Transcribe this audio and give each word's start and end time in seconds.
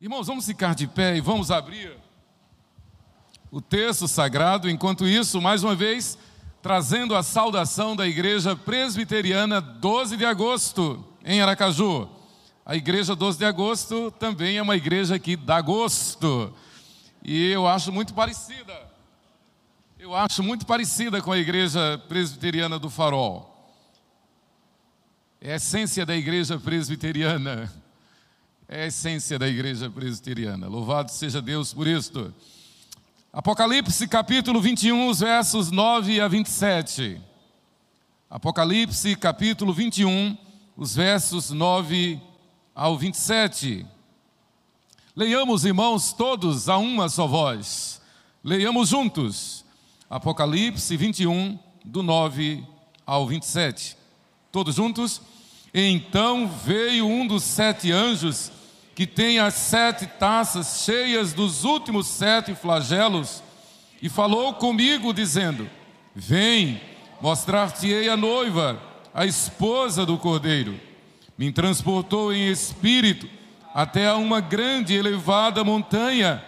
Irmãos, 0.00 0.28
vamos 0.28 0.46
ficar 0.46 0.76
de 0.76 0.86
pé 0.86 1.16
e 1.16 1.20
vamos 1.20 1.50
abrir 1.50 1.92
o 3.50 3.60
texto 3.60 4.06
sagrado. 4.06 4.70
Enquanto 4.70 5.08
isso, 5.08 5.40
mais 5.40 5.64
uma 5.64 5.74
vez, 5.74 6.16
trazendo 6.62 7.16
a 7.16 7.22
saudação 7.24 7.96
da 7.96 8.06
Igreja 8.06 8.54
Presbiteriana 8.54 9.60
12 9.60 10.16
de 10.16 10.24
agosto, 10.24 11.04
em 11.24 11.42
Aracaju. 11.42 12.08
A 12.64 12.76
Igreja 12.76 13.16
12 13.16 13.38
de 13.38 13.44
agosto 13.44 14.12
também 14.12 14.58
é 14.58 14.62
uma 14.62 14.76
igreja 14.76 15.18
que 15.18 15.34
dá 15.34 15.60
gosto. 15.60 16.54
E 17.24 17.50
eu 17.50 17.66
acho 17.66 17.90
muito 17.90 18.14
parecida. 18.14 18.80
Eu 19.98 20.14
acho 20.14 20.44
muito 20.44 20.64
parecida 20.64 21.20
com 21.20 21.32
a 21.32 21.38
Igreja 21.38 22.00
Presbiteriana 22.08 22.78
do 22.78 22.88
Farol. 22.88 23.52
É 25.40 25.54
a 25.54 25.56
essência 25.56 26.06
da 26.06 26.16
Igreja 26.16 26.56
Presbiteriana 26.56 27.68
é 28.70 28.82
a 28.82 28.86
essência 28.86 29.38
da 29.38 29.48
igreja 29.48 29.88
presbiteriana. 29.88 30.68
Louvado 30.68 31.10
seja 31.10 31.40
Deus 31.40 31.72
por 31.72 31.86
isto. 31.86 32.34
Apocalipse 33.32 34.06
capítulo 34.06 34.60
21, 34.60 35.08
os 35.08 35.20
versos 35.20 35.70
9 35.70 36.20
a 36.20 36.28
27. 36.28 37.18
Apocalipse 38.28 39.16
capítulo 39.16 39.72
21, 39.72 40.36
os 40.76 40.94
versos 40.94 41.48
9 41.48 42.20
ao 42.74 42.98
27. 42.98 43.86
Leiamos, 45.16 45.64
irmãos, 45.64 46.12
todos 46.12 46.68
a 46.68 46.76
uma 46.76 47.08
só 47.08 47.26
voz. 47.26 48.02
Leiamos 48.44 48.90
juntos. 48.90 49.64
Apocalipse 50.10 50.94
21, 50.94 51.58
do 51.82 52.02
9 52.02 52.62
ao 53.06 53.26
27. 53.26 53.96
Todos 54.52 54.74
juntos? 54.74 55.22
Então 55.72 56.46
veio 56.46 57.06
um 57.06 57.26
dos 57.26 57.44
sete 57.44 57.92
anjos 57.92 58.57
que 58.98 59.06
tem 59.06 59.38
as 59.38 59.54
sete 59.54 60.08
taças 60.08 60.82
cheias 60.84 61.32
dos 61.32 61.62
últimos 61.62 62.08
sete 62.08 62.52
flagelos, 62.52 63.44
e 64.02 64.08
falou 64.08 64.54
comigo, 64.54 65.14
dizendo: 65.14 65.70
Vem, 66.12 66.80
mostrar-te-ei 67.20 68.08
a 68.08 68.16
noiva, 68.16 68.82
a 69.14 69.24
esposa 69.24 70.04
do 70.04 70.18
cordeiro. 70.18 70.80
Me 71.38 71.52
transportou 71.52 72.32
em 72.34 72.48
espírito 72.48 73.30
até 73.72 74.08
a 74.08 74.16
uma 74.16 74.40
grande 74.40 74.94
e 74.94 74.96
elevada 74.96 75.62
montanha, 75.62 76.44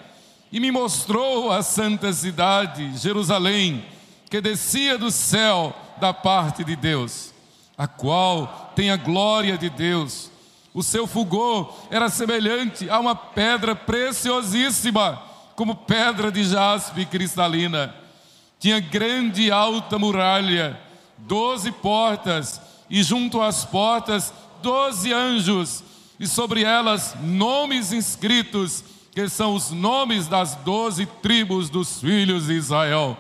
e 0.51 0.59
me 0.59 0.73
mostrou 0.73 1.53
a 1.53 1.63
santa 1.63 2.13
cidade, 2.13 2.99
Jerusalém, 2.99 3.85
que 4.29 4.41
descia 4.41 4.99
do 4.99 5.13
céu 5.13 5.73
da 6.01 6.13
parte 6.13 6.65
de 6.65 6.75
Deus, 6.75 7.33
a 7.79 7.87
qual 7.87 8.73
tem 8.75 8.91
a 8.91 8.97
glória 8.97 9.57
de 9.57 9.71
Deus 9.71 10.30
o 10.73 10.83
seu 10.83 11.07
fulgor 11.07 11.75
era 11.91 12.09
semelhante 12.09 12.89
a 12.89 13.01
uma 13.01 13.15
pedra 13.15 13.75
preciosíssima, 13.75 15.21
como 15.57 15.75
pedra 15.75 16.31
de 16.31 16.45
jaspe 16.45 17.05
cristalina. 17.05 17.95
Tinha 18.59 18.79
grande 18.79 19.43
e 19.43 19.51
alta 19.51 19.99
muralha, 19.99 20.79
doze 21.19 21.73
portas, 21.73 22.61
e 22.89 23.03
junto 23.03 23.41
às 23.41 23.65
portas, 23.65 24.33
doze 24.63 25.13
anjos, 25.13 25.83
e 26.19 26.27
sobre 26.27 26.63
elas 26.63 27.17
nomes 27.21 27.93
inscritos, 27.93 28.85
que 29.13 29.29
são 29.29 29.55
os 29.55 29.71
nomes 29.71 30.29
das 30.29 30.55
doze 30.57 31.05
tribos 31.05 31.69
dos 31.69 32.01
filhos 32.01 32.47
de 32.47 32.53
Israel. 32.53 33.17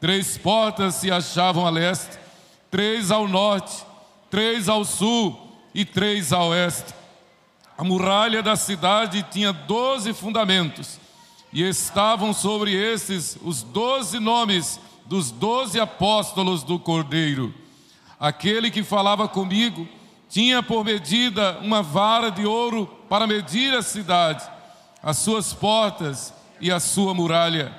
Três 0.00 0.36
portas 0.36 0.96
se 0.96 1.10
achavam 1.10 1.66
a 1.66 1.70
leste, 1.70 2.18
três 2.70 3.10
ao 3.10 3.28
norte, 3.28 3.84
três 4.28 4.68
ao 4.68 4.84
sul 4.84 5.49
e 5.74 5.84
três 5.84 6.32
a 6.32 6.42
oeste. 6.44 6.94
A 7.76 7.84
muralha 7.84 8.42
da 8.42 8.56
cidade 8.56 9.24
tinha 9.30 9.52
doze 9.52 10.12
fundamentos, 10.12 10.98
e 11.52 11.62
estavam 11.62 12.32
sobre 12.32 12.74
esses 12.74 13.38
os 13.42 13.62
doze 13.62 14.18
nomes 14.18 14.78
dos 15.06 15.30
doze 15.30 15.80
apóstolos 15.80 16.62
do 16.62 16.78
Cordeiro. 16.78 17.52
Aquele 18.18 18.70
que 18.70 18.84
falava 18.84 19.26
comigo 19.26 19.88
tinha 20.28 20.62
por 20.62 20.84
medida 20.84 21.58
uma 21.60 21.82
vara 21.82 22.30
de 22.30 22.46
ouro 22.46 22.86
para 23.08 23.26
medir 23.26 23.74
a 23.74 23.82
cidade, 23.82 24.48
as 25.02 25.18
suas 25.18 25.52
portas 25.52 26.32
e 26.60 26.70
a 26.70 26.78
sua 26.78 27.14
muralha. 27.14 27.74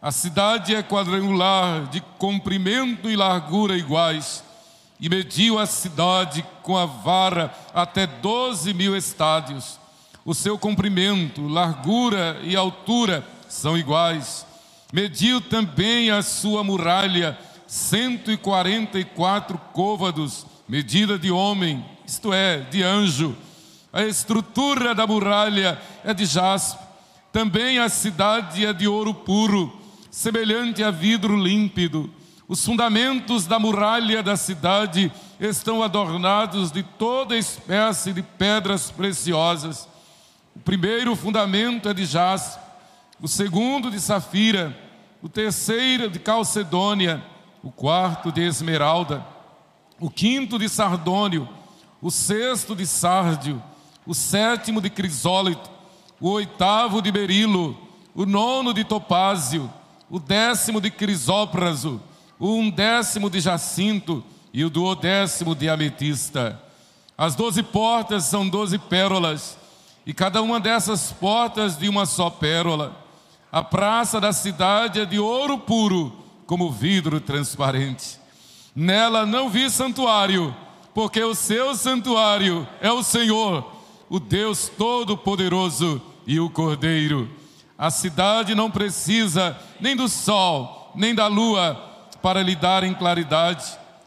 A 0.00 0.10
cidade 0.10 0.74
é 0.74 0.82
quadrangular, 0.82 1.88
de 1.88 2.00
comprimento 2.18 3.10
e 3.10 3.16
largura 3.16 3.76
iguais 3.76 4.42
e 5.00 5.08
mediu 5.08 5.58
a 5.58 5.66
cidade 5.66 6.44
com 6.62 6.76
a 6.76 6.84
vara 6.84 7.54
até 7.74 8.06
doze 8.06 8.74
mil 8.74 8.96
estádios. 8.96 9.80
O 10.24 10.34
seu 10.34 10.58
comprimento, 10.58 11.48
largura 11.48 12.38
e 12.42 12.54
altura 12.54 13.26
são 13.48 13.78
iguais. 13.78 14.46
Mediu 14.92 15.40
também 15.40 16.10
a 16.10 16.20
sua 16.20 16.62
muralha, 16.62 17.38
cento 17.66 18.30
e 18.30 18.36
quarenta 18.36 18.98
e 18.98 19.04
quatro 19.04 19.58
côvados, 19.72 20.44
medida 20.68 21.18
de 21.18 21.30
homem, 21.30 21.84
isto 22.06 22.32
é, 22.32 22.58
de 22.58 22.82
anjo. 22.82 23.34
A 23.92 24.02
estrutura 24.02 24.94
da 24.94 25.06
muralha 25.06 25.80
é 26.04 26.12
de 26.12 26.26
jaspe. 26.26 26.84
Também 27.32 27.78
a 27.78 27.88
cidade 27.88 28.66
é 28.66 28.72
de 28.72 28.86
ouro 28.86 29.14
puro, 29.14 29.72
semelhante 30.10 30.82
a 30.82 30.90
vidro 30.90 31.36
límpido 31.36 32.10
os 32.50 32.64
fundamentos 32.64 33.46
da 33.46 33.60
muralha 33.60 34.24
da 34.24 34.36
cidade 34.36 35.12
estão 35.38 35.84
adornados 35.84 36.72
de 36.72 36.82
toda 36.82 37.36
espécie 37.36 38.12
de 38.12 38.22
pedras 38.24 38.90
preciosas. 38.90 39.88
O 40.56 40.58
primeiro 40.58 41.14
fundamento 41.14 41.88
é 41.88 41.94
de 41.94 42.04
jaspe, 42.04 42.60
o 43.22 43.28
segundo 43.28 43.88
de 43.88 44.00
safira, 44.00 44.76
o 45.22 45.28
terceiro 45.28 46.10
de 46.10 46.18
calcedônia, 46.18 47.22
o 47.62 47.70
quarto 47.70 48.32
de 48.32 48.42
esmeralda, 48.42 49.24
o 50.00 50.10
quinto 50.10 50.58
de 50.58 50.68
sardônio, 50.68 51.48
o 52.02 52.10
sexto 52.10 52.74
de 52.74 52.84
sárdio, 52.84 53.62
o 54.04 54.12
sétimo 54.12 54.80
de 54.80 54.90
crisólito, 54.90 55.70
o 56.20 56.28
oitavo 56.30 57.00
de 57.00 57.12
berilo, 57.12 57.78
o 58.12 58.26
nono 58.26 58.74
de 58.74 58.82
topázio, 58.82 59.72
o 60.10 60.18
décimo 60.18 60.80
de 60.80 60.90
crisópraso, 60.90 62.02
um 62.40 62.70
décimo 62.70 63.28
de 63.28 63.38
jacinto 63.40 64.24
e 64.52 64.64
o 64.64 64.70
duodécimo 64.70 65.54
de 65.54 65.68
ametista. 65.68 66.60
As 67.16 67.34
doze 67.34 67.62
portas 67.62 68.24
são 68.24 68.48
doze 68.48 68.78
pérolas, 68.78 69.58
e 70.06 70.14
cada 70.14 70.40
uma 70.40 70.58
dessas 70.58 71.12
portas 71.12 71.76
de 71.76 71.88
uma 71.88 72.06
só 72.06 72.30
pérola. 72.30 72.96
A 73.52 73.62
praça 73.62 74.18
da 74.18 74.32
cidade 74.32 75.00
é 75.00 75.04
de 75.04 75.18
ouro 75.18 75.58
puro, 75.58 76.12
como 76.46 76.70
vidro 76.70 77.20
transparente. 77.20 78.18
Nela 78.74 79.26
não 79.26 79.50
vi 79.50 79.68
santuário, 79.68 80.56
porque 80.94 81.22
o 81.22 81.34
seu 81.34 81.74
santuário 81.74 82.66
é 82.80 82.90
o 82.90 83.02
Senhor, 83.02 83.70
o 84.08 84.18
Deus 84.18 84.70
Todo-Poderoso 84.76 86.00
e 86.26 86.40
o 86.40 86.48
Cordeiro. 86.48 87.30
A 87.76 87.90
cidade 87.90 88.54
não 88.54 88.70
precisa 88.70 89.56
nem 89.80 89.94
do 89.94 90.08
sol, 90.08 90.92
nem 90.94 91.14
da 91.14 91.26
lua, 91.26 91.89
para 92.22 92.42
lhe 92.42 92.54
darem 92.54 92.94
claridade, 92.94 93.64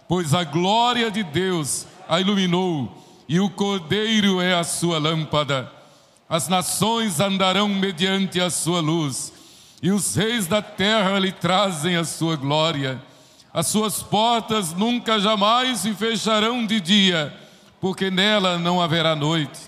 pois 0.08 0.34
a 0.34 0.44
glória 0.44 1.10
de 1.10 1.24
Deus 1.24 1.86
a 2.08 2.20
iluminou 2.20 3.04
e 3.28 3.40
o 3.40 3.50
Cordeiro 3.50 4.42
é 4.42 4.54
a 4.54 4.64
sua 4.64 5.00
lâmpada. 5.00 5.72
As 6.30 6.48
nações 6.48 7.20
andarão 7.20 7.68
mediante 7.68 8.40
a 8.40 8.50
sua 8.50 8.82
luz, 8.82 9.32
e 9.82 9.92
os 9.92 10.16
reis 10.16 10.48
da 10.48 10.62
terra 10.62 11.20
lhe 11.20 11.32
trazem 11.32 11.96
a 11.96 12.04
sua 12.04 12.36
glória. 12.36 13.02
As 13.54 13.68
suas 13.68 14.02
portas 14.02 14.74
nunca 14.74 15.20
jamais 15.20 15.80
se 15.80 15.94
fecharão 15.94 16.66
de 16.66 16.80
dia, 16.80 17.34
porque 17.80 18.10
nela 18.10 18.58
não 18.58 18.82
haverá 18.82 19.16
noite. 19.16 19.60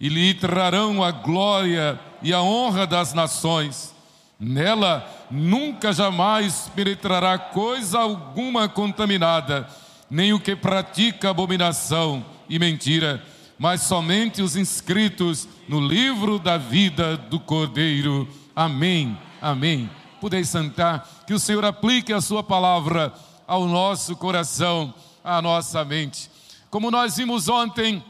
E 0.00 0.08
lhe 0.08 0.32
trarão 0.32 1.02
a 1.02 1.10
glória 1.10 1.98
e 2.22 2.32
a 2.32 2.40
honra 2.40 2.86
das 2.86 3.12
nações. 3.12 3.92
Nela 4.38 5.04
nunca 5.30 5.92
jamais 5.92 6.70
penetrará 6.74 7.36
coisa 7.36 7.98
alguma 7.98 8.68
contaminada, 8.68 9.68
nem 10.08 10.32
o 10.32 10.38
que 10.38 10.54
pratica 10.54 11.30
abominação 11.30 12.24
e 12.48 12.58
mentira, 12.58 13.22
mas 13.58 13.82
somente 13.82 14.40
os 14.40 14.54
inscritos 14.54 15.48
no 15.68 15.80
livro 15.80 16.38
da 16.38 16.56
vida 16.56 17.16
do 17.16 17.40
Cordeiro. 17.40 18.28
Amém. 18.54 19.18
Amém. 19.42 19.90
Podeis 20.20 20.48
sentar, 20.48 21.08
que 21.26 21.34
o 21.34 21.38
Senhor 21.38 21.64
aplique 21.64 22.12
a 22.12 22.20
sua 22.20 22.42
palavra 22.42 23.12
ao 23.46 23.66
nosso 23.66 24.14
coração, 24.16 24.94
à 25.24 25.42
nossa 25.42 25.84
mente. 25.84 26.30
Como 26.70 26.90
nós 26.90 27.16
vimos 27.16 27.48
ontem, 27.48 28.04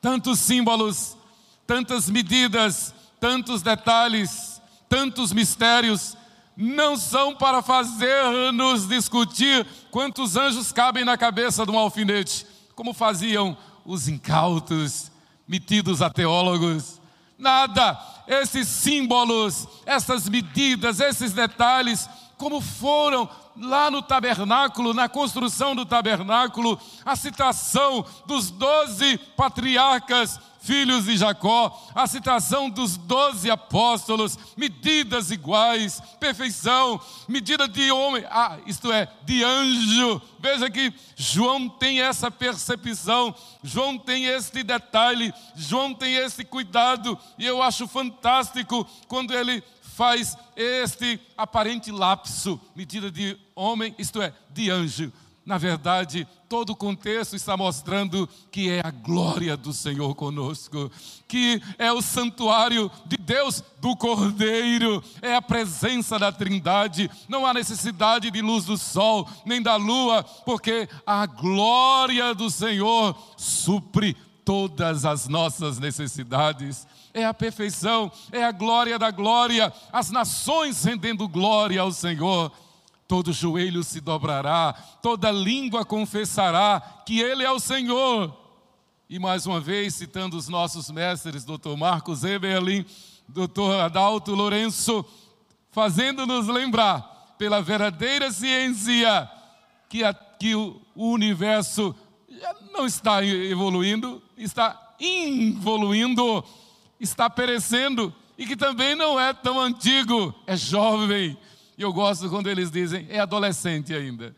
tantos 0.00 0.38
símbolos, 0.40 1.16
tantas 1.66 2.10
medidas, 2.10 2.94
tantos 3.20 3.62
detalhes, 3.62 4.47
tantos 4.88 5.32
mistérios, 5.32 6.16
não 6.56 6.96
são 6.96 7.34
para 7.34 7.62
fazer-nos 7.62 8.88
discutir 8.88 9.66
quantos 9.90 10.36
anjos 10.36 10.72
cabem 10.72 11.04
na 11.04 11.16
cabeça 11.16 11.64
de 11.64 11.70
um 11.70 11.78
alfinete, 11.78 12.46
como 12.74 12.92
faziam 12.92 13.56
os 13.84 14.08
incautos, 14.08 15.10
metidos 15.46 16.02
a 16.02 16.10
teólogos, 16.10 16.98
Nada. 17.38 17.96
Esses 18.26 18.66
símbolos, 18.66 19.66
essas 19.86 20.28
medidas, 20.28 21.00
esses 21.00 21.32
detalhes, 21.32 22.10
como 22.36 22.60
foram 22.60 23.28
lá 23.56 23.90
no 23.90 24.02
tabernáculo, 24.02 24.92
na 24.92 25.08
construção 25.08 25.74
do 25.74 25.86
tabernáculo, 25.86 26.78
a 27.04 27.16
citação 27.16 28.04
dos 28.26 28.50
doze 28.50 29.18
patriarcas 29.36 30.38
filhos 30.68 31.06
de 31.06 31.16
Jacó, 31.16 31.82
a 31.94 32.06
citação 32.06 32.68
dos 32.68 32.98
doze 32.98 33.50
apóstolos, 33.50 34.38
medidas 34.54 35.30
iguais, 35.30 35.98
perfeição, 36.20 37.00
medida 37.26 37.66
de 37.66 37.90
homem, 37.90 38.22
ah, 38.28 38.58
isto 38.66 38.92
é, 38.92 39.08
de 39.24 39.42
anjo. 39.42 40.20
Veja 40.38 40.68
que 40.68 40.92
João 41.16 41.70
tem 41.70 42.02
essa 42.02 42.30
percepção, 42.30 43.34
João 43.64 43.96
tem 43.96 44.26
este 44.26 44.62
detalhe, 44.62 45.32
João 45.56 45.94
tem 45.94 46.16
esse 46.16 46.44
cuidado, 46.44 47.18
e 47.38 47.46
eu 47.46 47.62
acho 47.62 47.88
fantástico 47.88 48.86
quando 49.08 49.32
ele 49.32 49.64
faz 49.96 50.36
este 50.54 51.18
aparente 51.34 51.90
lapso, 51.90 52.60
medida 52.76 53.10
de 53.10 53.38
homem, 53.56 53.94
isto 53.98 54.20
é, 54.20 54.34
de 54.50 54.70
anjo. 54.70 55.10
Na 55.48 55.56
verdade, 55.56 56.28
todo 56.46 56.74
o 56.74 56.76
contexto 56.76 57.34
está 57.34 57.56
mostrando 57.56 58.28
que 58.50 58.68
é 58.68 58.82
a 58.84 58.90
glória 58.90 59.56
do 59.56 59.72
Senhor 59.72 60.14
conosco, 60.14 60.92
que 61.26 61.62
é 61.78 61.90
o 61.90 62.02
santuário 62.02 62.90
de 63.06 63.16
Deus, 63.16 63.64
do 63.80 63.96
Cordeiro, 63.96 65.02
é 65.22 65.34
a 65.34 65.40
presença 65.40 66.18
da 66.18 66.30
Trindade. 66.30 67.10
Não 67.26 67.46
há 67.46 67.54
necessidade 67.54 68.30
de 68.30 68.42
luz 68.42 68.66
do 68.66 68.76
sol, 68.76 69.26
nem 69.46 69.62
da 69.62 69.76
lua, 69.76 70.22
porque 70.22 70.86
a 71.06 71.24
glória 71.24 72.34
do 72.34 72.50
Senhor 72.50 73.16
supre 73.38 74.14
todas 74.44 75.06
as 75.06 75.28
nossas 75.28 75.78
necessidades 75.78 76.86
é 77.14 77.24
a 77.24 77.32
perfeição, 77.32 78.12
é 78.30 78.44
a 78.44 78.52
glória 78.52 78.98
da 78.98 79.10
glória, 79.10 79.72
as 79.90 80.10
nações 80.10 80.84
rendendo 80.84 81.26
glória 81.26 81.80
ao 81.80 81.90
Senhor. 81.90 82.52
Todo 83.08 83.32
joelho 83.32 83.82
se 83.82 84.00
dobrará, 84.00 84.74
toda 85.02 85.32
língua 85.32 85.84
confessará 85.84 87.02
que 87.04 87.20
Ele 87.20 87.42
é 87.42 87.50
o 87.50 87.58
Senhor. 87.58 88.36
E 89.08 89.18
mais 89.18 89.46
uma 89.46 89.58
vez, 89.58 89.94
citando 89.94 90.36
os 90.36 90.48
nossos 90.48 90.90
mestres, 90.90 91.44
Dr. 91.44 91.74
Marcos 91.76 92.22
Eberlin, 92.22 92.84
Dr. 93.26 93.80
Adalto 93.82 94.34
Lourenço, 94.34 95.04
fazendo-nos 95.70 96.46
lembrar, 96.46 97.34
pela 97.38 97.62
verdadeira 97.62 98.30
ciência, 98.30 99.30
que, 99.88 100.04
a, 100.04 100.12
que 100.12 100.54
o, 100.54 100.80
o 100.94 101.10
universo 101.10 101.94
não 102.72 102.84
está 102.84 103.24
evoluindo, 103.24 104.22
está 104.36 104.94
involuindo 105.00 106.44
está 107.00 107.30
perecendo 107.30 108.14
e 108.36 108.46
que 108.46 108.56
também 108.56 108.94
não 108.94 109.18
é 109.18 109.32
tão 109.32 109.60
antigo, 109.60 110.34
é 110.46 110.56
jovem. 110.56 111.36
E 111.78 111.82
eu 111.82 111.92
gosto 111.92 112.28
quando 112.28 112.50
eles 112.50 112.72
dizem, 112.72 113.06
é 113.08 113.20
adolescente 113.20 113.94
ainda. 113.94 114.34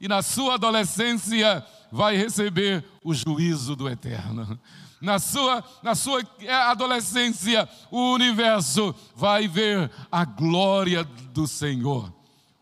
E 0.00 0.06
na 0.06 0.22
sua 0.22 0.54
adolescência 0.54 1.66
vai 1.90 2.16
receber 2.16 2.84
o 3.02 3.12
juízo 3.12 3.74
do 3.74 3.88
eterno. 3.88 4.56
Na 5.00 5.18
sua, 5.18 5.62
na 5.82 5.96
sua 5.96 6.22
adolescência, 6.70 7.68
o 7.90 8.12
universo 8.12 8.94
vai 9.16 9.48
ver 9.48 9.90
a 10.10 10.24
glória 10.24 11.02
do 11.02 11.48
Senhor. 11.48 12.12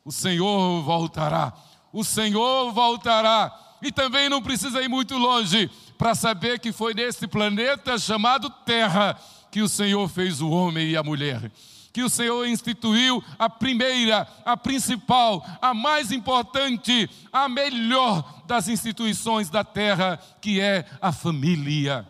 O 0.02 0.10
Senhor 0.10 0.82
voltará. 0.82 1.52
O 1.92 2.02
Senhor 2.02 2.72
voltará. 2.72 3.52
E 3.82 3.92
também 3.92 4.30
não 4.30 4.40
precisa 4.40 4.80
ir 4.80 4.88
muito 4.88 5.16
longe 5.18 5.70
para 5.98 6.14
saber 6.14 6.58
que 6.58 6.72
foi 6.72 6.94
nesse 6.94 7.28
planeta 7.28 7.98
chamado 7.98 8.48
Terra 8.64 9.14
que 9.50 9.60
o 9.60 9.68
Senhor 9.68 10.08
fez 10.08 10.40
o 10.40 10.48
homem 10.48 10.88
e 10.88 10.96
a 10.96 11.02
mulher. 11.02 11.52
Que 11.92 12.02
o 12.02 12.08
Senhor 12.08 12.46
instituiu 12.46 13.22
a 13.38 13.50
primeira, 13.50 14.26
a 14.44 14.56
principal, 14.56 15.44
a 15.60 15.74
mais 15.74 16.10
importante, 16.10 17.08
a 17.32 17.48
melhor 17.48 18.42
das 18.46 18.68
instituições 18.68 19.50
da 19.50 19.62
terra, 19.62 20.18
que 20.40 20.60
é 20.60 20.86
a 21.00 21.12
família. 21.12 22.08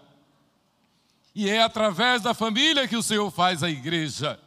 E 1.35 1.49
é 1.49 1.63
através 1.63 2.23
da 2.23 2.35
família 2.35 2.87
que 2.87 2.97
o 2.97 3.03
Senhor 3.03 3.31
faz 3.31 3.63
a 3.63 3.71
igreja. 3.71 4.39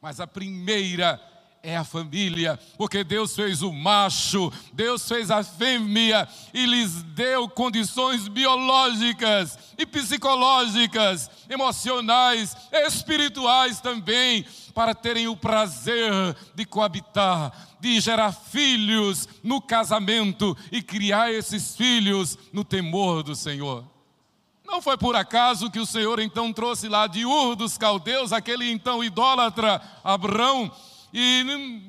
Mas 0.00 0.18
a 0.18 0.26
primeira 0.26 1.20
é 1.62 1.76
a 1.76 1.84
família, 1.84 2.58
porque 2.78 3.04
Deus 3.04 3.34
fez 3.34 3.62
o 3.62 3.72
macho, 3.72 4.52
Deus 4.72 5.06
fez 5.06 5.30
a 5.30 5.42
fêmea 5.42 6.26
e 6.54 6.64
lhes 6.64 7.02
deu 7.02 7.48
condições 7.48 8.28
biológicas 8.28 9.58
e 9.76 9.84
psicológicas, 9.84 11.30
emocionais, 11.48 12.56
espirituais 12.72 13.80
também, 13.80 14.44
para 14.74 14.94
terem 14.94 15.28
o 15.28 15.36
prazer 15.36 16.12
de 16.54 16.64
coabitar, 16.64 17.52
de 17.78 18.00
gerar 18.00 18.32
filhos 18.32 19.28
no 19.42 19.60
casamento 19.60 20.56
e 20.72 20.80
criar 20.80 21.32
esses 21.32 21.76
filhos 21.76 22.38
no 22.52 22.64
temor 22.64 23.22
do 23.22 23.34
Senhor. 23.34 23.84
Não 24.70 24.80
foi 24.80 24.96
por 24.96 25.16
acaso 25.16 25.68
que 25.68 25.80
o 25.80 25.86
Senhor 25.86 26.20
então 26.20 26.52
trouxe 26.52 26.88
lá 26.88 27.08
de 27.08 27.26
Ur 27.26 27.56
dos 27.56 27.76
caldeus, 27.76 28.32
aquele 28.32 28.70
então 28.70 29.02
idólatra 29.02 29.82
Abrão, 30.04 30.70
e 31.12 31.44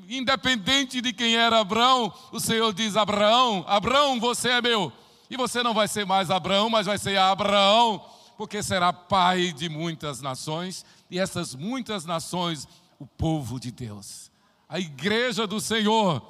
independente 0.09 0.99
de 0.99 1.13
quem 1.13 1.35
era 1.35 1.59
Abraão, 1.59 2.11
o 2.31 2.39
Senhor 2.39 2.73
diz: 2.73 2.95
Abraão, 2.95 3.63
Abraão, 3.67 4.19
você 4.19 4.49
é 4.49 4.61
meu. 4.61 4.91
E 5.29 5.37
você 5.37 5.63
não 5.63 5.73
vai 5.73 5.87
ser 5.87 6.05
mais 6.05 6.29
Abraão, 6.29 6.69
mas 6.69 6.87
vai 6.87 6.97
ser 6.97 7.17
Abraão, 7.17 8.03
porque 8.37 8.61
será 8.61 8.91
pai 8.91 9.53
de 9.53 9.69
muitas 9.69 10.21
nações, 10.21 10.85
e 11.09 11.19
essas 11.19 11.55
muitas 11.55 12.03
nações, 12.03 12.67
o 12.99 13.05
povo 13.05 13.59
de 13.59 13.71
Deus, 13.71 14.31
a 14.67 14.79
igreja 14.79 15.45
do 15.45 15.61
Senhor. 15.61 16.21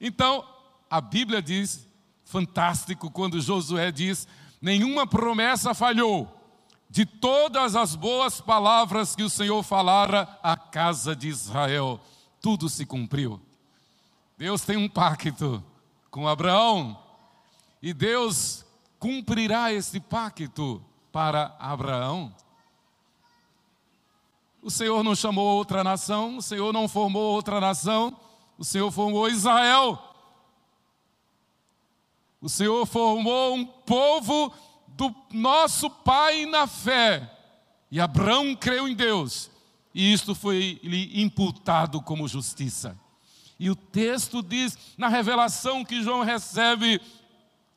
Então, 0.00 0.44
a 0.88 1.00
Bíblia 1.00 1.42
diz, 1.42 1.86
fantástico, 2.24 3.10
quando 3.10 3.40
Josué 3.40 3.90
diz: 3.90 4.28
nenhuma 4.60 5.06
promessa 5.06 5.74
falhou 5.74 6.38
de 6.88 7.04
todas 7.06 7.74
as 7.74 7.96
boas 7.96 8.40
palavras 8.40 9.16
que 9.16 9.22
o 9.22 9.30
Senhor 9.30 9.62
falara 9.62 10.28
à 10.42 10.56
casa 10.56 11.16
de 11.16 11.26
Israel 11.26 11.98
tudo 12.42 12.68
se 12.68 12.84
cumpriu. 12.84 13.40
Deus 14.36 14.62
tem 14.62 14.76
um 14.76 14.88
pacto 14.88 15.62
com 16.10 16.26
Abraão 16.26 16.98
e 17.80 17.94
Deus 17.94 18.66
cumprirá 18.98 19.72
esse 19.72 20.00
pacto 20.00 20.84
para 21.12 21.54
Abraão. 21.60 22.34
O 24.60 24.70
Senhor 24.70 25.04
não 25.04 25.14
chamou 25.14 25.56
outra 25.56 25.84
nação, 25.84 26.38
o 26.38 26.42
Senhor 26.42 26.72
não 26.72 26.88
formou 26.88 27.32
outra 27.32 27.60
nação, 27.60 28.16
o 28.58 28.64
Senhor 28.64 28.90
formou 28.90 29.28
Israel. 29.28 29.98
O 32.40 32.48
Senhor 32.48 32.84
formou 32.86 33.54
um 33.54 33.64
povo 33.64 34.52
do 34.88 35.14
nosso 35.30 35.88
pai 35.88 36.44
na 36.46 36.66
fé. 36.66 37.30
E 37.88 38.00
Abraão 38.00 38.56
creu 38.56 38.88
em 38.88 38.94
Deus 38.94 39.51
e 39.94 40.12
isto 40.12 40.34
foi 40.34 40.80
lhe 40.82 41.22
imputado 41.22 42.00
como 42.00 42.28
justiça. 42.28 42.98
E 43.58 43.70
o 43.70 43.76
texto 43.76 44.42
diz, 44.42 44.76
na 44.98 45.08
revelação 45.08 45.84
que 45.84 46.02
João 46.02 46.22
recebe, 46.22 47.00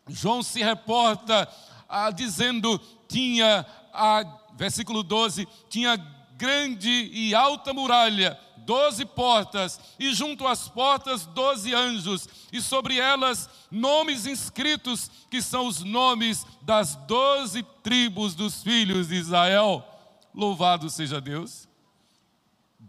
João 0.07 0.41
se 0.41 0.63
reporta 0.63 1.47
ah, 1.87 2.09
dizendo: 2.11 2.79
tinha, 3.07 3.65
ah, 3.93 4.23
versículo 4.55 5.03
12, 5.03 5.47
tinha 5.69 5.95
grande 6.37 6.89
e 6.89 7.33
alta 7.35 7.73
muralha, 7.73 8.39
doze 8.57 9.05
portas, 9.05 9.79
e 9.99 10.13
junto 10.13 10.47
às 10.47 10.67
portas 10.67 11.25
doze 11.27 11.73
anjos, 11.73 12.27
e 12.51 12.61
sobre 12.61 12.97
elas 12.97 13.49
nomes 13.69 14.25
inscritos, 14.25 15.09
que 15.29 15.41
são 15.41 15.67
os 15.67 15.81
nomes 15.81 16.45
das 16.61 16.95
doze 17.07 17.63
tribos 17.83 18.33
dos 18.35 18.63
filhos 18.63 19.09
de 19.09 19.15
Israel. 19.15 19.85
Louvado 20.33 20.89
seja 20.89 21.21
Deus. 21.21 21.64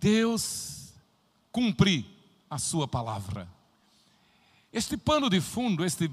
Deus 0.00 0.93
cumprir 1.50 2.05
a 2.50 2.59
sua 2.59 2.87
palavra. 2.87 3.49
Este 4.73 4.97
pano 4.97 5.31
de 5.31 5.41
fundo, 5.41 5.85
este 5.85 6.09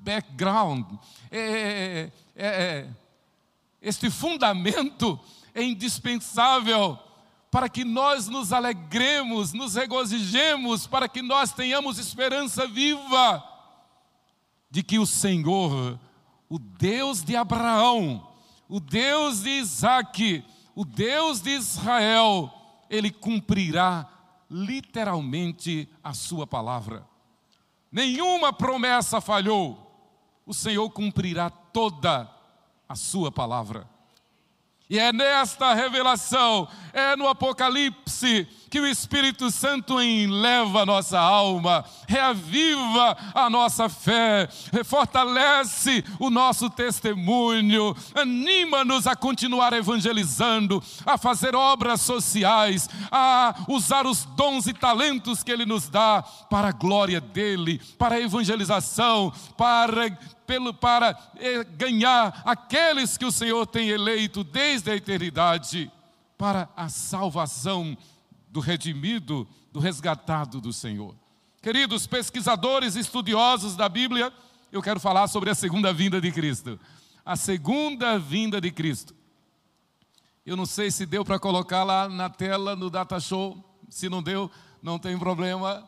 background, 0.00 0.86
é, 1.30 1.38
é, 1.38 2.12
é, 2.34 2.46
é, 2.46 2.88
este 3.80 4.10
fundamento 4.10 5.18
é 5.54 5.62
indispensável 5.62 6.98
para 7.50 7.68
que 7.68 7.84
nós 7.84 8.28
nos 8.28 8.52
alegremos, 8.52 9.52
nos 9.52 9.74
regozijemos, 9.74 10.86
para 10.86 11.08
que 11.08 11.22
nós 11.22 11.52
tenhamos 11.52 11.98
esperança 11.98 12.66
viva 12.66 13.42
de 14.70 14.82
que 14.82 14.98
o 14.98 15.06
Senhor, 15.06 15.98
o 16.48 16.58
Deus 16.58 17.22
de 17.22 17.36
Abraão, 17.36 18.28
o 18.68 18.80
Deus 18.80 19.42
de 19.42 19.50
Isaac, 19.50 20.44
o 20.74 20.84
Deus 20.84 21.40
de 21.40 21.50
Israel, 21.50 22.52
ele 22.88 23.10
cumprirá 23.10 24.08
literalmente 24.50 25.88
a 26.02 26.14
sua 26.14 26.46
palavra. 26.46 27.06
Nenhuma 27.90 28.52
promessa 28.52 29.20
falhou, 29.20 29.88
o 30.46 30.54
Senhor 30.54 30.88
cumprirá 30.90 31.50
toda 31.50 32.30
a 32.88 32.94
sua 32.94 33.30
palavra. 33.30 33.88
E 34.90 34.98
é 34.98 35.12
nesta 35.12 35.74
revelação, 35.74 36.66
é 36.94 37.14
no 37.14 37.28
Apocalipse, 37.28 38.48
que 38.70 38.80
o 38.80 38.86
Espírito 38.86 39.50
Santo 39.50 40.00
enleva 40.00 40.80
a 40.80 40.86
nossa 40.86 41.18
alma, 41.18 41.84
reaviva 42.06 43.14
a 43.34 43.50
nossa 43.50 43.90
fé, 43.90 44.48
fortalece 44.86 46.02
o 46.18 46.30
nosso 46.30 46.70
testemunho, 46.70 47.94
anima-nos 48.14 49.06
a 49.06 49.14
continuar 49.14 49.74
evangelizando, 49.74 50.82
a 51.04 51.18
fazer 51.18 51.54
obras 51.54 52.00
sociais, 52.00 52.88
a 53.10 53.54
usar 53.68 54.06
os 54.06 54.24
dons 54.24 54.66
e 54.66 54.72
talentos 54.72 55.42
que 55.42 55.52
Ele 55.52 55.66
nos 55.66 55.86
dá 55.90 56.22
para 56.48 56.68
a 56.68 56.72
glória 56.72 57.20
dEle, 57.20 57.78
para 57.98 58.14
a 58.14 58.20
evangelização, 58.20 59.30
para 59.54 60.16
pelo, 60.48 60.72
para 60.72 61.10
eh, 61.36 61.62
ganhar 61.76 62.40
aqueles 62.42 63.18
que 63.18 63.26
o 63.26 63.30
Senhor 63.30 63.66
tem 63.66 63.90
eleito 63.90 64.42
desde 64.42 64.90
a 64.90 64.96
eternidade 64.96 65.92
para 66.38 66.70
a 66.74 66.88
salvação 66.88 67.94
do 68.48 68.58
redimido, 68.58 69.46
do 69.70 69.78
resgatado 69.78 70.58
do 70.58 70.72
Senhor. 70.72 71.14
Queridos 71.60 72.06
pesquisadores 72.06 72.96
estudiosos 72.96 73.76
da 73.76 73.90
Bíblia, 73.90 74.32
eu 74.72 74.80
quero 74.80 74.98
falar 74.98 75.28
sobre 75.28 75.50
a 75.50 75.54
segunda 75.54 75.92
vinda 75.92 76.18
de 76.18 76.32
Cristo. 76.32 76.80
A 77.26 77.36
segunda 77.36 78.18
vinda 78.18 78.58
de 78.58 78.70
Cristo. 78.70 79.14
Eu 80.46 80.56
não 80.56 80.64
sei 80.64 80.90
se 80.90 81.04
deu 81.04 81.26
para 81.26 81.38
colocar 81.38 81.84
lá 81.84 82.08
na 82.08 82.30
tela 82.30 82.74
no 82.74 82.88
Data 82.88 83.20
Show. 83.20 83.62
Se 83.90 84.08
não 84.08 84.22
deu, 84.22 84.50
não 84.82 84.98
tem 84.98 85.18
problema. 85.18 85.86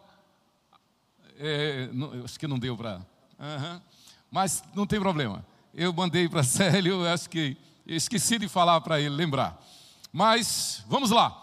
É, 1.38 1.88
não, 1.94 2.24
acho 2.24 2.38
que 2.38 2.46
não 2.46 2.58
deu 2.58 2.76
para. 2.76 2.98
Uhum. 3.38 3.80
Mas 4.30 4.62
não 4.74 4.86
tem 4.86 5.00
problema. 5.00 5.44
Eu 5.74 5.92
mandei 5.92 6.28
para 6.28 6.42
Célio, 6.44 7.06
acho 7.06 7.28
que 7.28 7.56
esqueci 7.86 8.38
de 8.38 8.48
falar 8.48 8.80
para 8.80 9.00
ele 9.00 9.14
lembrar. 9.14 9.60
Mas 10.12 10.84
vamos 10.88 11.10
lá. 11.10 11.36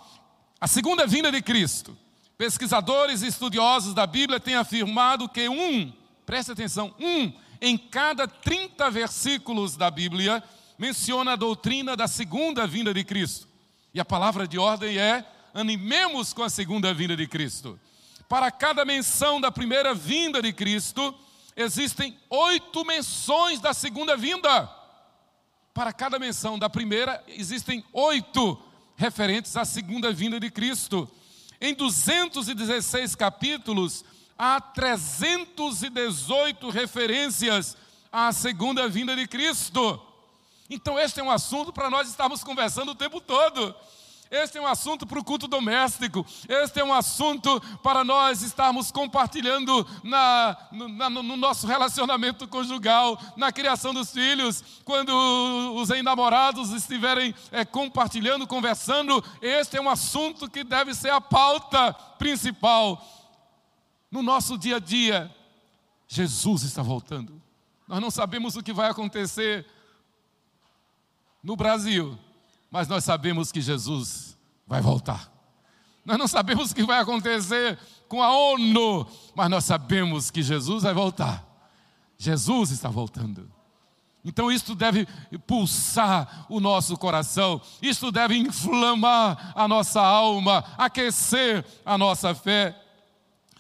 A 0.59 0.67
segunda 0.67 1.05
vinda 1.05 1.31
de 1.31 1.41
Cristo. 1.41 1.97
Pesquisadores 2.37 3.21
e 3.23 3.27
estudiosos 3.27 3.93
da 3.93 4.05
Bíblia 4.05 4.39
têm 4.39 4.55
afirmado 4.55 5.27
que 5.27 5.49
um, 5.49 5.91
preste 6.25 6.51
atenção, 6.51 6.93
um 6.99 7.33
em 7.59 7.77
cada 7.77 8.27
30 8.27 8.91
versículos 8.91 9.75
da 9.75 9.89
Bíblia 9.89 10.43
menciona 10.77 11.33
a 11.33 11.35
doutrina 11.35 11.95
da 11.95 12.07
segunda 12.07 12.67
vinda 12.67 12.93
de 12.93 13.03
Cristo. 13.03 13.47
E 13.93 13.99
a 13.99 14.05
palavra 14.05 14.47
de 14.47 14.59
ordem 14.59 14.97
é: 14.97 15.25
animemos 15.53 16.33
com 16.33 16.43
a 16.43 16.49
segunda 16.49 16.93
vinda 16.93 17.15
de 17.17 17.27
Cristo. 17.27 17.79
Para 18.29 18.51
cada 18.51 18.85
menção 18.85 19.41
da 19.41 19.51
primeira 19.51 19.93
vinda 19.95 20.41
de 20.41 20.53
Cristo, 20.53 21.15
existem 21.57 22.17
oito 22.29 22.85
menções 22.85 23.59
da 23.59 23.73
segunda 23.73 24.15
vinda. 24.15 24.71
Para 25.73 25.91
cada 25.91 26.19
menção 26.19 26.57
da 26.57 26.69
primeira, 26.69 27.21
existem 27.27 27.83
oito 27.91 28.57
referentes 28.95 29.57
à 29.57 29.65
segunda 29.65 30.13
vinda 30.13 30.39
de 30.39 30.49
Cristo. 30.51 31.09
Em 31.59 31.73
216 31.73 33.15
capítulos, 33.15 34.05
há 34.37 34.61
318 34.61 36.69
referências 36.69 37.75
à 38.11 38.31
segunda 38.31 38.87
vinda 38.87 39.15
de 39.15 39.27
Cristo. 39.27 39.99
Então, 40.69 40.99
este 40.99 41.19
é 41.19 41.23
um 41.23 41.31
assunto 41.31 41.73
para 41.73 41.89
nós 41.89 42.07
estarmos 42.07 42.43
conversando 42.43 42.91
o 42.91 42.95
tempo 42.95 43.19
todo. 43.19 43.75
Este 44.29 44.57
é 44.57 44.61
um 44.61 44.67
assunto 44.67 45.07
para 45.07 45.19
o 45.19 45.23
culto 45.23 45.47
doméstico. 45.47 46.25
Este 46.47 46.79
é 46.79 46.83
um 46.83 46.93
assunto 46.93 47.61
para 47.81 48.03
nós 48.03 48.41
estarmos 48.41 48.91
compartilhando 48.91 49.87
na, 50.03 50.57
na, 50.71 51.09
no 51.09 51.37
nosso 51.37 51.65
relacionamento 51.65 52.47
conjugal, 52.47 53.19
na 53.37 53.51
criação 53.51 53.93
dos 53.93 54.11
filhos, 54.11 54.63
quando 54.83 55.11
os 55.75 55.89
enamorados 55.89 56.71
estiverem 56.71 57.33
é, 57.51 57.63
compartilhando, 57.63 58.45
conversando. 58.45 59.23
Este 59.41 59.77
é 59.77 59.81
um 59.81 59.89
assunto 59.89 60.49
que 60.49 60.63
deve 60.63 60.93
ser 60.93 61.11
a 61.11 61.21
pauta 61.21 61.93
principal. 61.93 63.01
No 64.11 64.21
nosso 64.21 64.57
dia 64.57 64.75
a 64.77 64.79
dia, 64.79 65.33
Jesus 66.07 66.63
está 66.63 66.81
voltando. 66.81 67.41
Nós 67.87 68.01
não 68.01 68.11
sabemos 68.11 68.57
o 68.57 68.63
que 68.63 68.73
vai 68.73 68.89
acontecer 68.89 69.65
no 71.41 71.55
Brasil 71.55 72.19
mas 72.71 72.87
nós 72.87 73.03
sabemos 73.03 73.51
que 73.51 73.61
Jesus 73.61 74.37
vai 74.65 74.81
voltar. 74.81 75.31
Nós 76.05 76.17
não 76.17 76.27
sabemos 76.27 76.71
o 76.71 76.75
que 76.75 76.83
vai 76.83 76.99
acontecer 76.99 77.77
com 78.07 78.23
a 78.23 78.31
ONU, 78.31 79.05
mas 79.35 79.49
nós 79.49 79.65
sabemos 79.65 80.31
que 80.31 80.41
Jesus 80.41 80.83
vai 80.83 80.93
voltar. 80.93 81.45
Jesus 82.17 82.71
está 82.71 82.89
voltando. 82.89 83.51
Então, 84.23 84.51
isto 84.51 84.75
deve 84.75 85.07
pulsar 85.45 86.45
o 86.49 86.59
nosso 86.59 86.97
coração, 86.97 87.61
isto 87.81 88.11
deve 88.11 88.35
inflamar 88.35 89.53
a 89.55 89.67
nossa 89.67 90.01
alma, 90.01 90.65
aquecer 90.77 91.63
a 91.85 91.97
nossa 91.97 92.35
fé. 92.35 92.75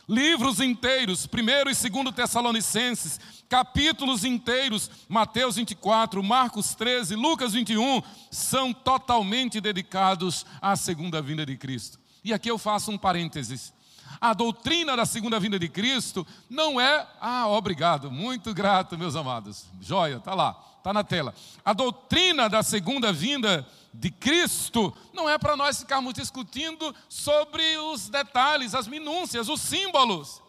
Livros 0.07 0.61
inteiros, 0.61 1.27
1 1.27 1.37
e 1.69 1.89
2 1.89 2.15
Tessalonicenses, 2.15 3.19
capítulos 3.49 4.23
inteiros, 4.23 4.89
Mateus 5.09 5.57
24, 5.57 6.23
Marcos 6.23 6.73
13, 6.75 7.15
Lucas 7.15 7.51
21, 7.51 8.01
são 8.31 8.73
totalmente 8.73 9.59
dedicados 9.59 10.45
à 10.61 10.77
segunda 10.77 11.21
vinda 11.21 11.45
de 11.45 11.57
Cristo. 11.57 11.99
E 12.23 12.33
aqui 12.33 12.49
eu 12.49 12.57
faço 12.57 12.89
um 12.89 12.97
parênteses. 12.97 13.73
A 14.21 14.33
doutrina 14.33 14.95
da 14.95 15.05
segunda 15.05 15.39
vinda 15.41 15.59
de 15.59 15.67
Cristo 15.67 16.25
não 16.49 16.79
é, 16.79 17.05
ah, 17.19 17.47
obrigado, 17.49 18.09
muito 18.09 18.53
grato, 18.53 18.97
meus 18.97 19.15
amados. 19.15 19.65
Joia, 19.81 20.21
tá 20.21 20.33
lá, 20.33 20.53
tá 20.87 20.93
na 20.93 21.03
tela. 21.03 21.35
A 21.65 21.73
doutrina 21.73 22.47
da 22.47 22.63
segunda 22.63 23.11
vinda 23.11 23.67
de 23.93 24.09
Cristo 24.09 24.95
não 25.11 25.29
é 25.29 25.37
para 25.37 25.57
nós 25.57 25.79
ficarmos 25.79 26.13
discutindo 26.13 26.95
sobre 27.09 27.77
os 27.77 28.07
detalhes, 28.07 28.73
as 28.73 28.87
minúcias, 28.87 29.49
os 29.49 29.59
símbolos. 29.59 30.41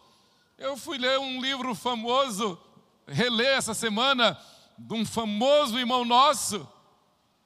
Eu 0.57 0.77
fui 0.77 0.97
ler 0.97 1.19
um 1.19 1.41
livro 1.41 1.75
famoso 1.75 2.57
reler 3.05 3.57
essa 3.57 3.73
semana 3.73 4.39
de 4.77 4.93
um 4.93 5.05
famoso 5.05 5.77
irmão 5.77 6.05
nosso, 6.05 6.65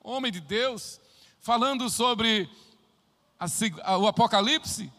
homem 0.04 0.32
de 0.32 0.40
Deus, 0.40 1.02
falando 1.40 1.90
sobre 1.90 2.48
a, 3.40 3.98
o 3.98 4.08
Apocalipse, 4.08 4.92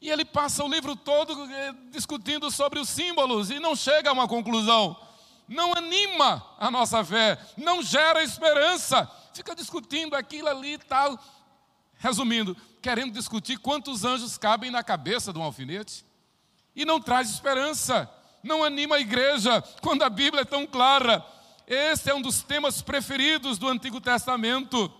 e 0.00 0.08
ele 0.08 0.24
passa 0.24 0.64
o 0.64 0.68
livro 0.68 0.96
todo 0.96 1.44
eh, 1.50 1.74
discutindo 1.90 2.50
sobre 2.50 2.78
os 2.78 2.88
símbolos 2.88 3.50
e 3.50 3.58
não 3.58 3.76
chega 3.76 4.08
a 4.08 4.12
uma 4.14 4.28
conclusão. 4.28 5.03
Não 5.46 5.74
anima 5.74 6.44
a 6.58 6.70
nossa 6.70 7.04
fé, 7.04 7.38
não 7.56 7.82
gera 7.82 8.22
esperança, 8.22 9.10
fica 9.34 9.54
discutindo 9.54 10.14
aquilo 10.14 10.48
ali 10.48 10.74
e 10.74 10.78
tal. 10.78 11.18
Resumindo, 11.98 12.56
querendo 12.80 13.12
discutir 13.12 13.58
quantos 13.58 14.04
anjos 14.04 14.38
cabem 14.38 14.70
na 14.70 14.82
cabeça 14.82 15.32
de 15.32 15.38
um 15.38 15.42
alfinete, 15.42 16.04
e 16.74 16.84
não 16.84 17.00
traz 17.00 17.30
esperança 17.30 18.10
não 18.44 18.62
anima 18.62 18.96
a 18.96 19.00
igreja 19.00 19.62
quando 19.80 20.02
a 20.02 20.10
Bíblia 20.10 20.42
é 20.42 20.44
tão 20.44 20.66
clara. 20.66 21.24
Esse 21.66 22.10
é 22.10 22.14
um 22.14 22.20
dos 22.20 22.42
temas 22.42 22.82
preferidos 22.82 23.56
do 23.56 23.66
Antigo 23.66 24.00
Testamento. 24.00 24.92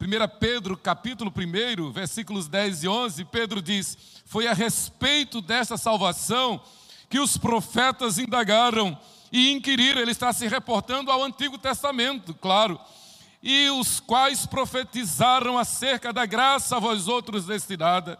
1 0.00 0.38
Pedro, 0.38 0.76
capítulo 0.76 1.32
1, 1.36 1.92
versículos 1.92 2.48
10 2.48 2.84
e 2.84 2.88
11, 2.88 3.24
Pedro 3.26 3.60
diz: 3.60 4.22
Foi 4.24 4.46
a 4.46 4.52
respeito 4.52 5.40
desta 5.40 5.76
salvação 5.76 6.62
que 7.12 7.20
os 7.20 7.36
profetas 7.36 8.16
indagaram 8.16 8.98
e 9.30 9.52
inquiriram. 9.52 10.00
Ele 10.00 10.12
está 10.12 10.32
se 10.32 10.48
reportando 10.48 11.10
ao 11.10 11.22
Antigo 11.22 11.58
Testamento, 11.58 12.32
claro. 12.32 12.80
E 13.42 13.68
os 13.68 14.00
quais 14.00 14.46
profetizaram 14.46 15.58
acerca 15.58 16.10
da 16.10 16.24
graça 16.24 16.76
a 16.76 16.80
vós 16.80 17.08
outros 17.08 17.44
destinada 17.44 18.18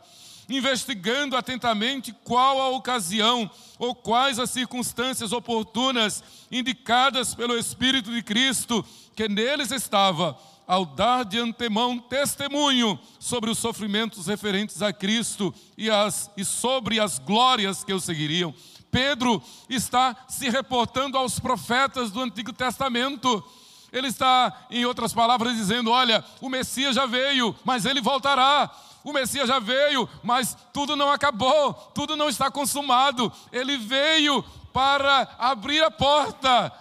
investigando 0.48 1.36
atentamente 1.36 2.12
qual 2.24 2.60
a 2.60 2.68
ocasião 2.68 3.50
ou 3.78 3.94
quais 3.94 4.38
as 4.38 4.50
circunstâncias 4.50 5.32
oportunas 5.32 6.22
indicadas 6.50 7.34
pelo 7.34 7.56
Espírito 7.56 8.12
de 8.12 8.22
Cristo 8.22 8.84
que 9.14 9.28
neles 9.28 9.70
estava, 9.70 10.36
ao 10.66 10.84
dar 10.84 11.24
de 11.24 11.38
antemão 11.38 11.98
testemunho 11.98 12.98
sobre 13.18 13.48
os 13.48 13.58
sofrimentos 13.58 14.26
referentes 14.26 14.82
a 14.82 14.92
Cristo 14.92 15.54
e, 15.78 15.88
as, 15.88 16.30
e 16.36 16.44
sobre 16.44 17.00
as 17.00 17.18
glórias 17.18 17.82
que 17.82 17.94
o 17.94 18.00
seguiriam. 18.00 18.52
Pedro 18.92 19.42
está 19.68 20.14
se 20.28 20.48
reportando 20.48 21.18
aos 21.18 21.40
profetas 21.40 22.12
do 22.12 22.20
Antigo 22.20 22.52
Testamento. 22.52 23.42
Ele 23.90 24.06
está, 24.06 24.66
em 24.70 24.84
outras 24.84 25.12
palavras, 25.12 25.56
dizendo: 25.56 25.90
Olha, 25.90 26.24
o 26.40 26.48
Messias 26.48 26.94
já 26.94 27.06
veio, 27.06 27.56
mas 27.64 27.84
ele 27.84 28.00
voltará 28.00 28.70
o 29.04 29.12
Messias 29.12 29.48
já 29.48 29.58
veio, 29.58 30.08
mas 30.22 30.56
tudo 30.72 30.94
não 30.94 31.10
acabou, 31.10 31.74
tudo 31.94 32.16
não 32.16 32.28
está 32.28 32.50
consumado. 32.50 33.32
Ele 33.50 33.76
veio 33.76 34.42
para 34.72 35.28
abrir 35.38 35.82
a 35.82 35.90
porta. 35.90 36.72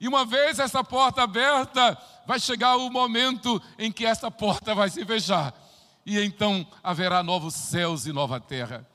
E 0.00 0.08
uma 0.08 0.24
vez 0.24 0.58
essa 0.58 0.82
porta 0.82 1.22
aberta, 1.22 1.96
vai 2.26 2.40
chegar 2.40 2.76
o 2.76 2.90
momento 2.90 3.62
em 3.78 3.92
que 3.92 4.06
essa 4.06 4.30
porta 4.30 4.74
vai 4.74 4.90
se 4.90 5.04
fechar. 5.04 5.54
E 6.04 6.18
então 6.18 6.66
haverá 6.82 7.22
novos 7.22 7.54
céus 7.54 8.06
e 8.06 8.12
nova 8.12 8.40
terra. 8.40 8.86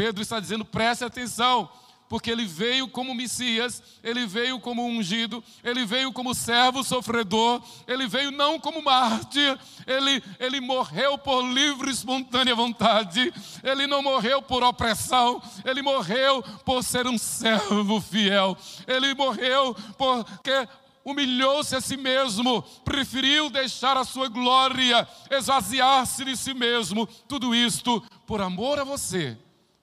Pedro 0.00 0.22
está 0.22 0.40
dizendo: 0.40 0.64
preste 0.64 1.04
atenção, 1.04 1.68
porque 2.08 2.30
ele 2.30 2.46
veio 2.46 2.88
como 2.88 3.14
Messias, 3.14 3.82
ele 4.02 4.24
veio 4.24 4.58
como 4.58 4.82
ungido, 4.82 5.44
ele 5.62 5.84
veio 5.84 6.10
como 6.10 6.34
servo 6.34 6.82
sofredor, 6.82 7.62
ele 7.86 8.06
veio 8.06 8.30
não 8.30 8.58
como 8.58 8.82
mártir, 8.82 9.58
ele, 9.86 10.24
ele 10.38 10.58
morreu 10.58 11.18
por 11.18 11.42
livre 11.42 11.90
e 11.90 11.92
espontânea 11.92 12.54
vontade, 12.54 13.30
ele 13.62 13.86
não 13.86 14.02
morreu 14.02 14.40
por 14.40 14.62
opressão, 14.62 15.38
ele 15.66 15.82
morreu 15.82 16.42
por 16.64 16.82
ser 16.82 17.06
um 17.06 17.18
servo 17.18 18.00
fiel, 18.00 18.56
ele 18.86 19.14
morreu 19.14 19.76
porque 19.98 20.66
humilhou-se 21.04 21.76
a 21.76 21.80
si 21.82 21.98
mesmo, 21.98 22.62
preferiu 22.86 23.50
deixar 23.50 23.98
a 23.98 24.04
sua 24.04 24.30
glória, 24.30 25.06
esvaziar-se 25.30 26.24
de 26.24 26.38
si 26.38 26.54
mesmo, 26.54 27.06
tudo 27.28 27.54
isto 27.54 28.02
por 28.26 28.40
amor 28.40 28.78
a 28.78 28.84
você, 28.84 29.36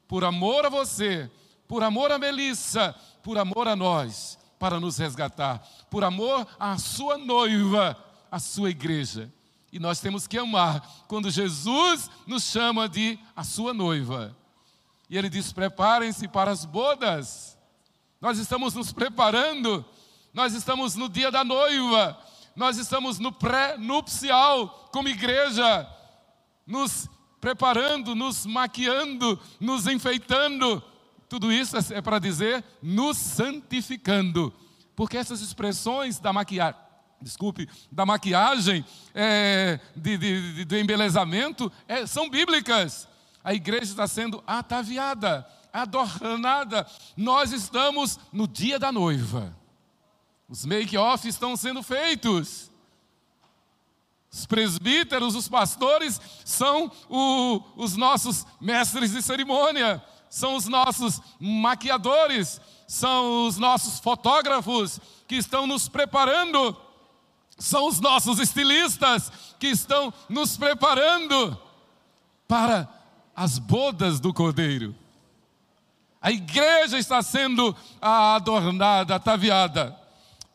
por 0.07 0.23
amor 0.23 0.65
a 0.65 0.69
você 0.69 1.29
por 1.67 1.83
amor 1.83 2.11
a 2.11 2.17
Melissa, 2.17 2.95
por 3.21 3.37
amor 3.37 3.67
a 3.67 3.75
nós, 3.75 4.39
para 4.57 4.79
nos 4.79 4.97
resgatar, 4.97 5.59
por 5.89 6.03
amor 6.03 6.47
à 6.59 6.77
sua 6.77 7.17
noiva, 7.17 7.97
à 8.31 8.39
sua 8.39 8.69
igreja. 8.69 9.31
E 9.71 9.79
nós 9.79 9.99
temos 9.99 10.25
que 10.25 10.37
amar 10.37 11.05
quando 11.07 11.29
Jesus 11.29 12.09
nos 12.25 12.43
chama 12.43 12.87
de 12.87 13.19
a 13.35 13.43
sua 13.43 13.73
noiva. 13.73 14.35
E 15.09 15.17
ele 15.17 15.29
diz: 15.29 15.51
preparem-se 15.51 16.27
para 16.27 16.51
as 16.51 16.63
bodas. 16.63 17.57
Nós 18.19 18.39
estamos 18.39 18.73
nos 18.73 18.91
preparando, 18.91 19.85
nós 20.33 20.53
estamos 20.53 20.95
no 20.95 21.07
dia 21.07 21.29
da 21.29 21.43
noiva, 21.43 22.17
nós 22.55 22.77
estamos 22.77 23.19
no 23.19 23.31
pré-nupcial 23.31 24.89
como 24.91 25.07
igreja, 25.07 25.87
nos 26.65 27.07
preparando, 27.39 28.15
nos 28.15 28.45
maquiando, 28.45 29.39
nos 29.59 29.87
enfeitando 29.87 30.83
tudo 31.29 31.51
isso 31.51 31.75
é 31.93 32.01
para 32.01 32.19
dizer 32.19 32.63
nos 32.81 33.17
santificando. 33.17 34.53
Porque 34.95 35.17
essas 35.17 35.41
expressões 35.41 36.19
da 36.19 36.31
maquiagem, 36.33 36.79
desculpe, 37.21 37.69
da 37.91 38.05
maquiagem, 38.05 38.85
é, 39.13 39.79
de, 39.95 40.17
de, 40.17 40.53
de, 40.55 40.65
do 40.65 40.77
embelezamento, 40.77 41.71
é, 41.87 42.05
são 42.05 42.29
bíblicas. 42.29 43.07
A 43.43 43.53
igreja 43.53 43.91
está 43.91 44.07
sendo 44.07 44.43
ataviada, 44.47 45.47
adornada. 45.71 46.87
Nós 47.15 47.51
estamos 47.51 48.19
no 48.31 48.47
dia 48.47 48.79
da 48.79 48.91
noiva. 48.91 49.55
Os 50.49 50.65
make-off 50.65 51.27
estão 51.27 51.55
sendo 51.57 51.83
feitos. 51.83 52.66
Os 54.37 54.45
presbíteros, 54.45 55.35
os 55.35 55.49
pastores, 55.49 56.21
são 56.45 56.91
o, 57.09 57.61
os 57.75 57.97
nossos 57.97 58.45
mestres 58.61 59.11
de 59.11 59.21
cerimônia 59.21 60.01
são 60.29 60.55
os 60.55 60.67
nossos 60.67 61.21
maquiadores, 61.39 62.59
são 62.87 63.47
os 63.47 63.57
nossos 63.57 63.99
fotógrafos 63.99 64.99
que 65.27 65.35
estão 65.35 65.67
nos 65.67 65.87
preparando, 65.87 66.75
são 67.57 67.87
os 67.87 67.99
nossos 67.99 68.39
estilistas 68.39 69.31
que 69.59 69.67
estão 69.67 70.13
nos 70.29 70.57
preparando 70.57 71.57
para 72.47 72.87
as 73.35 73.57
bodas 73.57 74.19
do 74.19 74.33
Cordeiro. 74.33 74.95
A 76.21 76.31
igreja 76.31 76.97
está 76.97 77.21
sendo 77.21 77.75
adornada, 78.01 79.15
ataviada. 79.15 79.97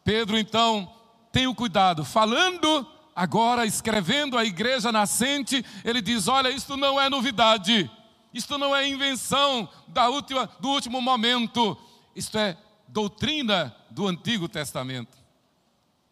Pedro 0.04 0.36
então 0.36 0.92
tem 1.30 1.46
o 1.46 1.54
cuidado, 1.54 2.04
falando 2.04 2.86
agora, 3.14 3.66
escrevendo 3.66 4.38
a 4.38 4.44
igreja 4.44 4.92
nascente, 4.92 5.64
ele 5.84 6.00
diz: 6.00 6.28
Olha, 6.28 6.50
isto 6.50 6.76
não 6.76 7.00
é 7.00 7.08
novidade. 7.08 7.90
Isto 8.32 8.56
não 8.56 8.74
é 8.74 8.88
invenção 8.88 9.68
da 9.88 10.08
última, 10.08 10.48
do 10.58 10.70
último 10.70 11.00
momento. 11.00 11.76
Isto 12.16 12.38
é 12.38 12.56
doutrina 12.88 13.74
do 13.90 14.06
Antigo 14.06 14.48
Testamento. 14.48 15.22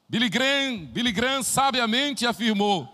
Billy 0.09 0.29
Graham, 0.29 0.87
Billy 0.87 1.13
Graham 1.13 1.43
sabiamente 1.43 2.27
afirmou, 2.27 2.89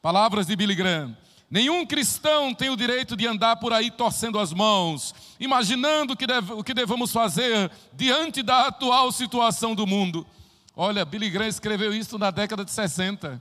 palavras 0.00 0.46
de 0.46 0.54
Billy 0.54 0.74
Graham, 0.74 1.16
nenhum 1.50 1.84
cristão 1.84 2.54
tem 2.54 2.70
o 2.70 2.76
direito 2.76 3.16
de 3.16 3.26
andar 3.26 3.56
por 3.56 3.72
aí 3.72 3.90
torcendo 3.90 4.38
as 4.38 4.52
mãos, 4.52 5.12
imaginando 5.40 6.12
o 6.12 6.16
que, 6.16 6.26
deve, 6.26 6.52
o 6.52 6.62
que 6.62 6.72
devemos 6.72 7.10
fazer 7.10 7.70
diante 7.92 8.40
da 8.42 8.68
atual 8.68 9.10
situação 9.10 9.74
do 9.74 9.84
mundo. 9.84 10.24
Olha, 10.78 11.06
Billy 11.06 11.30
Graham 11.30 11.48
escreveu 11.48 11.94
isso 11.94 12.18
na 12.18 12.30
década 12.30 12.62
de 12.62 12.70
60. 12.70 13.40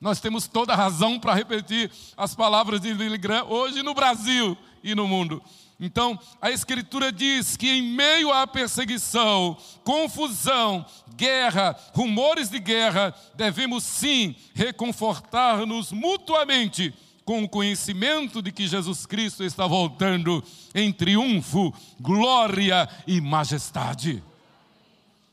Nós 0.00 0.20
temos 0.20 0.46
toda 0.46 0.72
a 0.72 0.76
razão 0.76 1.18
para 1.18 1.34
repetir 1.34 1.90
as 2.16 2.36
palavras 2.36 2.80
de 2.80 2.94
Billy 2.94 3.18
Graham 3.18 3.46
hoje 3.48 3.82
no 3.82 3.92
Brasil 3.92 4.56
e 4.84 4.94
no 4.94 5.08
mundo. 5.08 5.42
Então, 5.80 6.16
a 6.40 6.52
Escritura 6.52 7.10
diz 7.10 7.56
que 7.56 7.68
em 7.68 7.82
meio 7.82 8.32
à 8.32 8.46
perseguição, 8.46 9.56
confusão, 9.82 10.86
guerra, 11.16 11.76
rumores 11.92 12.48
de 12.48 12.60
guerra, 12.60 13.12
devemos 13.34 13.82
sim 13.82 14.36
reconfortar-nos 14.54 15.90
mutuamente 15.90 16.94
com 17.24 17.42
o 17.42 17.48
conhecimento 17.48 18.40
de 18.40 18.52
que 18.52 18.68
Jesus 18.68 19.04
Cristo 19.04 19.42
está 19.42 19.66
voltando 19.66 20.44
em 20.72 20.92
triunfo, 20.92 21.74
glória 22.00 22.88
e 23.04 23.20
majestade 23.20 24.22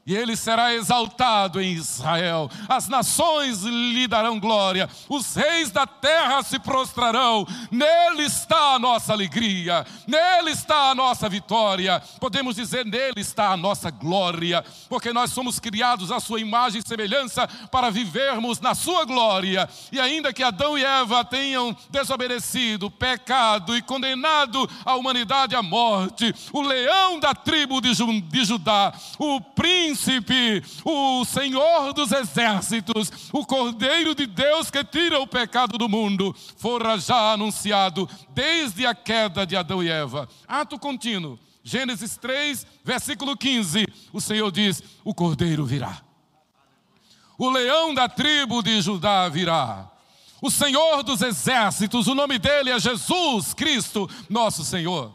e 0.08 0.16
ele 0.16 0.36
será 0.36 0.72
exaltado 0.72 1.60
em 1.60 1.74
Israel. 1.74 2.48
As 2.70 2.88
nações 2.88 3.64
lhe 3.64 4.08
darão 4.08 4.40
glória, 4.40 4.88
os 5.10 5.34
reis 5.34 5.72
da 5.72 5.88
terra 5.88 6.44
se 6.44 6.60
prostrarão. 6.60 7.46
Nele 7.72 8.24
está 8.24 8.76
a 8.76 8.80
nossa 8.80 9.14
alegria, 9.14 9.84
nele 10.06 10.52
está 10.52 10.92
a 10.92 10.96
nossa 10.96 11.28
vitória. 11.28 12.00
Podemos 12.20 12.56
dizer, 12.56 12.86
nele 12.86 13.20
está 13.20 13.50
a 13.50 13.58
nossa 13.58 13.90
glória, 13.90 14.64
porque 14.88 15.12
nós 15.12 15.32
somos 15.32 15.60
criados 15.60 16.12
à 16.12 16.20
sua 16.20 16.40
imagem 16.40 16.82
e 16.86 16.88
semelhança 16.88 17.48
para 17.72 17.90
vivermos 17.90 18.60
na 18.60 18.76
sua 18.76 19.06
glória. 19.06 19.68
E 19.92 20.00
ainda 20.00 20.32
que 20.32 20.44
Adão 20.44 20.78
e 20.78 20.86
Eva 20.86 21.26
tenham 21.26 21.76
desobedecido, 21.90 22.92
pecado 22.92 23.76
e 23.76 23.82
condenado 23.82 24.70
a 24.86 24.96
humanidade 24.96 25.56
à 25.56 25.64
morte, 25.64 26.32
o 26.54 26.62
leão 26.62 27.20
da 27.20 27.34
tribo 27.34 27.82
de 27.82 27.92
Judá, 28.46 28.94
o 29.18 29.42
príncipe 29.42 29.95
príncipe, 29.96 30.64
o 30.84 31.24
Senhor 31.24 31.94
dos 31.94 32.12
exércitos, 32.12 33.30
o 33.32 33.46
Cordeiro 33.46 34.14
de 34.14 34.26
Deus 34.26 34.70
que 34.70 34.84
tira 34.84 35.20
o 35.20 35.28
pecado 35.28 35.78
do 35.78 35.88
mundo, 35.88 36.36
fora 36.58 37.00
já 37.00 37.32
anunciado 37.32 38.10
desde 38.32 38.86
a 38.86 38.94
queda 38.94 39.46
de 39.46 39.56
Adão 39.56 39.82
e 39.82 39.90
Eva. 39.90 40.28
Ato 40.48 40.78
contínuo. 40.78 41.40
Gênesis 41.64 42.16
3, 42.18 42.68
versículo 42.84 43.36
15. 43.36 43.88
O 44.14 44.22
Senhor 44.22 44.52
diz: 44.52 44.84
O 45.04 45.16
Cordeiro 45.16 45.66
virá. 45.66 46.02
O 47.38 47.50
leão 47.50 47.94
da 47.94 48.08
tribo 48.08 48.62
de 48.62 48.82
Judá 48.82 49.28
virá. 49.30 49.90
O 50.42 50.52
Senhor 50.52 51.02
dos 51.02 51.22
exércitos, 51.22 52.08
o 52.08 52.14
nome 52.14 52.38
dele 52.38 52.70
é 52.70 52.80
Jesus 52.80 53.54
Cristo, 53.54 54.08
nosso 54.30 54.64
Senhor. 54.64 55.12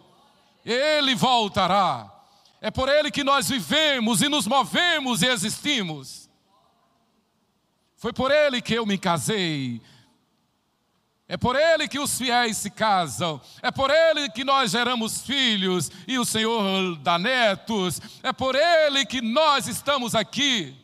Ele 0.64 1.14
voltará. 1.14 2.19
É 2.60 2.70
por 2.70 2.88
Ele 2.88 3.10
que 3.10 3.24
nós 3.24 3.48
vivemos 3.48 4.20
e 4.20 4.28
nos 4.28 4.46
movemos 4.46 5.22
e 5.22 5.26
existimos. 5.26 6.28
Foi 7.96 8.12
por 8.12 8.30
Ele 8.30 8.60
que 8.60 8.74
eu 8.74 8.84
me 8.84 8.98
casei. 8.98 9.80
É 11.26 11.36
por 11.36 11.56
Ele 11.56 11.86
que 11.86 11.98
os 11.98 12.18
fiéis 12.18 12.56
se 12.58 12.70
casam. 12.70 13.40
É 13.62 13.70
por 13.70 13.90
Ele 13.90 14.28
que 14.30 14.44
nós 14.44 14.72
geramos 14.72 15.22
filhos 15.22 15.90
e 16.06 16.18
o 16.18 16.24
Senhor 16.24 16.96
dá 16.96 17.18
netos. 17.18 18.00
É 18.22 18.32
por 18.32 18.54
Ele 18.54 19.06
que 19.06 19.22
nós 19.22 19.66
estamos 19.66 20.14
aqui. 20.14 20.76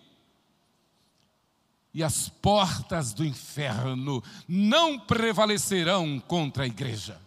E 1.93 2.03
as 2.03 2.29
portas 2.29 3.13
do 3.13 3.25
inferno 3.25 4.23
não 4.47 4.99
prevalecerão 4.99 6.21
contra 6.21 6.65
a 6.65 6.67
igreja. 6.67 7.26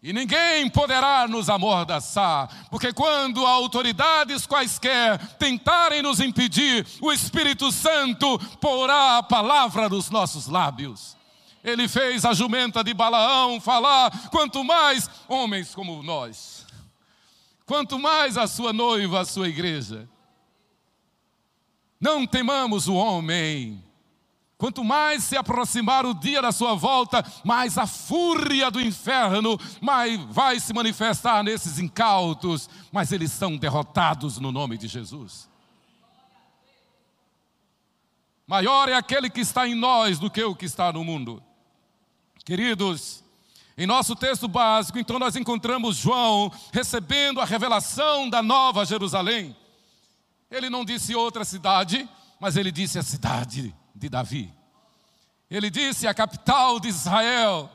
E 0.00 0.12
ninguém 0.12 0.70
poderá 0.70 1.26
nos 1.26 1.48
amordaçar, 1.50 2.68
porque 2.70 2.92
quando 2.92 3.44
autoridades 3.44 4.46
quaisquer 4.46 5.18
tentarem 5.36 6.02
nos 6.02 6.20
impedir, 6.20 6.86
o 7.00 7.12
Espírito 7.12 7.72
Santo 7.72 8.38
porá 8.60 9.18
a 9.18 9.22
palavra 9.24 9.88
nos 9.88 10.08
nossos 10.08 10.46
lábios. 10.46 11.16
Ele 11.64 11.88
fez 11.88 12.24
a 12.24 12.32
jumenta 12.32 12.84
de 12.84 12.94
Balaão 12.94 13.60
falar, 13.60 14.30
quanto 14.30 14.62
mais 14.62 15.10
homens 15.26 15.74
como 15.74 16.00
nós, 16.04 16.64
quanto 17.66 17.98
mais 17.98 18.36
a 18.36 18.46
sua 18.46 18.72
noiva, 18.72 19.20
a 19.20 19.24
sua 19.24 19.48
igreja. 19.48 20.08
Não 22.00 22.24
temamos 22.24 22.86
o 22.86 22.94
homem, 22.94 23.82
Quanto 24.58 24.82
mais 24.82 25.22
se 25.22 25.36
aproximar 25.36 26.04
o 26.04 26.12
dia 26.12 26.42
da 26.42 26.50
sua 26.50 26.74
volta, 26.74 27.24
mais 27.44 27.78
a 27.78 27.86
fúria 27.86 28.72
do 28.72 28.80
inferno 28.80 29.56
mais 29.80 30.20
vai 30.20 30.58
se 30.58 30.74
manifestar 30.74 31.44
nesses 31.44 31.78
incautos, 31.78 32.68
mas 32.90 33.12
eles 33.12 33.30
são 33.30 33.56
derrotados 33.56 34.38
no 34.38 34.50
nome 34.50 34.76
de 34.76 34.88
Jesus. 34.88 35.48
Maior 38.48 38.88
é 38.88 38.94
aquele 38.94 39.30
que 39.30 39.40
está 39.40 39.68
em 39.68 39.76
nós 39.76 40.18
do 40.18 40.28
que 40.28 40.42
o 40.42 40.56
que 40.56 40.64
está 40.64 40.92
no 40.92 41.04
mundo. 41.04 41.40
Queridos, 42.44 43.22
Em 43.80 43.86
nosso 43.86 44.16
texto 44.16 44.48
básico, 44.48 44.98
então, 44.98 45.20
nós 45.20 45.36
encontramos 45.36 45.98
João 45.98 46.50
recebendo 46.72 47.40
a 47.40 47.44
revelação 47.44 48.28
da 48.28 48.42
nova 48.42 48.84
Jerusalém. 48.84 49.56
Ele 50.50 50.68
não 50.68 50.84
disse 50.84 51.14
outra 51.14 51.44
cidade, 51.44 52.08
mas 52.40 52.56
ele 52.56 52.72
disse 52.72 52.98
a 52.98 53.04
cidade 53.04 53.72
de 53.98 54.08
Davi. 54.08 54.52
Ele 55.50 55.70
disse 55.70 56.06
a 56.06 56.14
capital 56.14 56.78
de 56.78 56.88
Israel. 56.88 57.70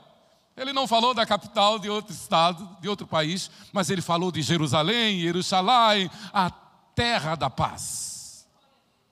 Ele 0.56 0.72
não 0.72 0.88
falou 0.88 1.14
da 1.14 1.26
capital 1.26 1.80
de 1.80 1.90
outro 1.90 2.14
estado, 2.14 2.78
de 2.80 2.88
outro 2.88 3.08
país, 3.08 3.50
mas 3.72 3.90
ele 3.90 4.02
falou 4.02 4.32
de 4.32 4.42
Jerusalém, 4.42 5.20
Jerusalém, 5.20 6.10
a 6.32 6.50
terra 6.96 7.36
da 7.36 7.50
paz. 7.50 8.48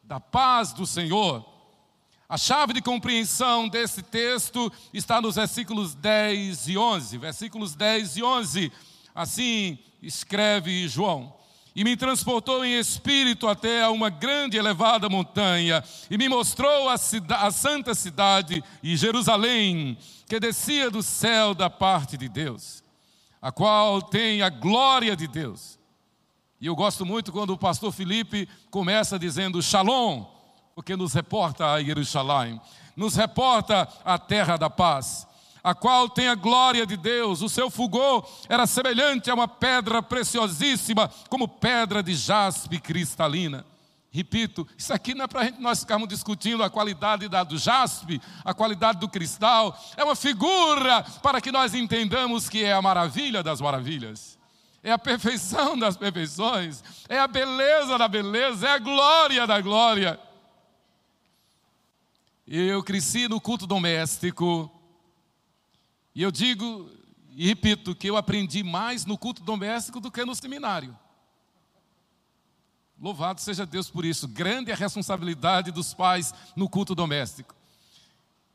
Da 0.04 0.20
paz 0.20 0.72
do 0.72 0.86
Senhor. 0.86 1.46
A 2.30 2.38
chave 2.38 2.74
de 2.74 2.82
compreensão 2.82 3.68
desse 3.68 4.02
texto 4.02 4.72
está 4.94 5.20
nos 5.20 5.36
versículos 5.36 5.96
10 5.96 6.70
e 6.70 6.78
11. 6.78 7.18
Versículos 7.18 7.76
10 7.76 8.18
e 8.18 8.24
11. 8.24 8.72
Assim 9.14 9.80
escreve 10.02 10.88
João. 10.88 11.41
E 11.76 11.84
me 11.84 11.96
transportou 11.96 12.66
em 12.66 12.78
espírito 12.78 13.48
até 13.48 13.84
a 13.84 13.90
uma 13.90 14.10
grande 14.10 14.58
elevada 14.58 15.08
montanha, 15.08 15.84
e 16.10 16.18
me 16.18 16.28
mostrou 16.28 16.90
a, 16.90 16.96
a 16.96 17.52
santa 17.52 17.96
cidade 17.96 18.62
e 18.84 18.98
Jerusalém, 18.98 19.98
que 20.28 20.40
descia 20.40 20.90
do 20.90 21.02
céu 21.02 21.54
da 21.54 21.70
parte 21.70 22.18
de 22.18 22.28
Deus, 22.28 22.84
a 23.42 23.52
qual 23.52 24.02
tem 24.02 24.42
a 24.42 24.50
glória 24.50 25.16
de 25.16 25.28
Deus. 25.28 25.80
E 26.60 26.68
eu 26.68 26.76
gosto 26.76 27.06
muito 27.06 27.32
quando 27.32 27.52
o 27.52 27.58
pastor 27.58 27.92
Felipe 27.92 28.48
começa 28.70 29.18
dizendo 29.18 29.62
Shalom, 29.64 30.26
porque 30.76 30.96
nos 30.96 31.14
reporta 31.14 31.72
a 31.72 31.84
Jerusalém, 31.84 32.62
nos 32.96 33.16
reporta 33.16 33.88
a 34.04 34.20
terra 34.20 34.58
da 34.58 34.70
paz, 34.70 35.26
a 35.64 35.74
qual 35.74 36.10
tem 36.10 36.28
a 36.28 36.36
glória 36.36 36.86
de 36.86 36.98
Deus. 36.98 37.42
O 37.42 37.50
seu 37.50 37.70
fulgor 37.70 38.28
era 38.50 38.66
semelhante 38.66 39.30
a 39.30 39.34
uma 39.34 39.48
pedra 39.48 40.02
preciosíssima, 40.02 41.10
como 41.30 41.48
pedra 41.48 42.02
de 42.02 42.14
jaspe 42.14 42.80
cristalina. 42.80 43.66
Repito, 44.14 44.68
isso 44.78 44.94
aqui 44.94 45.16
não 45.16 45.24
é 45.24 45.28
para 45.28 45.52
nós 45.52 45.80
ficarmos 45.80 46.10
discutindo 46.10 46.62
a 46.64 46.70
qualidade 46.70 47.30
da, 47.30 47.46
do 47.46 47.58
jaspe, 47.58 48.22
a 48.44 48.54
qualidade 48.54 49.00
do 49.00 49.08
cristal, 49.08 49.80
é 49.96 50.04
uma 50.04 50.18
figura 50.18 51.02
para 51.24 51.40
que 51.40 51.50
nós 51.50 51.74
entendamos 51.74 52.50
que 52.50 52.62
é 52.62 52.74
a 52.74 52.82
maravilha 52.82 53.42
das 53.42 53.62
maravilhas, 53.62 54.38
é 54.84 54.92
a 54.92 55.00
perfeição 55.00 55.80
das 55.80 55.96
perfeições, 55.96 56.84
é 57.08 57.20
a 57.20 57.28
beleza 57.28 57.98
da 57.98 58.10
beleza, 58.10 58.68
é 58.68 58.72
a 58.72 58.80
glória 58.80 59.48
da 59.48 59.62
glória. 59.62 60.20
Eu 62.46 62.84
cresci 62.84 63.30
no 63.30 63.40
culto 63.40 63.66
doméstico, 63.66 64.70
e 66.14 66.22
eu 66.22 66.32
digo 66.32 66.90
e 67.34 67.48
repito 67.48 67.96
que 67.96 68.10
eu 68.10 68.18
aprendi 68.18 68.64
mais 68.64 69.06
no 69.06 69.18
culto 69.18 69.42
doméstico 69.42 70.00
do 70.00 70.12
que 70.12 70.26
no 70.26 70.36
seminário. 70.36 70.98
Louvado 73.02 73.42
seja 73.42 73.66
Deus 73.66 73.90
por 73.90 74.06
isso. 74.06 74.28
Grande 74.28 74.70
é 74.70 74.74
a 74.74 74.78
responsabilidade 74.78 75.72
dos 75.72 75.94
pais 75.94 76.34
no 76.56 76.70
culto 76.70 76.94
doméstico. 76.94 77.56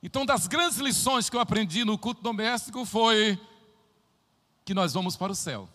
Então, 0.03 0.25
das 0.25 0.47
grandes 0.47 0.79
lições 0.79 1.29
que 1.29 1.37
eu 1.37 1.41
aprendi 1.41 1.85
no 1.85 1.99
culto 1.99 2.23
doméstico 2.23 2.85
foi 2.85 3.41
que 4.65 4.75
nós 4.75 4.93
vamos 4.93 5.17
para 5.17 5.33
o 5.33 5.35
céu. 5.35 5.69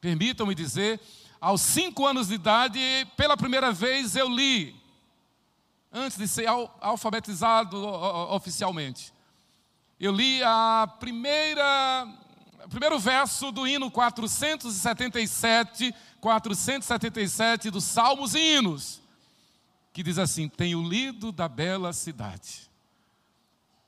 Permitam-me 0.00 0.54
dizer, 0.54 1.00
aos 1.40 1.62
cinco 1.62 2.06
anos 2.06 2.28
de 2.28 2.34
idade, 2.34 2.78
pela 3.16 3.36
primeira 3.36 3.72
vez 3.72 4.14
eu 4.14 4.28
li 4.28 4.76
antes 5.90 6.18
de 6.18 6.28
ser 6.28 6.46
alfabetizado 6.80 7.76
oficialmente. 8.30 9.15
Eu 9.98 10.12
li 10.12 10.42
a 10.42 10.86
primeira, 11.00 12.06
o 12.64 12.68
primeiro 12.68 12.98
verso 12.98 13.50
do 13.50 13.66
hino 13.66 13.90
477, 13.90 15.94
477 16.20 17.70
dos 17.70 17.84
Salmos 17.84 18.34
e 18.34 18.56
Hinos, 18.56 19.00
que 19.94 20.02
diz 20.02 20.18
assim: 20.18 20.50
Tenho 20.50 20.86
lido 20.86 21.32
da 21.32 21.48
bela 21.48 21.94
cidade. 21.94 22.70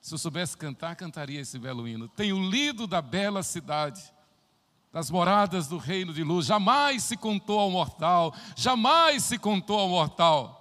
Se 0.00 0.14
eu 0.14 0.18
soubesse 0.18 0.56
cantar, 0.56 0.96
cantaria 0.96 1.42
esse 1.42 1.58
belo 1.58 1.86
hino. 1.86 2.08
Tenho 2.08 2.42
lido 2.48 2.86
da 2.86 3.02
bela 3.02 3.42
cidade, 3.42 4.02
das 4.90 5.10
moradas 5.10 5.66
do 5.66 5.76
reino 5.76 6.14
de 6.14 6.24
luz. 6.24 6.46
Jamais 6.46 7.04
se 7.04 7.18
contou 7.18 7.58
ao 7.58 7.70
mortal, 7.70 8.34
jamais 8.56 9.24
se 9.24 9.36
contou 9.36 9.78
ao 9.78 9.90
mortal 9.90 10.57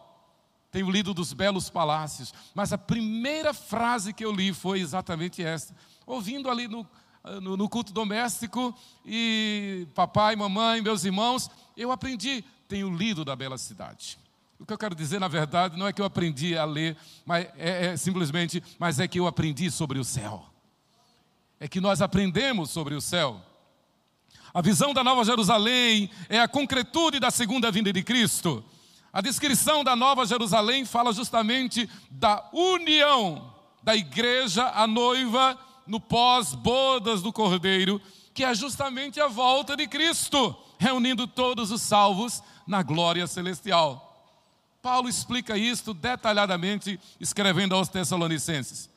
tenho 0.77 0.91
lido 0.91 1.11
dos 1.11 1.33
belos 1.33 1.71
palácios, 1.71 2.31
mas 2.53 2.71
a 2.71 2.77
primeira 2.77 3.51
frase 3.51 4.13
que 4.13 4.23
eu 4.23 4.31
li 4.31 4.53
foi 4.53 4.79
exatamente 4.79 5.43
essa. 5.43 5.75
Ouvindo 6.05 6.51
ali 6.51 6.67
no, 6.67 6.87
no, 7.41 7.57
no 7.57 7.67
culto 7.67 7.91
doméstico, 7.91 8.77
e 9.03 9.87
papai, 9.95 10.35
mamãe, 10.35 10.79
meus 10.79 11.03
irmãos, 11.03 11.49
eu 11.75 11.91
aprendi, 11.91 12.45
tenho 12.67 12.95
lido 12.95 13.25
da 13.25 13.35
bela 13.35 13.57
cidade. 13.57 14.19
O 14.59 14.67
que 14.67 14.71
eu 14.71 14.77
quero 14.77 14.93
dizer, 14.93 15.19
na 15.19 15.27
verdade, 15.27 15.75
não 15.75 15.87
é 15.87 15.91
que 15.91 15.99
eu 15.99 16.05
aprendi 16.05 16.55
a 16.55 16.63
ler, 16.63 16.95
mas 17.25 17.47
é, 17.57 17.87
é 17.87 17.97
simplesmente, 17.97 18.61
mas 18.77 18.99
é 18.99 19.07
que 19.07 19.19
eu 19.19 19.25
aprendi 19.25 19.71
sobre 19.71 19.97
o 19.97 20.03
céu. 20.03 20.45
É 21.59 21.67
que 21.67 21.81
nós 21.81 22.03
aprendemos 22.03 22.69
sobre 22.69 22.93
o 22.93 23.01
céu. 23.01 23.41
A 24.53 24.61
visão 24.61 24.93
da 24.93 25.03
Nova 25.03 25.25
Jerusalém 25.25 26.07
é 26.29 26.39
a 26.39 26.47
concretude 26.47 27.19
da 27.19 27.31
segunda 27.31 27.71
vinda 27.71 27.91
de 27.91 28.03
Cristo. 28.03 28.63
A 29.11 29.21
descrição 29.21 29.83
da 29.83 29.95
Nova 29.95 30.25
Jerusalém 30.25 30.85
fala 30.85 31.13
justamente 31.13 31.89
da 32.11 32.47
união 32.51 33.53
da 33.81 33.95
igreja, 33.95 34.69
a 34.75 34.85
noiva, 34.85 35.57
no 35.87 35.99
pós-bodas 35.99 37.21
do 37.21 37.31
Cordeiro, 37.31 38.01
que 38.33 38.43
é 38.43 38.53
justamente 38.53 39.19
a 39.19 39.27
volta 39.27 39.77
de 39.77 39.87
Cristo, 39.87 40.55
reunindo 40.77 41.25
todos 41.25 41.71
os 41.71 41.81
salvos 41.81 42.43
na 42.67 42.83
glória 42.83 43.25
celestial. 43.25 44.03
Paulo 44.81 45.07
explica 45.07 45.57
isto 45.57 45.93
detalhadamente, 45.93 46.99
escrevendo 47.19 47.73
aos 47.73 47.87
Tessalonicenses. 47.87 48.89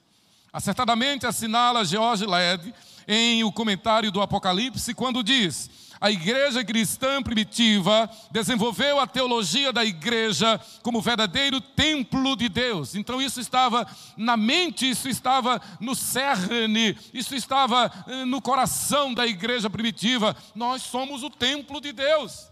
Acertadamente 0.53 1.27
assinala 1.27 1.85
George 1.85 2.27
Led 2.27 2.75
em 3.07 3.45
o 3.45 3.53
comentário 3.53 4.11
do 4.11 4.21
Apocalipse, 4.21 4.93
quando 4.95 5.23
diz: 5.23 5.71
a 6.01 6.11
igreja 6.11 6.65
cristã 6.65 7.23
primitiva 7.23 8.11
desenvolveu 8.31 8.99
a 8.99 9.07
teologia 9.07 9.71
da 9.71 9.85
igreja 9.85 10.59
como 10.83 11.03
verdadeiro 11.03 11.61
templo 11.61 12.35
de 12.35 12.49
Deus. 12.49 12.95
Então 12.95 13.21
isso 13.21 13.39
estava 13.39 13.87
na 14.17 14.35
mente, 14.35 14.89
isso 14.89 15.11
estava 15.11 15.61
no 15.79 15.95
cerne, 15.95 16.97
isso 17.13 17.35
estava 17.35 17.93
eh, 18.07 18.25
no 18.25 18.41
coração 18.41 19.13
da 19.13 19.27
igreja 19.27 19.69
primitiva. 19.69 20.35
Nós 20.55 20.81
somos 20.83 21.23
o 21.23 21.29
templo 21.29 21.83
de 21.83 21.93
Deus. 21.93 22.49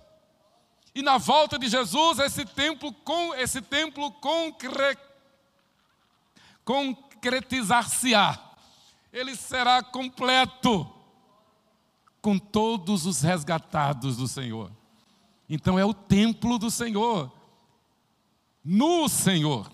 E 0.95 1.01
na 1.01 1.17
volta 1.17 1.59
de 1.59 1.69
Jesus, 1.69 2.19
esse 2.19 2.45
templo, 2.45 2.93
com, 2.93 3.35
esse 3.35 3.63
templo 3.63 4.11
concre, 4.13 4.99
concretizar-se-á. 6.65 8.39
Ele 9.11 9.35
será 9.35 9.83
completo 9.83 10.98
com 12.21 12.39
todos 12.39 13.07
os 13.07 13.23
resgatados 13.23 14.17
do 14.17 14.27
Senhor. 14.27 14.71
Então 15.49 15.79
é 15.79 15.85
o 15.85 15.95
templo 15.95 16.59
do 16.59 16.71
Senhor, 16.71 17.33
no 18.65 19.09
Senhor. 19.09 19.71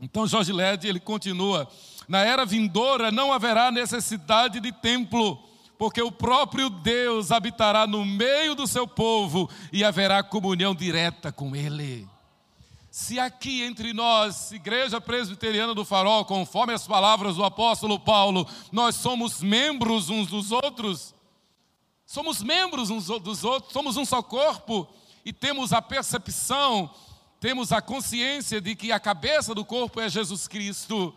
Então 0.00 0.26
Jorge 0.26 0.52
Led, 0.52 0.86
ele 0.86 1.00
continua, 1.00 1.68
na 2.08 2.18
era 2.20 2.44
vindoura 2.44 3.10
não 3.10 3.32
haverá 3.32 3.70
necessidade 3.70 4.60
de 4.60 4.72
templo, 4.72 5.42
porque 5.78 6.02
o 6.02 6.12
próprio 6.12 6.68
Deus 6.68 7.32
habitará 7.32 7.86
no 7.86 8.04
meio 8.04 8.54
do 8.54 8.66
seu 8.66 8.86
povo 8.86 9.48
e 9.72 9.82
haverá 9.82 10.22
comunhão 10.22 10.74
direta 10.74 11.32
com 11.32 11.56
ele. 11.56 12.06
Se 12.90 13.18
aqui 13.18 13.62
entre 13.62 13.94
nós, 13.94 14.52
Igreja 14.52 15.00
Presbiteriana 15.00 15.74
do 15.74 15.82
Farol, 15.82 16.26
conforme 16.26 16.74
as 16.74 16.86
palavras 16.86 17.36
do 17.36 17.44
apóstolo 17.44 17.98
Paulo, 17.98 18.46
nós 18.70 18.96
somos 18.96 19.40
membros 19.40 20.10
uns 20.10 20.26
dos 20.26 20.52
outros, 20.52 21.14
Somos 22.12 22.42
membros 22.42 22.90
uns 22.90 23.06
dos 23.06 23.42
outros, 23.42 23.72
somos 23.72 23.96
um 23.96 24.04
só 24.04 24.22
corpo 24.22 24.86
e 25.24 25.32
temos 25.32 25.72
a 25.72 25.80
percepção, 25.80 26.94
temos 27.40 27.72
a 27.72 27.80
consciência 27.80 28.60
de 28.60 28.76
que 28.76 28.92
a 28.92 29.00
cabeça 29.00 29.54
do 29.54 29.64
corpo 29.64 29.98
é 29.98 30.10
Jesus 30.10 30.46
Cristo. 30.46 31.14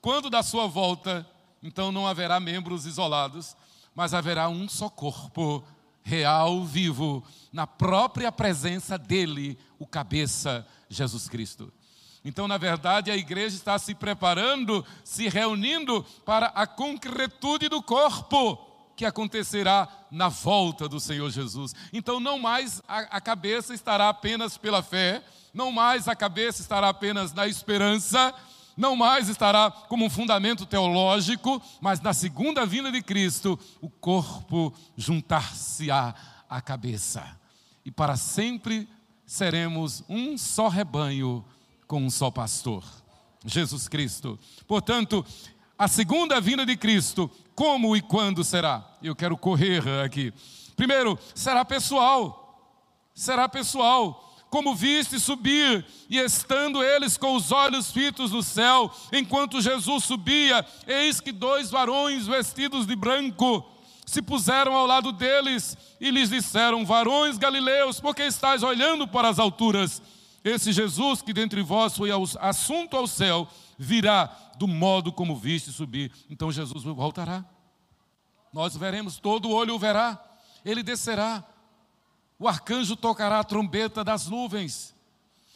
Quando 0.00 0.30
da 0.30 0.44
sua 0.44 0.68
volta, 0.68 1.28
então 1.60 1.90
não 1.90 2.06
haverá 2.06 2.38
membros 2.38 2.86
isolados, 2.86 3.56
mas 3.92 4.14
haverá 4.14 4.48
um 4.48 4.68
só 4.68 4.88
corpo 4.88 5.64
real, 6.04 6.64
vivo, 6.64 7.24
na 7.52 7.66
própria 7.66 8.30
presença 8.30 8.96
dele, 8.96 9.58
o 9.80 9.84
cabeça, 9.84 10.64
Jesus 10.88 11.28
Cristo. 11.28 11.72
Então, 12.24 12.46
na 12.46 12.56
verdade, 12.56 13.10
a 13.10 13.16
igreja 13.16 13.56
está 13.56 13.76
se 13.80 13.96
preparando, 13.96 14.86
se 15.02 15.28
reunindo 15.28 16.04
para 16.24 16.46
a 16.54 16.68
concretude 16.68 17.68
do 17.68 17.82
corpo 17.82 18.75
que 18.96 19.04
acontecerá 19.04 19.86
na 20.10 20.28
volta 20.28 20.88
do 20.88 20.98
Senhor 20.98 21.30
Jesus. 21.30 21.74
Então, 21.92 22.18
não 22.18 22.38
mais 22.38 22.82
a, 22.88 23.00
a, 23.18 23.20
cabeça 23.20 23.74
estará 23.74 24.08
apenas 24.08 24.56
pela 24.56 24.82
fé, 24.82 25.22
não 25.52 25.70
mais 25.70 26.08
a 26.08 26.16
cabeça 26.16 26.62
estará 26.62 26.88
apenas 26.88 27.34
na 27.34 27.46
esperança, 27.46 28.34
não 28.74 28.96
mais 28.96 29.28
estará 29.28 29.70
como 29.70 30.06
um 30.06 30.10
fundamento 30.10 30.64
teológico, 30.64 31.62
mas 31.80 32.00
na 32.00 32.14
segunda 32.14 32.64
vinda 32.64 32.90
de 32.90 33.02
Cristo, 33.02 33.58
o 33.80 33.90
corpo 33.90 34.72
juntar-se-á 34.96 36.14
à 36.48 36.60
cabeça. 36.60 37.38
E 37.84 37.90
para 37.90 38.16
sempre 38.16 38.88
seremos 39.26 40.02
um 40.08 40.38
só 40.38 40.68
rebanho 40.68 41.44
com 41.86 42.02
um 42.02 42.10
só 42.10 42.30
pastor, 42.30 42.84
Jesus 43.44 43.88
Cristo. 43.88 44.38
Portanto, 44.66 45.24
a 45.78 45.88
segunda 45.88 46.40
vinda 46.40 46.64
de 46.64 46.76
Cristo, 46.76 47.30
como 47.54 47.96
e 47.96 48.00
quando 48.00 48.42
será? 48.42 48.84
Eu 49.02 49.14
quero 49.14 49.36
correr 49.36 49.82
aqui. 50.04 50.32
Primeiro, 50.74 51.18
será 51.34 51.64
pessoal. 51.64 52.42
Será 53.14 53.48
pessoal 53.48 54.26
como 54.48 54.74
viste 54.74 55.18
subir, 55.18 55.84
e 56.08 56.18
estando 56.18 56.82
eles 56.82 57.16
com 57.16 57.34
os 57.34 57.50
olhos 57.50 57.90
fitos 57.90 58.30
no 58.30 58.42
céu, 58.42 58.90
enquanto 59.12 59.60
Jesus 59.60 60.04
subia, 60.04 60.64
eis 60.86 61.20
que 61.20 61.32
dois 61.32 61.70
varões 61.70 62.26
vestidos 62.26 62.86
de 62.86 62.94
branco 62.94 63.64
se 64.06 64.22
puseram 64.22 64.74
ao 64.74 64.86
lado 64.86 65.10
deles 65.10 65.76
e 66.00 66.10
lhes 66.10 66.30
disseram: 66.30 66.86
Varões 66.86 67.36
galileus, 67.36 68.00
por 68.00 68.14
que 68.14 68.22
estáis 68.22 68.62
olhando 68.62 69.06
para 69.06 69.28
as 69.28 69.38
alturas? 69.38 70.00
Esse 70.44 70.72
Jesus 70.72 71.20
que 71.20 71.32
dentre 71.32 71.60
vós 71.60 71.96
foi 71.96 72.10
assunto 72.40 72.96
ao 72.96 73.08
céu, 73.08 73.48
virá 73.78 74.26
do 74.58 74.66
modo 74.66 75.12
como 75.12 75.36
viste 75.36 75.72
subir. 75.72 76.12
Então 76.28 76.50
Jesus 76.52 76.82
voltará. 76.84 77.44
Nós 78.52 78.76
veremos, 78.76 79.18
todo 79.18 79.50
olho 79.50 79.74
o 79.74 79.78
verá, 79.78 80.22
ele 80.64 80.82
descerá 80.82 81.44
o 82.38 82.46
arcanjo 82.46 82.96
tocará 82.96 83.40
a 83.40 83.44
trombeta 83.44 84.04
das 84.04 84.26
nuvens. 84.26 84.94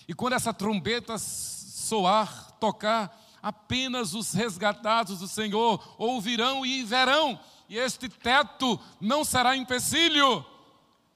E 0.09 0.15
quando 0.15 0.33
essa 0.33 0.53
trombeta 0.53 1.19
soar, 1.19 2.53
tocar, 2.53 3.19
apenas 3.43 4.15
os 4.15 4.33
resgatados 4.33 5.19
do 5.19 5.29
Senhor 5.29 5.95
ouvirão 5.99 6.65
e 6.65 6.83
verão, 6.83 7.39
e 7.69 7.77
este 7.77 8.09
teto 8.09 8.81
não 9.01 9.25
será 9.25 9.57
empecilho, 9.57 10.45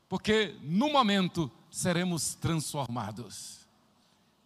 porque 0.08 0.56
no 0.62 0.92
momento 0.92 1.50
seremos 1.70 2.34
transformados. 2.34 3.60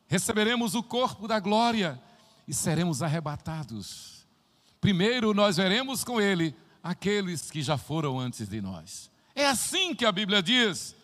Receberemos 0.06 0.74
o 0.74 0.82
corpo 0.82 1.28
da 1.28 1.38
glória 1.38 2.00
e 2.48 2.54
seremos 2.54 3.02
arrebatados. 3.02 4.26
Primeiro 4.80 5.34
nós 5.34 5.58
veremos 5.58 6.02
com 6.02 6.20
ele 6.20 6.54
aqueles 6.82 7.50
que 7.50 7.62
já 7.62 7.76
foram 7.76 8.18
antes 8.18 8.48
de 8.48 8.60
nós. 8.60 9.10
É 9.34 9.46
assim 9.46 9.94
que 9.94 10.06
a 10.06 10.10
Bíblia 10.10 10.42
diz 10.42 10.96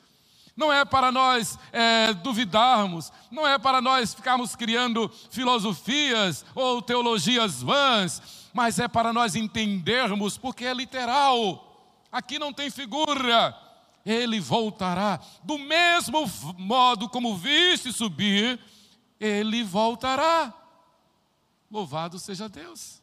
não 0.57 0.73
é 0.73 0.85
para 0.85 1.11
nós 1.11 1.59
é, 1.73 2.13
duvidarmos, 2.15 3.13
não 3.31 3.47
é 3.47 3.59
para 3.59 3.83
nós 3.83 4.15
ficarmos 4.15 4.55
criando 4.55 5.11
filosofias 5.31 6.45
ou 6.55 6.81
teologias 6.81 7.61
vãs, 7.61 8.23
mas 8.53 8.79
é 8.79 8.87
para 8.87 9.13
nós 9.13 9.35
entendermos, 9.35 10.39
porque 10.39 10.65
é 10.65 10.73
literal, 10.73 11.93
aqui 12.11 12.39
não 12.39 12.53
tem 12.53 12.71
figura. 12.71 13.59
Ele 14.07 14.39
voltará, 14.39 15.19
do 15.43 15.59
mesmo 15.59 16.31
modo 16.59 17.09
como 17.09 17.37
viste 17.37 17.93
subir, 17.93 18.61
ele 19.19 19.65
voltará. 19.65 20.55
Louvado 21.75 22.21
seja 22.21 22.49
Deus. 22.49 23.03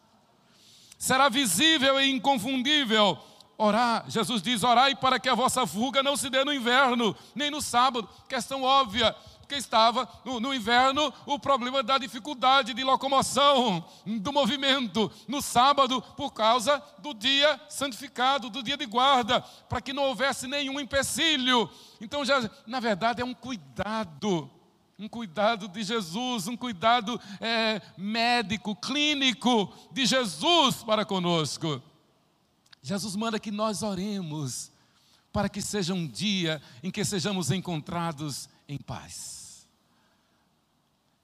Será 0.98 1.28
visível 1.28 2.00
e 2.00 2.10
inconfundível 2.10 3.22
Orar, 3.58 4.06
Jesus 4.08 4.42
diz: 4.42 4.64
orai 4.64 4.96
para 4.96 5.20
que 5.20 5.30
a 5.30 5.36
vossa 5.36 5.68
fuga 5.68 6.02
não 6.02 6.18
se 6.18 6.32
dê 6.32 6.44
no 6.44 6.52
inverno, 6.52 7.16
nem 7.36 7.52
no 7.52 7.62
sábado. 7.62 8.10
Questão 8.28 8.64
óbvia, 8.64 9.16
porque 9.40 9.54
estava 9.54 10.10
no, 10.26 10.40
no, 10.40 10.52
inverno 10.52 11.14
o 11.28 11.38
problema 11.38 11.84
da 11.84 12.00
dificuldade 12.00 12.74
de 12.74 12.84
locomoção, 12.84 13.86
do 14.04 14.34
movimento. 14.34 15.12
No 15.28 15.44
sábado, 15.44 16.02
por 16.18 16.34
causa 16.34 16.82
do 16.98 17.14
dia 17.14 17.62
santificado, 17.70 18.50
do 18.50 18.64
dia 18.64 18.78
de 18.78 18.88
guarda, 18.88 19.42
para 19.70 19.80
que 19.80 19.94
não 19.94 20.06
houvesse 20.06 20.48
nenhum 20.48 20.80
empecilho. 20.80 21.70
Então, 22.00 22.26
já, 22.26 22.50
na 22.66 22.80
verdade, 22.80 23.22
é 23.22 23.26
um 23.26 23.36
cuidado. 23.36 24.50
Um 25.02 25.10
cuidado 25.10 25.68
de 25.68 25.82
Jesus, 25.82 26.48
um 26.48 26.56
cuidado 26.56 27.20
é, 27.40 27.82
médico, 27.98 28.76
clínico 28.76 29.74
de 29.92 30.06
Jesus 30.06 30.84
para 30.84 31.04
conosco. 31.04 31.82
Jesus 32.84 33.16
manda 33.16 33.40
que 33.40 33.50
nós 33.50 33.82
oremos 33.82 34.72
para 35.34 35.50
que 35.50 35.60
seja 35.60 35.96
um 35.96 36.08
dia 36.08 36.62
em 36.84 36.92
que 36.92 37.04
sejamos 37.04 37.50
encontrados 37.50 38.48
em 38.68 38.78
paz. 38.78 39.68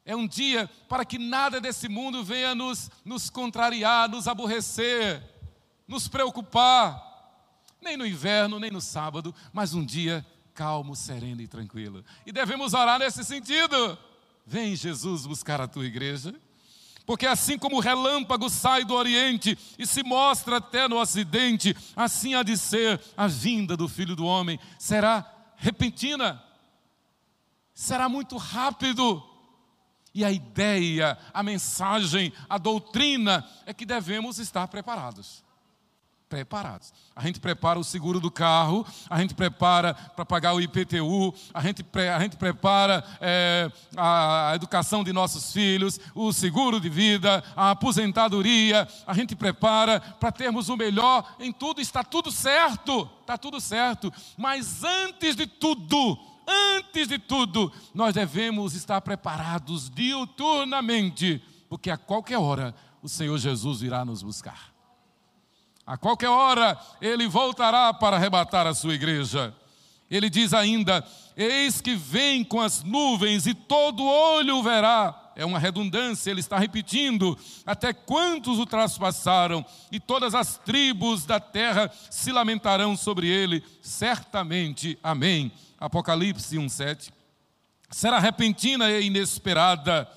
É 0.04 0.16
um 0.16 0.28
dia 0.28 0.68
para 0.90 1.06
que 1.06 1.20
nada 1.20 1.62
desse 1.62 1.88
mundo 1.88 2.24
venha 2.24 2.56
nos, 2.56 2.90
nos 3.06 3.30
contrariar, 3.30 4.10
nos 4.10 4.28
aborrecer, 4.28 5.22
nos 5.88 6.08
preocupar, 6.08 7.00
nem 7.80 7.96
no 7.96 8.08
inverno, 8.08 8.60
nem 8.60 8.72
no 8.72 8.82
sábado, 8.82 9.36
mas 9.54 9.76
um 9.76 9.86
dia 9.86 10.26
calmo, 10.58 10.96
sereno 10.96 11.40
e 11.40 11.48
tranquilo. 11.48 12.04
E 12.26 12.32
devemos 12.32 12.74
orar 12.74 12.98
nesse 12.98 13.24
sentido. 13.24 13.96
Vem, 14.44 14.76
Jesus, 14.76 15.28
buscar 15.28 15.62
a 15.62 15.68
tua 15.68 15.86
igreja. 15.86 16.34
Porque 17.06 17.28
assim 17.28 17.60
como 17.60 17.78
o 17.78 17.80
relâmpago 17.80 18.50
sai 18.50 18.84
do 18.84 18.96
Oriente 18.96 19.58
e 19.78 19.86
se 19.86 20.02
mostra 20.02 20.58
até 20.58 20.88
no 20.88 21.00
Ocidente, 21.00 21.78
assim 21.96 22.34
há 22.34 22.42
de 22.42 22.58
ser 22.58 23.00
a 23.16 23.28
vinda 23.28 23.78
do 23.78 23.88
Filho 23.88 24.16
do 24.16 24.26
Homem. 24.26 24.60
Será 24.80 25.32
repentina, 25.58 26.44
será 27.72 28.10
muito 28.10 28.36
rápido. 28.36 29.24
E 30.14 30.26
a 30.26 30.32
ideia, 30.32 31.16
a 31.32 31.44
mensagem, 31.44 32.34
a 32.50 32.58
doutrina 32.58 33.48
é 33.68 33.74
que 33.74 33.86
devemos 33.86 34.40
estar 34.40 34.68
preparados 34.68 35.46
preparados. 36.30 36.94
A 37.16 37.22
gente 37.22 37.40
prepara 37.40 37.80
o 37.80 37.84
seguro 37.84 38.20
do 38.20 38.30
carro, 38.30 38.86
a 39.10 39.20
gente 39.22 39.34
prepara 39.34 39.94
para 39.94 40.26
pagar 40.26 40.54
o 40.54 40.62
IPTU, 40.62 41.34
a 41.54 41.62
gente, 41.62 41.84
pre, 41.84 42.10
a 42.10 42.20
gente 42.20 42.36
prepara 42.36 43.04
é, 43.22 43.72
a, 43.96 44.52
educação 44.56 45.04
de 45.04 45.14
nossos 45.14 45.54
filhos, 45.54 46.00
o 46.14 46.34
seguro 46.34 46.80
de 46.80 46.90
vida, 46.90 47.44
a 47.56 47.72
aposentadoria, 47.72 48.88
a 49.06 49.14
gente 49.14 49.36
prepara 49.36 50.00
para 50.00 50.32
termos 50.32 50.70
o 50.70 50.78
melhor 50.78 51.36
em 51.40 51.52
tudo, 51.52 51.80
está 51.82 52.04
tudo 52.04 52.32
certo, 52.32 53.10
está 53.22 53.38
tudo 53.38 53.62
certo. 53.62 54.12
Mas 54.38 54.84
antes 54.84 55.36
de 55.36 55.48
tudo, 55.48 56.18
antes 56.76 57.08
de 57.08 57.18
tudo, 57.18 57.72
nós 57.94 58.14
devemos 58.14 58.74
estar 58.74 59.00
preparados 59.02 59.90
diuturnamente, 59.90 61.42
porque 61.70 61.90
a 61.90 61.98
qualquer 61.98 62.38
hora 62.38 62.76
o 63.02 63.08
Senhor 63.08 63.38
Jesus 63.38 63.80
virá 63.80 64.04
nos 64.04 64.22
buscar. 64.22 64.77
A 65.88 65.96
qualquer 65.96 66.28
hora 66.28 66.78
ele 67.00 67.30
voltará 67.30 67.94
para 67.94 68.18
arrebatar 68.18 68.68
a 68.68 68.74
sua 68.74 68.94
igreja. 68.94 69.56
Ele 70.12 70.30
diz 70.30 70.54
ainda: 70.54 71.02
Eis 71.36 71.80
que 71.80 71.96
vem 71.96 72.44
com 72.44 72.60
as 72.60 72.84
nuvens 72.84 73.48
e 73.48 73.54
todo 73.54 74.04
olho 74.04 74.58
o 74.58 74.64
verá. 74.64 75.32
É 75.34 75.46
uma 75.46 75.60
redundância, 75.60 76.30
ele 76.30 76.42
está 76.42 76.58
repetindo: 76.60 77.38
Até 77.66 77.94
quantos 77.94 78.60
o 78.60 78.66
traspassaram, 78.66 79.66
e 79.90 79.98
todas 79.98 80.36
as 80.36 80.58
tribos 80.58 81.26
da 81.26 81.40
terra 81.40 81.90
se 82.10 82.34
lamentarão 82.34 82.98
sobre 82.98 83.28
ele, 83.28 83.64
certamente. 83.82 85.00
Amém. 85.02 85.50
Apocalipse 85.80 86.58
1,7. 86.58 87.12
Será 87.90 88.20
repentina 88.20 88.92
e 88.92 89.06
inesperada 89.06 90.10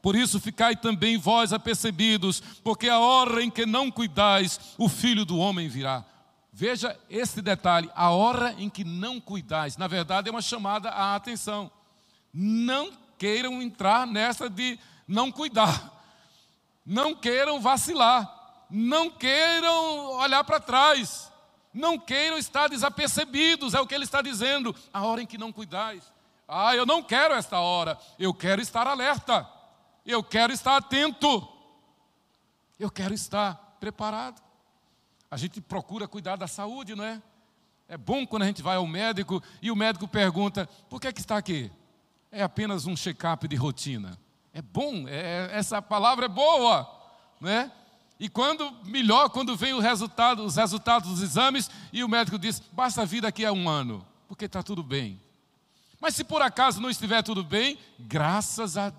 por 0.00 0.14
isso 0.14 0.40
ficai 0.40 0.76
também 0.76 1.18
vós 1.18 1.52
apercebidos, 1.52 2.40
porque 2.62 2.88
a 2.88 2.98
hora 2.98 3.42
em 3.42 3.50
que 3.50 3.66
não 3.66 3.90
cuidais, 3.90 4.60
o 4.78 4.88
filho 4.88 5.24
do 5.24 5.38
homem 5.38 5.68
virá. 5.68 6.04
Veja 6.52 6.98
esse 7.08 7.40
detalhe, 7.40 7.90
a 7.94 8.10
hora 8.10 8.54
em 8.58 8.68
que 8.68 8.84
não 8.84 9.20
cuidais, 9.20 9.76
na 9.76 9.86
verdade 9.86 10.28
é 10.28 10.32
uma 10.32 10.42
chamada 10.42 10.90
à 10.90 11.14
atenção. 11.14 11.70
Não 12.32 12.92
queiram 13.16 13.60
entrar 13.62 14.06
nessa 14.06 14.48
de 14.48 14.78
não 15.06 15.30
cuidar, 15.30 15.92
não 16.84 17.14
queiram 17.14 17.60
vacilar, 17.60 18.66
não 18.70 19.10
queiram 19.10 20.18
olhar 20.18 20.44
para 20.44 20.60
trás, 20.60 21.30
não 21.72 21.98
queiram 21.98 22.38
estar 22.38 22.68
desapercebidos, 22.68 23.74
é 23.74 23.80
o 23.80 23.86
que 23.86 23.94
ele 23.94 24.04
está 24.04 24.22
dizendo, 24.22 24.74
a 24.92 25.04
hora 25.04 25.22
em 25.22 25.26
que 25.26 25.38
não 25.38 25.52
cuidais. 25.52 26.02
Ah, 26.46 26.74
eu 26.74 26.86
não 26.86 27.02
quero 27.02 27.34
esta 27.34 27.60
hora, 27.60 27.98
eu 28.18 28.32
quero 28.32 28.62
estar 28.62 28.86
alerta. 28.86 29.57
Eu 30.08 30.24
quero 30.24 30.54
estar 30.54 30.74
atento. 30.74 31.46
Eu 32.80 32.90
quero 32.90 33.12
estar 33.12 33.76
preparado. 33.78 34.40
A 35.30 35.36
gente 35.36 35.60
procura 35.60 36.08
cuidar 36.08 36.36
da 36.36 36.46
saúde, 36.46 36.94
não 36.94 37.04
é? 37.04 37.22
É 37.86 37.98
bom 37.98 38.26
quando 38.26 38.44
a 38.44 38.46
gente 38.46 38.62
vai 38.62 38.76
ao 38.76 38.86
médico 38.86 39.42
e 39.60 39.70
o 39.70 39.76
médico 39.76 40.08
pergunta: 40.08 40.66
por 40.88 40.98
que, 40.98 41.08
é 41.08 41.12
que 41.12 41.20
está 41.20 41.36
aqui? 41.36 41.70
É 42.32 42.42
apenas 42.42 42.86
um 42.86 42.96
check-up 42.96 43.46
de 43.46 43.54
rotina. 43.54 44.18
É 44.50 44.62
bom, 44.62 45.06
é, 45.06 45.50
essa 45.52 45.82
palavra 45.82 46.24
é 46.24 46.28
boa, 46.28 46.90
não 47.38 47.50
é? 47.50 47.70
E 48.18 48.30
quando 48.30 48.72
melhor, 48.86 49.28
quando 49.28 49.54
vem 49.58 49.74
o 49.74 49.78
resultado, 49.78 50.42
os 50.42 50.56
resultados 50.56 51.10
dos 51.10 51.20
exames 51.20 51.70
e 51.92 52.02
o 52.02 52.08
médico 52.08 52.38
diz: 52.38 52.62
basta 52.72 53.04
vir 53.04 53.20
daqui 53.20 53.44
a 53.44 53.52
um 53.52 53.68
ano, 53.68 54.06
porque 54.26 54.46
está 54.46 54.62
tudo 54.62 54.82
bem. 54.82 55.20
Mas 56.00 56.14
se 56.14 56.24
por 56.24 56.40
acaso 56.40 56.80
não 56.80 56.88
estiver 56.88 57.22
tudo 57.22 57.44
bem, 57.44 57.78
graças 57.98 58.78
a 58.78 58.90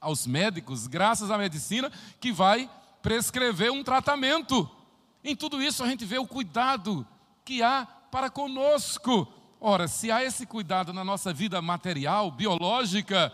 aos 0.00 0.26
médicos, 0.26 0.86
graças 0.86 1.30
à 1.30 1.36
medicina, 1.36 1.92
que 2.18 2.32
vai 2.32 2.70
prescrever 3.02 3.70
um 3.70 3.84
tratamento. 3.84 4.68
Em 5.22 5.36
tudo 5.36 5.62
isso 5.62 5.84
a 5.84 5.88
gente 5.88 6.04
vê 6.04 6.18
o 6.18 6.26
cuidado 6.26 7.06
que 7.44 7.62
há 7.62 7.86
para 8.10 8.30
conosco. 8.30 9.28
Ora, 9.60 9.86
se 9.86 10.10
há 10.10 10.24
esse 10.24 10.46
cuidado 10.46 10.92
na 10.92 11.04
nossa 11.04 11.32
vida 11.32 11.60
material, 11.60 12.30
biológica, 12.30 13.32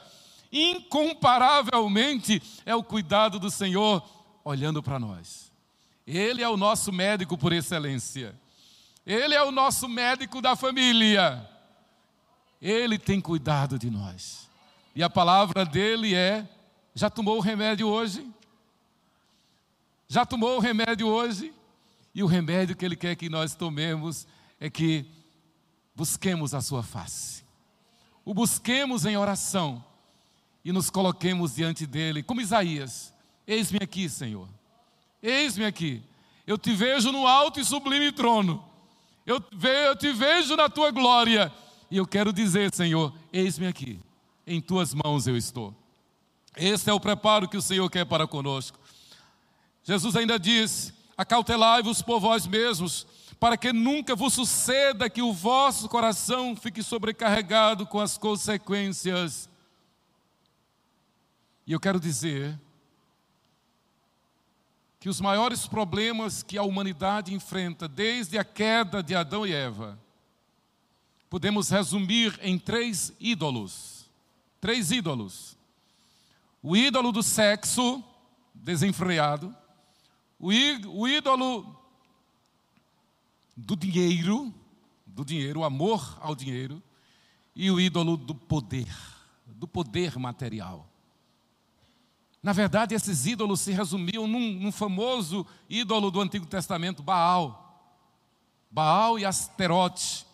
incomparavelmente 0.52 2.42
é 2.64 2.74
o 2.74 2.82
cuidado 2.82 3.38
do 3.38 3.50
Senhor 3.50 4.02
olhando 4.44 4.82
para 4.82 4.98
nós. 4.98 5.52
Ele 6.06 6.42
é 6.42 6.48
o 6.48 6.56
nosso 6.56 6.92
médico 6.92 7.36
por 7.36 7.52
excelência. 7.52 8.34
Ele 9.04 9.34
é 9.34 9.42
o 9.42 9.52
nosso 9.52 9.88
médico 9.88 10.40
da 10.40 10.56
família. 10.56 11.48
Ele 12.60 12.98
tem 12.98 13.20
cuidado 13.20 13.78
de 13.78 13.90
nós. 13.90 14.48
E 14.94 15.02
a 15.02 15.10
palavra 15.10 15.64
dele 15.64 16.14
é: 16.14 16.48
já 16.96 17.10
tomou 17.10 17.36
o 17.36 17.40
remédio 17.40 17.86
hoje? 17.88 18.26
Já 20.08 20.24
tomou 20.24 20.56
o 20.56 20.60
remédio 20.60 21.06
hoje? 21.06 21.52
E 22.14 22.22
o 22.22 22.26
remédio 22.26 22.74
que 22.74 22.86
ele 22.86 22.96
quer 22.96 23.14
que 23.14 23.28
nós 23.28 23.54
tomemos 23.54 24.26
é 24.58 24.70
que 24.70 25.04
busquemos 25.94 26.54
a 26.54 26.62
sua 26.62 26.82
face. 26.82 27.44
O 28.24 28.32
busquemos 28.32 29.04
em 29.04 29.14
oração 29.14 29.84
e 30.64 30.72
nos 30.72 30.88
coloquemos 30.88 31.54
diante 31.54 31.86
dele, 31.86 32.22
como 32.22 32.40
Isaías: 32.40 33.12
Eis-me 33.46 33.78
aqui, 33.82 34.08
Senhor. 34.08 34.48
Eis-me 35.22 35.66
aqui. 35.66 36.02
Eu 36.46 36.56
te 36.56 36.72
vejo 36.72 37.12
no 37.12 37.26
alto 37.26 37.60
e 37.60 37.64
sublime 37.64 38.10
trono. 38.10 38.64
Eu, 39.26 39.38
te 39.96 40.12
vejo 40.14 40.56
na 40.56 40.70
tua 40.70 40.90
glória. 40.90 41.52
E 41.90 41.98
eu 41.98 42.06
quero 42.06 42.32
dizer, 42.32 42.74
Senhor, 42.74 43.12
eis-me 43.30 43.66
aqui. 43.66 44.00
Em 44.46 44.62
tuas 44.62 44.94
mãos 44.94 45.26
eu 45.26 45.36
estou. 45.36 45.74
Esse 46.56 46.88
é 46.88 46.92
o 46.92 46.98
preparo 46.98 47.48
que 47.48 47.56
o 47.56 47.62
Senhor 47.62 47.88
quer 47.90 48.06
para 48.06 48.26
conosco. 48.26 48.80
Jesus 49.84 50.16
ainda 50.16 50.38
diz: 50.38 50.92
Acautelai-vos 51.16 52.00
por 52.00 52.18
vós 52.18 52.46
mesmos, 52.46 53.06
para 53.38 53.56
que 53.56 53.72
nunca 53.72 54.16
vos 54.16 54.32
suceda 54.32 55.10
que 55.10 55.20
o 55.20 55.32
vosso 55.32 55.88
coração 55.88 56.56
fique 56.56 56.82
sobrecarregado 56.82 57.86
com 57.86 58.00
as 58.00 58.16
consequências. 58.16 59.48
E 61.66 61.72
eu 61.72 61.80
quero 61.80 62.00
dizer 62.00 62.58
que 64.98 65.08
os 65.08 65.20
maiores 65.20 65.66
problemas 65.66 66.42
que 66.42 66.56
a 66.56 66.62
humanidade 66.62 67.34
enfrenta 67.34 67.86
desde 67.86 68.38
a 68.38 68.44
queda 68.44 69.02
de 69.02 69.14
Adão 69.14 69.46
e 69.46 69.52
Eva, 69.52 69.98
podemos 71.28 71.68
resumir 71.68 72.38
em 72.42 72.58
três 72.58 73.12
ídolos. 73.20 74.10
Três 74.60 74.90
ídolos. 74.90 75.55
O 76.62 76.76
ídolo 76.76 77.12
do 77.12 77.22
sexo 77.22 78.02
desenfreado, 78.54 79.54
o 80.38 80.52
ídolo 81.08 81.76
do 83.56 83.76
dinheiro, 83.76 84.52
do 85.06 85.24
dinheiro, 85.24 85.60
o 85.60 85.64
amor 85.64 86.18
ao 86.20 86.34
dinheiro, 86.34 86.82
e 87.54 87.70
o 87.70 87.80
ídolo 87.80 88.16
do 88.16 88.34
poder, 88.34 88.94
do 89.46 89.66
poder 89.66 90.18
material. 90.18 90.86
Na 92.42 92.52
verdade, 92.52 92.94
esses 92.94 93.26
ídolos 93.26 93.60
se 93.60 93.72
resumiam 93.72 94.26
num, 94.26 94.52
num 94.52 94.70
famoso 94.70 95.46
ídolo 95.68 96.10
do 96.10 96.20
Antigo 96.20 96.46
Testamento, 96.46 97.02
Baal. 97.02 97.64
Baal 98.70 99.18
e 99.18 99.24
Asterote 99.24 100.26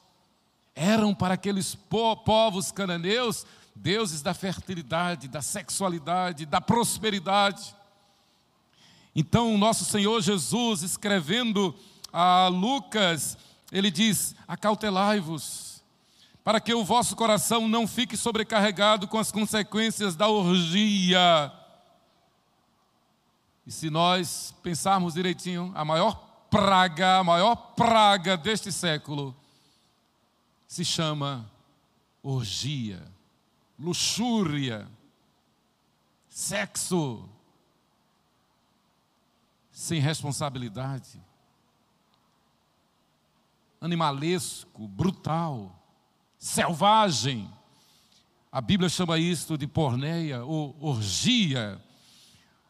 eram 0.75 1.15
para 1.15 1.35
aqueles 1.35 1.75
povos 1.75 2.73
cananeus 2.73 3.47
deuses 3.75 4.23
da 4.23 4.35
fertilidade, 4.35 5.29
da 5.29 5.43
sexualidade, 5.43 6.47
da 6.47 6.61
prosperidade. 6.61 7.75
Então, 9.15 9.55
o 9.55 9.59
nosso 9.59 9.85
Senhor 9.85 10.21
Jesus, 10.21 10.83
escrevendo 10.83 11.75
a 12.13 12.49
Lucas, 12.49 13.37
ele 13.71 13.91
diz: 13.91 14.35
Acautelai-vos, 14.47 15.83
para 16.43 16.61
que 16.61 16.75
o 16.75 16.85
vosso 16.85 17.15
coração 17.17 17.69
não 17.69 17.87
fique 17.87 18.17
sobrecarregado 18.17 19.07
com 19.09 19.19
as 19.19 19.31
consequências 19.31 20.17
da 20.17 20.29
orgia 20.29 21.53
e 23.67 23.71
se 23.71 23.91
nós 23.91 24.55
pensarmos 24.63 25.15
direitinho, 25.15 25.73
a 25.75 25.85
maior 25.85 26.15
praga, 26.51 27.19
a 27.19 27.25
maior 27.25 27.55
praga 27.55 28.37
deste 28.37 28.73
século 28.73 29.35
se 30.67 30.85
chama 30.85 31.51
orgia, 32.23 33.03
luxúria, 33.79 34.89
sexo 36.29 37.29
sem 39.71 40.01
responsabilidade, 40.01 41.21
animalesco, 43.81 44.87
brutal, 44.87 45.75
selvagem. 46.39 47.51
A 48.51 48.61
Bíblia 48.61 48.89
chama 48.89 49.19
isto 49.19 49.57
de 49.57 49.67
porneia 49.67 50.45
ou 50.45 50.77
orgia. 50.81 51.83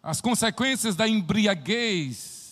As 0.03 0.21
consequências 0.21 0.97
da 0.97 1.07
embriaguez, 1.07 2.43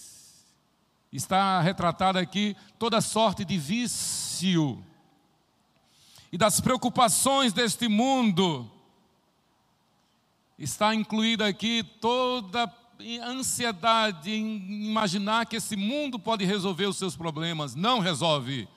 está 1.12 1.60
retratada 1.60 2.20
aqui 2.20 2.56
toda 2.78 3.00
sorte 3.00 3.44
de 3.44 3.58
vício 3.58 4.84
e 6.32 6.38
das 6.38 6.60
preocupações 6.60 7.52
deste 7.52 7.88
mundo. 7.88 8.70
Está 10.58 10.94
incluída 10.94 11.46
aqui 11.46 11.82
toda 12.00 12.72
ansiedade 13.22 14.30
em 14.30 14.88
imaginar 14.88 15.46
que 15.46 15.56
esse 15.56 15.74
mundo 15.74 16.18
pode 16.18 16.44
resolver 16.44 16.86
os 16.86 16.96
seus 16.98 17.16
problemas. 17.16 17.74
Não 17.74 17.98
resolve. 17.98 18.68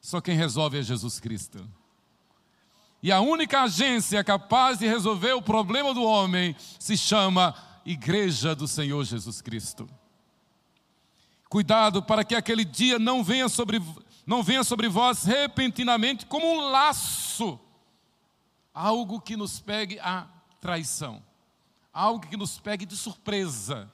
Só 0.00 0.20
quem 0.20 0.36
resolve 0.36 0.78
é 0.78 0.82
Jesus 0.82 1.20
Cristo. 1.20 1.68
E 3.02 3.12
a 3.12 3.20
única 3.20 3.62
agência 3.62 4.24
capaz 4.24 4.78
de 4.78 4.86
resolver 4.86 5.32
o 5.32 5.42
problema 5.42 5.94
do 5.94 6.02
homem 6.02 6.56
se 6.78 6.96
chama 6.96 7.54
igreja 7.84 8.54
do 8.54 8.66
Senhor 8.66 9.04
Jesus 9.04 9.40
Cristo. 9.40 9.88
Cuidado 11.48 12.02
para 12.02 12.24
que 12.24 12.34
aquele 12.34 12.64
dia 12.64 12.98
não 12.98 13.22
venha 13.22 13.48
sobre, 13.48 13.80
não 14.28 14.42
venha 14.42 14.62
sobre 14.62 14.90
vós 14.90 15.24
repentinamente 15.24 16.26
como 16.26 16.46
um 16.46 16.68
laço, 16.68 17.58
algo 18.74 19.22
que 19.22 19.38
nos 19.38 19.58
pegue 19.58 19.98
a 20.00 20.26
traição, 20.60 21.22
algo 21.90 22.26
que 22.26 22.36
nos 22.36 22.60
pegue 22.60 22.84
de 22.84 22.94
surpresa. 22.94 23.90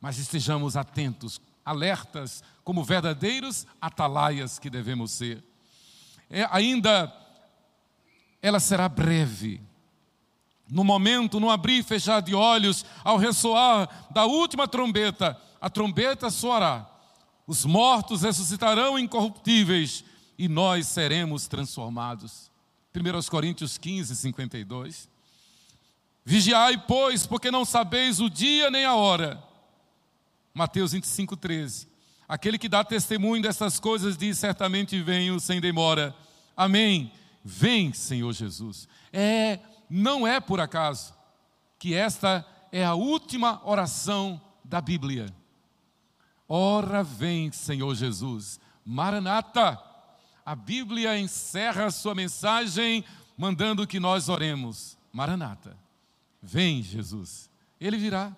Mas 0.00 0.18
estejamos 0.18 0.76
atentos, 0.76 1.40
alertas, 1.64 2.44
como 2.62 2.84
verdadeiros 2.84 3.66
atalaias 3.80 4.56
que 4.56 4.70
devemos 4.70 5.10
ser. 5.10 5.42
É, 6.30 6.46
ainda, 6.52 7.12
ela 8.40 8.60
será 8.60 8.88
breve 8.88 9.60
no 10.70 10.84
momento, 10.84 11.40
no 11.40 11.50
abrir 11.50 11.78
e 11.78 11.82
fechar 11.82 12.22
de 12.22 12.36
olhos, 12.36 12.86
ao 13.02 13.16
ressoar 13.16 13.88
da 14.12 14.26
última 14.26 14.68
trombeta, 14.68 15.36
a 15.60 15.68
trombeta 15.68 16.30
soará. 16.30 16.97
Os 17.48 17.64
mortos 17.64 18.20
ressuscitarão 18.20 18.98
incorruptíveis 18.98 20.04
e 20.38 20.46
nós 20.46 20.86
seremos 20.86 21.48
transformados. 21.48 22.50
1 22.94 23.30
Coríntios 23.30 23.78
15, 23.78 24.14
52. 24.14 25.08
Vigiai, 26.24 26.76
pois, 26.86 27.26
porque 27.26 27.50
não 27.50 27.64
sabeis 27.64 28.20
o 28.20 28.28
dia 28.28 28.70
nem 28.70 28.84
a 28.84 28.94
hora. 28.94 29.42
Mateus 30.52 30.92
25, 30.92 31.36
13. 31.38 31.88
Aquele 32.28 32.58
que 32.58 32.68
dá 32.68 32.84
testemunho 32.84 33.42
dessas 33.42 33.80
coisas 33.80 34.18
diz: 34.18 34.36
certamente 34.36 35.00
venho 35.00 35.40
sem 35.40 35.58
demora. 35.58 36.14
Amém. 36.54 37.10
Vem, 37.42 37.94
Senhor 37.94 38.30
Jesus. 38.34 38.86
É 39.10 39.58
não 39.88 40.26
é 40.26 40.38
por 40.38 40.60
acaso 40.60 41.14
que 41.78 41.94
esta 41.94 42.44
é 42.70 42.84
a 42.84 42.92
última 42.92 43.66
oração 43.66 44.38
da 44.62 44.82
Bíblia. 44.82 45.34
Ora 46.48 47.02
vem, 47.02 47.52
Senhor 47.52 47.94
Jesus. 47.94 48.58
Maranata. 48.84 49.78
A 50.44 50.54
Bíblia 50.54 51.18
encerra 51.18 51.86
a 51.86 51.90
sua 51.90 52.14
mensagem 52.14 53.04
mandando 53.36 53.86
que 53.86 54.00
nós 54.00 54.28
oremos. 54.28 54.96
Maranata. 55.12 55.76
Vem, 56.42 56.82
Jesus. 56.82 57.50
Ele 57.80 57.98
virá. 57.98 58.32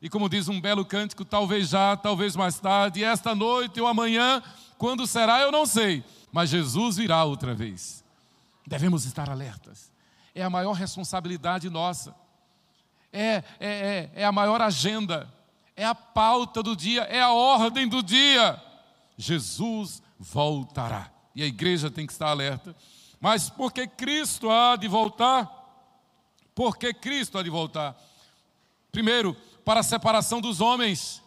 E 0.00 0.08
como 0.08 0.28
diz 0.28 0.48
um 0.48 0.60
belo 0.60 0.84
cântico, 0.84 1.24
talvez 1.24 1.70
já, 1.70 1.96
talvez 1.96 2.36
mais 2.36 2.60
tarde, 2.60 3.02
esta 3.02 3.34
noite 3.34 3.80
ou 3.80 3.86
amanhã, 3.86 4.42
quando 4.78 5.06
será, 5.06 5.40
eu 5.40 5.50
não 5.50 5.66
sei, 5.66 6.04
mas 6.30 6.50
Jesus 6.50 6.98
virá 6.98 7.24
outra 7.24 7.54
vez. 7.54 8.04
Devemos 8.66 9.04
estar 9.04 9.28
alertas 9.28 9.90
é 10.36 10.42
a 10.42 10.50
maior 10.50 10.74
responsabilidade 10.74 11.70
nossa, 11.70 12.14
é, 13.10 13.36
é, 13.36 13.42
é, 13.58 14.10
é 14.16 14.24
a 14.24 14.30
maior 14.30 14.60
agenda, 14.60 15.32
é 15.76 15.84
a 15.84 15.94
pauta 15.94 16.62
do 16.62 16.74
dia, 16.74 17.02
é 17.02 17.20
a 17.20 17.30
ordem 17.30 17.86
do 17.86 18.02
dia. 18.02 18.60
Jesus 19.16 20.02
voltará. 20.18 21.10
E 21.34 21.42
a 21.42 21.46
igreja 21.46 21.90
tem 21.90 22.06
que 22.06 22.12
estar 22.12 22.28
alerta. 22.30 22.74
Mas 23.20 23.50
porque 23.50 23.86
Cristo 23.86 24.50
há 24.50 24.76
de 24.76 24.88
voltar, 24.88 25.54
Por 26.54 26.78
que 26.78 26.94
Cristo 26.94 27.36
há 27.36 27.42
de 27.42 27.50
voltar? 27.50 27.94
Primeiro, 28.90 29.36
para 29.62 29.80
a 29.80 29.82
separação 29.82 30.40
dos 30.40 30.60
homens. 30.60 31.22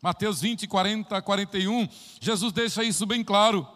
Mateus 0.00 0.40
20, 0.40 0.68
40, 0.68 1.20
41, 1.20 1.88
Jesus 2.20 2.52
deixa 2.52 2.84
isso 2.84 3.04
bem 3.04 3.24
claro. 3.24 3.66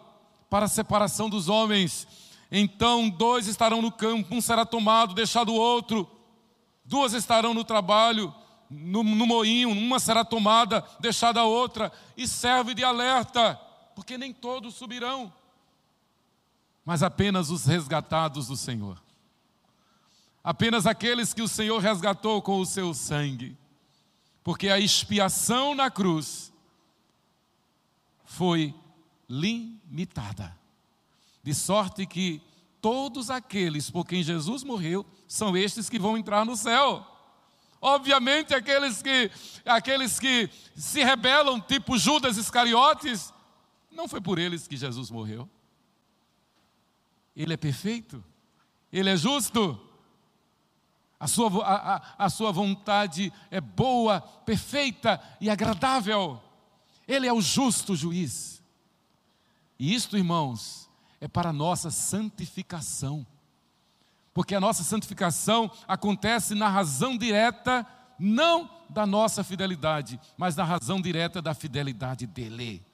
Para 0.49 0.65
a 0.65 0.69
separação 0.69 1.29
dos 1.29 1.49
homens. 1.49 2.07
Então, 2.49 3.09
dois 3.09 3.47
estarão 3.47 3.81
no 3.81 3.91
campo, 3.91 4.33
um 4.33 4.39
será 4.39 4.65
tomado, 4.65 5.13
deixado 5.13 5.49
o 5.51 5.55
outro. 5.55 6.09
Duas 6.85 7.13
estarão 7.13 7.53
no 7.53 7.65
trabalho, 7.65 8.33
no, 8.69 9.03
no 9.03 9.25
moinho, 9.25 9.69
uma 9.69 9.99
será 9.99 10.25
tomada, 10.25 10.83
deixada 10.99 11.41
a 11.41 11.45
outra. 11.45 11.91
E 12.17 12.27
serve 12.27 12.73
de 12.73 12.83
alerta, 12.83 13.55
porque 13.95 14.17
nem 14.17 14.33
todos 14.33 14.75
subirão, 14.75 15.33
mas 16.83 17.01
apenas 17.01 17.49
os 17.49 17.65
resgatados 17.65 18.47
do 18.47 18.55
Senhor. 18.55 19.01
Apenas 20.43 20.85
aqueles 20.85 21.33
que 21.33 21.41
o 21.41 21.47
Senhor 21.47 21.81
resgatou 21.81 22.39
com 22.39 22.59
o 22.59 22.65
seu 22.65 22.93
sangue. 22.93 23.57
Porque 24.43 24.69
a 24.69 24.79
expiação 24.79 25.73
na 25.73 25.89
cruz 25.89 26.53
foi 28.23 28.75
limitada. 29.27 30.55
De 31.41 31.55
sorte 31.55 32.05
que 32.05 32.39
todos 32.79 33.31
aqueles 33.31 33.89
por 33.89 34.05
quem 34.05 34.21
Jesus 34.21 34.63
morreu 34.63 35.03
são 35.27 35.57
estes 35.57 35.89
que 35.89 35.97
vão 35.97 36.15
entrar 36.15 36.45
no 36.45 36.55
céu. 36.55 37.14
Obviamente, 37.87 38.51
aqueles 38.51 38.99
que, 38.99 39.29
aqueles 39.63 40.19
que 40.19 40.49
se 40.75 41.03
rebelam, 41.03 41.61
tipo 41.61 41.99
Judas 41.99 42.35
Iscariotes, 42.35 43.31
não 43.91 44.07
foi 44.07 44.19
por 44.19 44.39
eles 44.39 44.67
que 44.67 44.75
Jesus 44.75 45.11
morreu. 45.11 45.47
Ele 47.35 47.53
é 47.53 47.57
perfeito, 47.57 48.23
ele 48.91 49.07
é 49.11 49.15
justo, 49.15 49.79
a 51.19 51.27
sua, 51.27 51.63
a, 51.63 52.25
a, 52.25 52.27
sua 52.27 52.51
vontade 52.51 53.31
é 53.51 53.61
boa, 53.61 54.19
perfeita 54.19 55.21
e 55.39 55.47
agradável. 55.47 56.41
Ele 57.07 57.27
é 57.27 57.33
o 57.33 57.39
justo 57.39 57.95
juiz. 57.95 58.63
E 59.77 59.93
isto, 59.93 60.17
irmãos, 60.17 60.89
é 61.21 61.27
para 61.27 61.49
a 61.49 61.53
nossa 61.53 61.91
santificação. 61.91 63.27
Porque 64.35 64.53
a 64.53 64.59
nossa 64.59 64.83
santificação 64.83 65.71
acontece 65.87 66.53
na 66.53 66.67
razão 66.67 67.17
direta, 67.17 67.87
não 68.19 68.69
da 68.89 69.05
nossa 69.05 69.45
fidelidade, 69.45 70.19
mas 70.35 70.57
na 70.57 70.65
razão 70.65 70.99
direta 70.99 71.41
da 71.41 71.53
fidelidade 71.53 72.27
dele. 72.27 72.85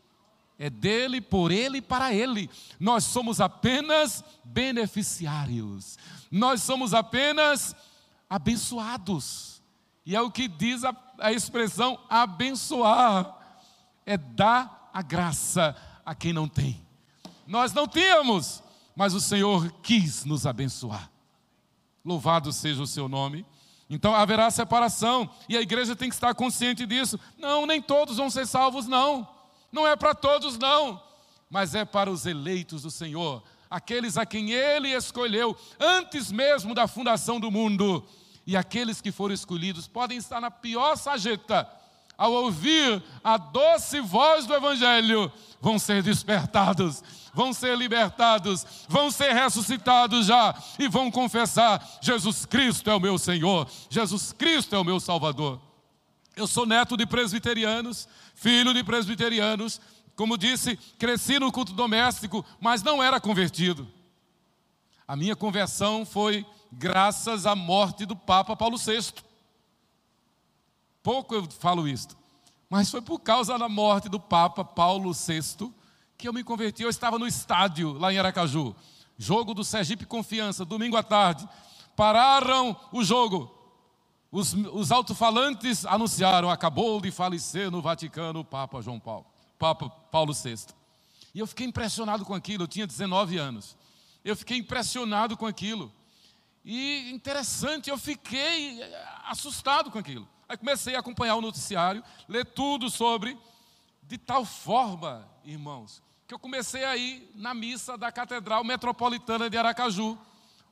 É 0.60 0.70
dele, 0.70 1.20
por 1.20 1.52
ele 1.52 1.80
e 1.80 1.82
para 1.82 2.14
ele. 2.14 2.48
Nós 2.80 3.06
somos 3.06 3.42
apenas 3.42 4.24
beneficiários. 4.44 5.98
Nós 6.30 6.62
somos 6.62 6.94
apenas 6.94 7.76
abençoados. 8.30 9.64
E 10.06 10.16
é 10.16 10.22
o 10.22 10.30
que 10.30 10.48
diz 10.48 10.84
a, 10.84 10.96
a 11.18 11.32
expressão 11.34 12.00
abençoar, 12.08 13.36
é 14.06 14.16
dar 14.16 14.92
a 14.94 15.02
graça 15.02 15.76
a 16.06 16.14
quem 16.14 16.34
não 16.34 16.48
tem. 16.48 16.86
Nós 17.48 17.74
não 17.74 17.88
tínhamos, 17.88 18.62
mas 18.96 19.16
o 19.16 19.20
Senhor 19.20 19.72
quis 19.82 20.24
nos 20.24 20.46
abençoar. 20.46 21.11
Louvado 22.04 22.52
seja 22.52 22.82
o 22.82 22.88
seu 22.88 23.08
nome. 23.08 23.46
Então 23.90 24.16
haverá 24.16 24.50
separação, 24.50 25.30
e 25.50 25.58
a 25.58 25.62
igreja 25.62 25.96
tem 25.96 26.10
que 26.10 26.16
estar 26.16 26.34
consciente 26.34 26.86
disso. 26.86 27.20
Não, 27.38 27.66
nem 27.66 27.82
todos 27.82 28.18
vão 28.18 28.30
ser 28.30 28.48
salvos, 28.48 28.88
não. 28.88 29.28
Não 29.72 29.88
é 29.88 29.96
para 29.96 30.16
todos, 30.16 30.58
não. 30.58 31.02
Mas 31.50 31.76
é 31.76 31.84
para 31.84 32.10
os 32.10 32.26
eleitos 32.26 32.84
do 32.84 32.92
Senhor, 32.92 33.44
aqueles 33.70 34.18
a 34.18 34.26
quem 34.26 34.52
Ele 34.52 34.90
escolheu 34.90 35.58
antes 35.80 36.32
mesmo 36.32 36.74
da 36.74 36.88
fundação 36.88 37.40
do 37.40 37.52
mundo 37.52 38.06
e 38.46 38.58
aqueles 38.58 39.02
que 39.02 39.12
foram 39.12 39.34
escolhidos 39.34 39.88
podem 39.88 40.18
estar 40.18 40.42
na 40.42 40.52
pior 40.52 40.98
sajeta, 40.98 41.68
ao 42.18 42.32
ouvir 42.34 43.02
a 43.24 43.38
doce 43.38 44.00
voz 44.00 44.46
do 44.46 44.54
Evangelho, 44.54 45.32
vão 45.60 45.80
ser 45.80 46.04
despertados, 46.04 47.04
vão 47.34 47.54
ser 47.54 47.78
libertados, 47.78 48.66
vão 48.88 49.10
ser 49.12 49.34
ressuscitados 49.34 50.26
já 50.28 50.56
e 50.78 50.88
vão 50.88 51.12
confessar: 51.12 51.86
Jesus 52.02 52.46
Cristo 52.46 52.90
é 52.90 52.96
o 52.96 53.00
meu 53.00 53.18
Senhor, 53.18 53.68
Jesus 53.90 54.32
Cristo 54.32 54.76
é 54.76 54.80
o 54.80 54.84
meu 54.84 55.00
Salvador. 55.00 55.60
Eu 56.36 56.48
sou 56.48 56.66
neto 56.66 56.96
de 56.96 57.06
presbiterianos, 57.06 58.08
filho 58.36 58.74
de 58.74 58.84
presbiterianos, 58.84 59.82
como 60.16 60.38
disse, 60.38 60.78
cresci 60.98 61.40
no 61.40 61.52
culto 61.52 61.74
doméstico, 61.74 62.46
mas 62.60 62.84
não 62.84 63.02
era 63.02 63.20
convertido. 63.20 63.88
A 65.08 65.16
minha 65.16 65.36
conversão 65.36 66.06
foi 66.06 66.46
graças 66.72 67.46
à 67.46 67.56
morte 67.56 68.06
do 68.06 68.16
Papa 68.16 68.56
Paulo 68.56 68.78
VI. 68.78 69.14
Pouco 71.04 71.36
eu 71.36 71.50
falo 71.52 71.88
isto, 71.88 72.16
mas 72.70 72.90
foi 72.90 73.02
por 73.02 73.20
causa 73.20 73.58
da 73.58 73.68
morte 73.68 74.08
do 74.08 74.20
Papa 74.20 74.64
Paulo 74.64 75.12
VI 75.12 75.74
que 76.22 76.28
eu 76.28 76.34
me 76.34 76.44
converti. 76.44 76.84
Eu 76.84 76.90
estava 76.90 77.18
no 77.18 77.26
estádio 77.26 77.94
lá 77.94 78.14
em 78.14 78.20
Aracaju, 78.20 78.76
jogo 79.18 79.56
do 79.56 79.64
Sergipe 79.64 80.06
Confiança, 80.06 80.64
domingo 80.64 80.96
à 80.96 81.02
tarde. 81.02 81.50
Pararam 81.96 82.78
o 82.92 83.04
jogo. 83.04 83.52
Os, 84.32 84.54
os 84.54 84.92
alto-falantes 84.92 85.84
anunciaram: 85.84 86.52
acabou 86.52 87.02
de 87.02 87.10
falecer 87.10 87.72
no 87.72 87.82
Vaticano 87.82 88.42
o 88.42 88.46
Papa 88.46 88.82
João 88.82 89.00
Paulo, 89.00 89.26
Papa 89.58 89.90
Paulo 89.90 90.32
VI. 90.32 90.68
E 91.34 91.40
eu 91.40 91.48
fiquei 91.48 91.66
impressionado 91.66 92.24
com 92.24 92.36
aquilo, 92.36 92.64
eu 92.64 92.68
tinha 92.68 92.86
19 92.86 93.38
anos. 93.38 93.76
Eu 94.24 94.36
fiquei 94.36 94.58
impressionado 94.58 95.36
com 95.36 95.48
aquilo. 95.48 95.92
E 96.64 97.10
interessante, 97.12 97.90
eu 97.90 97.98
fiquei 97.98 98.80
eh, 98.80 99.06
assustado 99.26 99.90
com 99.90 99.98
aquilo. 99.98 100.28
Aí 100.48 100.56
comecei 100.56 100.96
a 100.96 101.00
acompanhar 101.00 101.36
o 101.36 101.42
noticiário, 101.42 102.04
ler 102.28 102.46
tudo 102.46 102.92
sobre, 102.92 103.36
de 104.04 104.20
tal 104.20 104.46
forma, 104.46 105.28
irmãos, 105.44 106.02
que 106.28 106.34
eu 106.34 106.40
comecei 106.40 106.84
a 106.86 106.96
ir 106.96 107.32
na 107.36 107.54
missa 107.54 107.98
da 107.98 108.12
Catedral 108.12 108.64
Metropolitana 108.64 109.50
de 109.50 109.58
Aracaju, 109.58 110.18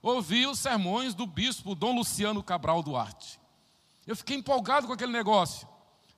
ouvir 0.01 0.47
os 0.47 0.59
sermões 0.59 1.13
do 1.13 1.25
bispo 1.25 1.75
Dom 1.75 1.95
Luciano 1.95 2.41
Cabral 2.41 2.81
Duarte. 2.81 3.39
Eu 4.07 4.15
fiquei 4.15 4.37
empolgado 4.37 4.87
com 4.87 4.93
aquele 4.93 5.11
negócio, 5.11 5.67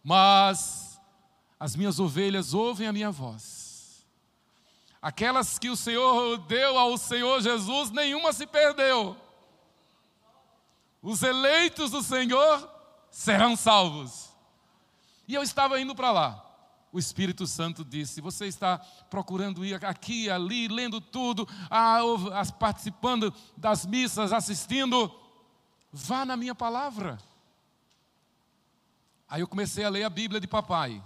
mas 0.03 0.99
as 1.59 1.75
minhas 1.75 1.99
ovelhas 1.99 2.53
ouvem 2.53 2.87
a 2.87 2.93
minha 2.93 3.11
voz. 3.11 4.05
Aquelas 5.01 5.57
que 5.57 5.69
o 5.69 5.75
Senhor 5.75 6.37
deu 6.39 6.77
ao 6.77 6.97
Senhor 6.97 7.41
Jesus, 7.41 7.89
nenhuma 7.91 8.31
se 8.31 8.45
perdeu 8.45 9.17
os 11.01 11.23
eleitos 11.23 11.89
do 11.89 12.03
Senhor 12.03 12.69
serão 13.09 13.55
salvos. 13.55 14.29
E 15.27 15.33
eu 15.33 15.41
estava 15.41 15.81
indo 15.81 15.95
para 15.95 16.11
lá. 16.11 16.50
O 16.91 16.99
Espírito 16.99 17.47
Santo 17.47 17.85
disse: 17.85 18.19
Você 18.19 18.45
está 18.47 18.77
procurando 19.09 19.65
ir 19.65 19.83
aqui, 19.85 20.29
ali, 20.29 20.67
lendo 20.67 20.99
tudo, 20.99 21.47
participando 22.59 23.33
das 23.55 23.85
missas, 23.85 24.33
assistindo. 24.33 25.13
Vá 25.91 26.25
na 26.25 26.35
minha 26.35 26.55
palavra. 26.55 27.17
Aí 29.27 29.41
eu 29.41 29.47
comecei 29.47 29.83
a 29.85 29.89
ler 29.89 30.03
a 30.03 30.09
Bíblia 30.09 30.41
de 30.41 30.47
papai. 30.47 31.01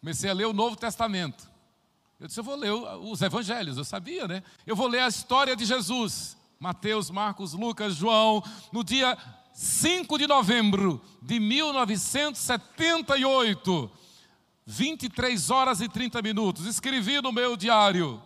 Comecei 0.00 0.30
a 0.30 0.32
ler 0.34 0.46
o 0.46 0.52
Novo 0.52 0.76
Testamento. 0.76 1.50
Eu 2.20 2.28
disse: 2.28 2.38
Eu 2.38 2.44
vou 2.44 2.54
ler 2.54 2.72
os 2.72 3.20
Evangelhos, 3.20 3.76
eu 3.76 3.84
sabia, 3.84 4.28
né? 4.28 4.44
Eu 4.64 4.76
vou 4.76 4.86
ler 4.86 5.00
a 5.00 5.08
história 5.08 5.56
de 5.56 5.64
Jesus. 5.64 6.36
Mateus, 6.60 7.08
Marcos, 7.08 7.52
Lucas, 7.52 7.94
João, 7.94 8.42
no 8.72 8.82
dia 8.82 9.16
5 9.60 10.18
de 10.18 10.28
novembro 10.28 11.02
de 11.20 11.40
1978, 11.40 13.90
23 14.64 15.50
horas 15.50 15.80
e 15.80 15.88
30 15.88 16.22
minutos, 16.22 16.64
escrevi 16.64 17.20
no 17.20 17.32
meu 17.32 17.56
diário. 17.56 18.22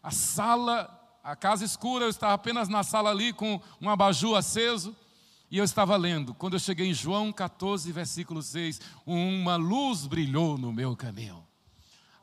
A 0.00 0.12
sala, 0.12 1.18
a 1.24 1.34
casa 1.34 1.64
escura, 1.64 2.04
eu 2.04 2.08
estava 2.08 2.34
apenas 2.34 2.68
na 2.68 2.84
sala 2.84 3.10
ali 3.10 3.32
com 3.32 3.60
um 3.80 3.90
abajur 3.90 4.36
aceso. 4.36 4.94
E 5.50 5.58
eu 5.58 5.64
estava 5.64 5.96
lendo, 5.96 6.32
quando 6.34 6.52
eu 6.52 6.60
cheguei 6.60 6.86
em 6.86 6.94
João 6.94 7.32
14, 7.32 7.90
versículo 7.90 8.44
6, 8.44 8.80
uma 9.04 9.56
luz 9.56 10.06
brilhou 10.06 10.56
no 10.56 10.72
meu 10.72 10.94
caminho. 10.94 11.44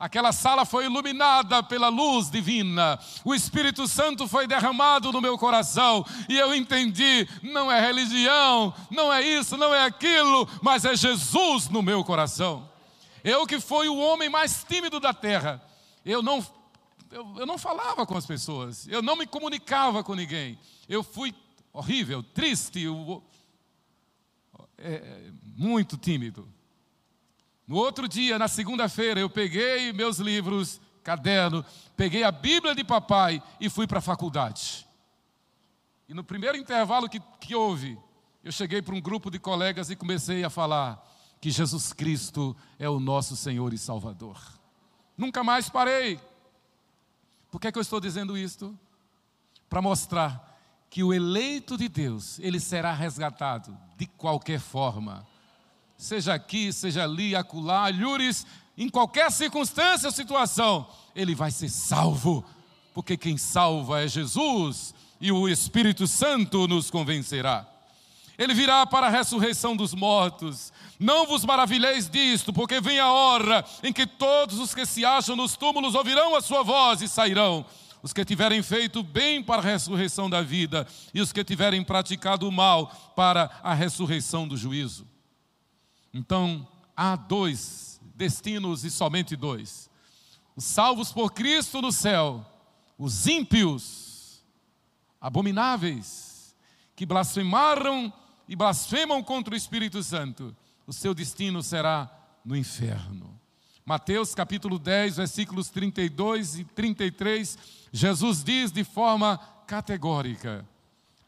Aquela 0.00 0.32
sala 0.32 0.64
foi 0.64 0.86
iluminada 0.86 1.62
pela 1.62 1.90
luz 1.90 2.30
divina. 2.30 2.98
O 3.22 3.34
Espírito 3.34 3.86
Santo 3.86 4.26
foi 4.26 4.46
derramado 4.46 5.12
no 5.12 5.20
meu 5.20 5.36
coração 5.36 6.06
e 6.26 6.38
eu 6.38 6.54
entendi: 6.54 7.28
não 7.42 7.70
é 7.70 7.78
religião, 7.78 8.72
não 8.90 9.12
é 9.12 9.20
isso, 9.20 9.58
não 9.58 9.74
é 9.74 9.84
aquilo, 9.84 10.48
mas 10.62 10.86
é 10.86 10.96
Jesus 10.96 11.68
no 11.68 11.82
meu 11.82 12.02
coração. 12.02 12.66
Eu 13.22 13.46
que 13.46 13.60
fui 13.60 13.88
o 13.88 13.98
homem 13.98 14.30
mais 14.30 14.64
tímido 14.64 14.98
da 14.98 15.12
terra. 15.12 15.62
Eu 16.02 16.22
não 16.22 16.42
eu, 17.10 17.34
eu 17.36 17.44
não 17.44 17.58
falava 17.58 18.06
com 18.06 18.16
as 18.16 18.24
pessoas, 18.24 18.88
eu 18.88 19.02
não 19.02 19.16
me 19.16 19.26
comunicava 19.26 20.02
com 20.02 20.14
ninguém. 20.14 20.58
Eu 20.88 21.02
fui 21.02 21.34
horrível, 21.74 22.22
triste, 22.22 22.80
eu, 22.80 23.22
é, 24.78 25.30
muito 25.58 25.98
tímido. 25.98 26.48
No 27.70 27.76
outro 27.76 28.08
dia, 28.08 28.36
na 28.36 28.48
segunda-feira, 28.48 29.20
eu 29.20 29.30
peguei 29.30 29.92
meus 29.92 30.18
livros, 30.18 30.80
caderno, 31.04 31.64
peguei 31.96 32.24
a 32.24 32.32
Bíblia 32.32 32.74
de 32.74 32.82
papai 32.82 33.40
e 33.60 33.70
fui 33.70 33.86
para 33.86 34.00
a 34.00 34.02
faculdade. 34.02 34.84
E 36.08 36.12
no 36.12 36.24
primeiro 36.24 36.56
intervalo 36.56 37.08
que, 37.08 37.20
que 37.40 37.54
houve, 37.54 37.96
eu 38.42 38.50
cheguei 38.50 38.82
para 38.82 38.92
um 38.92 39.00
grupo 39.00 39.30
de 39.30 39.38
colegas 39.38 39.88
e 39.88 39.94
comecei 39.94 40.42
a 40.42 40.50
falar 40.50 41.00
que 41.40 41.48
Jesus 41.48 41.92
Cristo 41.92 42.56
é 42.76 42.88
o 42.88 42.98
nosso 42.98 43.36
Senhor 43.36 43.72
e 43.72 43.78
Salvador. 43.78 44.36
Nunca 45.16 45.44
mais 45.44 45.68
parei. 45.68 46.18
Por 47.52 47.60
que, 47.60 47.68
é 47.68 47.72
que 47.72 47.78
eu 47.78 47.82
estou 47.82 48.00
dizendo 48.00 48.36
isto? 48.36 48.76
Para 49.68 49.80
mostrar 49.80 50.58
que 50.90 51.04
o 51.04 51.14
eleito 51.14 51.76
de 51.76 51.88
Deus, 51.88 52.40
ele 52.40 52.58
será 52.58 52.92
resgatado 52.92 53.78
de 53.96 54.06
qualquer 54.06 54.58
forma. 54.58 55.24
Seja 56.00 56.32
aqui, 56.32 56.72
seja 56.72 57.04
ali, 57.04 57.36
acolá, 57.36 57.84
alhures, 57.84 58.46
em 58.76 58.88
qualquer 58.88 59.30
circunstância 59.30 60.08
ou 60.08 60.12
situação, 60.12 60.88
ele 61.14 61.34
vai 61.34 61.50
ser 61.50 61.68
salvo, 61.68 62.42
porque 62.94 63.18
quem 63.18 63.36
salva 63.36 64.00
é 64.02 64.08
Jesus 64.08 64.94
e 65.20 65.30
o 65.30 65.46
Espírito 65.46 66.06
Santo 66.06 66.66
nos 66.66 66.90
convencerá. 66.90 67.68
Ele 68.38 68.54
virá 68.54 68.86
para 68.86 69.08
a 69.08 69.10
ressurreição 69.10 69.76
dos 69.76 69.92
mortos. 69.92 70.72
Não 70.98 71.26
vos 71.26 71.44
maravilheis 71.44 72.08
disto, 72.08 72.50
porque 72.50 72.80
vem 72.80 72.98
a 72.98 73.12
hora 73.12 73.62
em 73.82 73.92
que 73.92 74.06
todos 74.06 74.58
os 74.58 74.74
que 74.74 74.86
se 74.86 75.04
acham 75.04 75.36
nos 75.36 75.54
túmulos 75.54 75.94
ouvirão 75.94 76.34
a 76.34 76.40
sua 76.40 76.62
voz 76.62 77.02
e 77.02 77.08
sairão. 77.08 77.62
Os 78.02 78.14
que 78.14 78.24
tiverem 78.24 78.62
feito 78.62 79.02
bem 79.02 79.42
para 79.42 79.60
a 79.60 79.64
ressurreição 79.72 80.30
da 80.30 80.40
vida, 80.40 80.86
e 81.12 81.20
os 81.20 81.30
que 81.30 81.44
tiverem 81.44 81.84
praticado 81.84 82.48
o 82.48 82.52
mal 82.52 82.86
para 83.14 83.50
a 83.62 83.74
ressurreição 83.74 84.48
do 84.48 84.56
juízo. 84.56 85.09
Então, 86.12 86.66
há 86.96 87.16
dois 87.16 88.00
destinos 88.14 88.84
e 88.84 88.90
somente 88.90 89.36
dois: 89.36 89.88
os 90.56 90.64
salvos 90.64 91.12
por 91.12 91.32
Cristo 91.32 91.80
no 91.80 91.92
céu, 91.92 92.44
os 92.98 93.26
ímpios, 93.26 94.44
abomináveis, 95.20 96.54
que 96.94 97.06
blasfemaram 97.06 98.12
e 98.48 98.56
blasfemam 98.56 99.22
contra 99.22 99.54
o 99.54 99.56
Espírito 99.56 100.02
Santo, 100.02 100.54
o 100.86 100.92
seu 100.92 101.14
destino 101.14 101.62
será 101.62 102.10
no 102.44 102.56
inferno. 102.56 103.38
Mateus 103.86 104.34
capítulo 104.34 104.78
10, 104.78 105.16
versículos 105.16 105.70
32 105.70 106.58
e 106.58 106.64
33, 106.64 107.58
Jesus 107.92 108.44
diz 108.44 108.70
de 108.70 108.84
forma 108.84 109.38
categórica: 109.66 110.68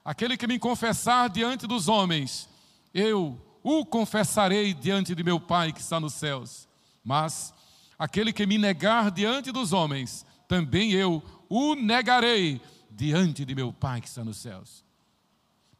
Aquele 0.04 0.36
que 0.36 0.46
me 0.46 0.58
confessar 0.58 1.30
diante 1.30 1.66
dos 1.66 1.88
homens, 1.88 2.48
eu 2.92 3.40
o 3.62 3.84
confessarei 3.84 4.74
diante 4.74 5.14
de 5.14 5.22
meu 5.22 5.38
Pai 5.38 5.72
que 5.72 5.80
está 5.80 5.98
nos 6.00 6.14
céus. 6.14 6.68
Mas 7.04 7.52
aquele 7.98 8.32
que 8.32 8.46
me 8.46 8.58
negar 8.58 9.10
diante 9.10 9.52
dos 9.52 9.72
homens, 9.72 10.26
também 10.48 10.92
eu 10.92 11.22
o 11.48 11.74
negarei 11.74 12.60
diante 12.90 13.44
de 13.44 13.54
meu 13.54 13.72
Pai 13.72 14.00
que 14.00 14.08
está 14.08 14.24
nos 14.24 14.38
céus 14.38 14.82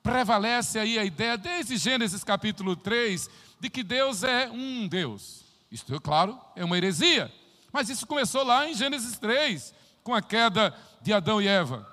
prevalece 0.03 0.79
aí 0.79 0.99
a 0.99 1.05
ideia, 1.05 1.39
desde 1.39 1.77
Gênesis 1.77 2.25
capítulo 2.25 2.75
3, 2.75 3.31
de 3.61 3.71
que 3.71 3.83
Deus 3.83 4.25
é 4.25 4.51
um 4.51 4.89
Deus. 4.89 5.45
Isto, 5.71 5.95
é 5.95 6.01
claro, 6.01 6.39
é 6.57 6.65
uma 6.65 6.77
heresia. 6.77 7.33
Mas 7.73 7.89
isso 7.89 8.07
começou 8.07 8.43
lá 8.43 8.69
em 8.69 8.75
Gênesis 8.75 9.17
3, 9.19 9.73
com 10.03 10.13
a 10.13 10.21
queda 10.21 10.75
de 11.01 11.13
Adão 11.13 11.41
e 11.41 11.47
Eva. 11.47 11.89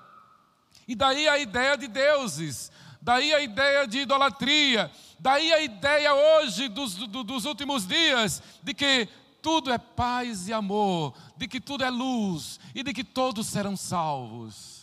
E 0.88 0.96
daí 0.96 1.30
a 1.30 1.38
ideia 1.38 1.78
de 1.78 1.88
deuses, 1.88 2.72
daí 3.00 3.32
a 3.32 3.42
ideia 3.42 3.88
de 3.88 4.00
idolatria, 4.00 4.92
daí 5.20 5.53
a 5.53 5.61
ideia 5.61 6.13
hoje 6.13 6.67
dos, 6.67 6.95
dos 6.95 7.45
últimos 7.45 7.86
dias 7.86 8.41
de 8.63 8.74
que 8.74 9.07
tudo 9.41 9.72
é 9.72 9.78
paz 9.78 10.47
e 10.47 10.53
amor, 10.53 11.13
de 11.38 11.47
que 11.47 11.61
tudo 11.61 11.84
é 11.84 11.89
luz 11.89 12.59
e 12.76 12.84
de 12.84 12.93
que 12.93 13.03
todos 13.03 13.47
serão 13.47 13.78
salvos 13.78 14.80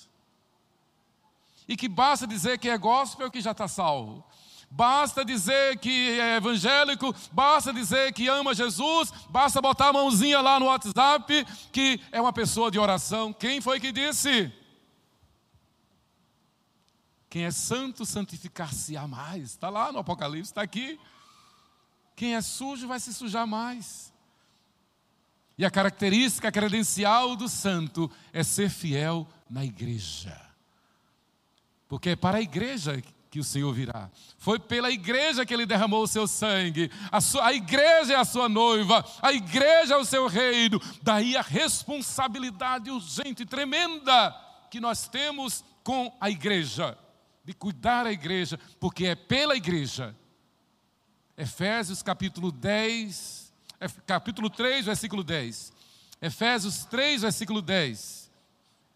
e 1.68 1.76
que 1.76 1.88
basta 1.88 2.26
dizer 2.26 2.58
que 2.58 2.68
é 2.68 2.78
gospel 2.78 3.30
que 3.30 3.40
já 3.40 3.50
está 3.50 3.66
salvo. 3.66 4.24
Basta 4.68 5.24
dizer 5.24 5.78
que 5.78 6.18
é 6.18 6.36
evangélico, 6.36 7.14
basta 7.32 7.72
dizer 7.72 8.12
que 8.12 8.28
ama 8.28 8.54
Jesus, 8.54 9.12
basta 9.30 9.60
botar 9.60 9.88
a 9.88 9.92
mãozinha 9.92 10.40
lá 10.40 10.58
no 10.58 10.66
WhatsApp 10.66 11.46
que 11.72 12.00
é 12.10 12.20
uma 12.20 12.32
pessoa 12.32 12.70
de 12.70 12.78
oração. 12.78 13.32
Quem 13.32 13.60
foi 13.60 13.78
que 13.80 13.92
disse? 13.92 14.52
Quem 17.28 17.44
é 17.44 17.50
santo, 17.50 18.06
santificar-se-á 18.06 19.06
mais. 19.06 19.50
Está 19.50 19.68
lá 19.68 19.92
no 19.92 19.98
Apocalipse, 19.98 20.50
está 20.50 20.62
aqui. 20.62 20.98
Quem 22.14 22.34
é 22.34 22.40
sujo 22.40 22.88
vai 22.88 23.00
se 23.00 23.12
sujar 23.12 23.46
mais. 23.46 24.12
E 25.58 25.64
a 25.64 25.70
característica 25.70 26.52
credencial 26.52 27.34
do 27.34 27.48
santo 27.48 28.10
é 28.32 28.42
ser 28.42 28.70
fiel 28.70 29.26
na 29.48 29.64
igreja 29.64 30.46
porque 31.88 32.10
é 32.10 32.16
para 32.16 32.38
a 32.38 32.42
igreja 32.42 33.02
que 33.30 33.38
o 33.38 33.44
Senhor 33.44 33.72
virá. 33.72 34.10
Foi 34.38 34.58
pela 34.58 34.90
igreja 34.90 35.44
que 35.44 35.52
ele 35.52 35.66
derramou 35.66 36.02
o 36.02 36.08
seu 36.08 36.26
sangue. 36.26 36.90
A, 37.12 37.20
sua, 37.20 37.46
a, 37.46 37.52
igreja 37.52 38.14
é 38.14 38.16
a 38.16 38.24
sua 38.24 38.48
noiva, 38.48 39.04
a 39.20 39.32
igreja 39.32 39.94
é 39.94 39.96
o 39.96 40.04
seu 40.04 40.26
reino. 40.26 40.80
Daí 41.02 41.36
a 41.36 41.42
responsabilidade 41.42 42.90
urgente 42.90 43.42
e 43.42 43.46
tremenda 43.46 44.34
que 44.70 44.80
nós 44.80 45.06
temos 45.06 45.64
com 45.84 46.12
a 46.20 46.30
igreja, 46.30 46.98
de 47.46 47.54
cuidar 47.54 48.02
da 48.02 48.12
igreja, 48.12 48.58
porque 48.80 49.06
é 49.06 49.14
pela 49.14 49.54
igreja. 49.54 50.14
Efésios 51.36 52.02
capítulo 52.02 52.50
10, 52.50 53.52
capítulo 54.04 54.50
3, 54.50 54.86
versículo 54.86 55.22
10. 55.22 55.72
Efésios 56.20 56.84
3, 56.86 57.22
versículo 57.22 57.62
10. 57.62 58.28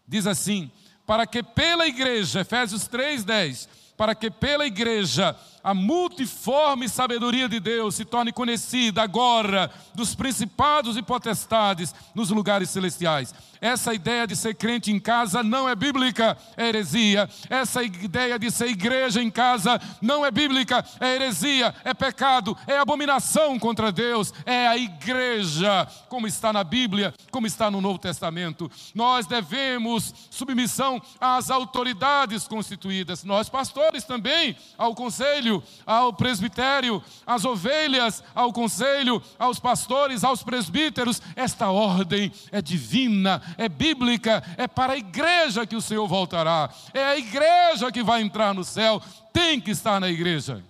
Diz 0.05 0.27
assim: 0.27 0.69
para 1.05 1.25
que 1.25 1.41
pela 1.41 1.87
igreja, 1.87 2.41
Efésios 2.41 2.89
3:10, 2.89 3.69
para 4.01 4.15
que 4.15 4.31
pela 4.31 4.65
igreja 4.65 5.35
a 5.63 5.75
multiforme 5.75 6.89
sabedoria 6.89 7.47
de 7.47 7.59
Deus 7.59 7.93
se 7.93 8.03
torne 8.03 8.31
conhecida 8.31 9.03
agora 9.03 9.69
dos 9.93 10.15
principados 10.15 10.97
e 10.97 11.03
potestades 11.03 11.93
nos 12.15 12.31
lugares 12.31 12.71
celestiais. 12.71 13.31
Essa 13.61 13.93
ideia 13.93 14.25
de 14.25 14.35
ser 14.35 14.55
crente 14.55 14.91
em 14.91 14.99
casa 14.99 15.43
não 15.43 15.69
é 15.69 15.75
bíblica, 15.75 16.35
é 16.57 16.69
heresia. 16.69 17.29
Essa 17.47 17.83
ideia 17.83 18.39
de 18.39 18.49
ser 18.49 18.69
igreja 18.69 19.21
em 19.21 19.29
casa 19.29 19.79
não 20.01 20.25
é 20.25 20.31
bíblica, 20.31 20.83
é 20.99 21.13
heresia, 21.13 21.75
é 21.83 21.93
pecado, 21.93 22.57
é 22.65 22.79
abominação 22.79 23.59
contra 23.59 23.91
Deus. 23.91 24.33
É 24.47 24.67
a 24.67 24.75
igreja, 24.75 25.87
como 26.09 26.25
está 26.25 26.51
na 26.51 26.63
Bíblia, 26.63 27.13
como 27.29 27.45
está 27.45 27.69
no 27.69 27.81
Novo 27.81 27.99
Testamento. 27.99 28.69
Nós 28.95 29.27
devemos 29.27 30.11
submissão 30.31 30.99
às 31.19 31.51
autoridades 31.51 32.47
constituídas, 32.47 33.23
nós 33.23 33.47
pastores 33.47 33.90
também, 34.03 34.55
ao 34.77 34.95
conselho 34.95 35.63
ao 35.85 36.13
presbitério, 36.13 37.03
às 37.25 37.45
ovelhas, 37.45 38.23
ao 38.33 38.53
conselho, 38.53 39.21
aos 39.37 39.59
pastores, 39.59 40.23
aos 40.23 40.43
presbíteros. 40.43 41.21
Esta 41.35 41.69
ordem 41.69 42.31
é 42.51 42.61
divina, 42.61 43.41
é 43.57 43.67
bíblica, 43.67 44.43
é 44.57 44.67
para 44.67 44.93
a 44.93 44.97
igreja 44.97 45.65
que 45.65 45.75
o 45.75 45.81
Senhor 45.81 46.07
voltará. 46.07 46.69
É 46.93 47.03
a 47.03 47.17
igreja 47.17 47.91
que 47.91 48.03
vai 48.03 48.21
entrar 48.21 48.53
no 48.53 48.63
céu, 48.63 49.01
tem 49.33 49.59
que 49.59 49.71
estar 49.71 49.99
na 49.99 50.09
igreja. 50.09 50.63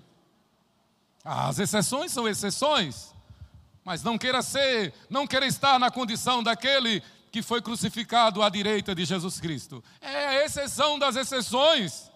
As 1.24 1.60
exceções 1.60 2.12
são 2.12 2.28
exceções, 2.28 3.14
mas 3.84 4.04
não 4.04 4.18
queira 4.18 4.42
ser, 4.42 4.94
não 5.10 5.28
queira 5.28 5.46
estar 5.46 5.80
na 5.80 5.92
condição 5.92 6.42
daquele 6.42 7.02
que 7.32 7.42
foi 7.42 7.62
crucificado 7.62 8.42
à 8.42 8.50
direita 8.50 8.94
de 8.94 9.06
Jesus 9.06 9.40
Cristo. 9.40 9.84
É 10.02 10.28
a 10.28 10.46
exceção 10.46 11.00
das 11.00 11.16
exceções. 11.16 12.11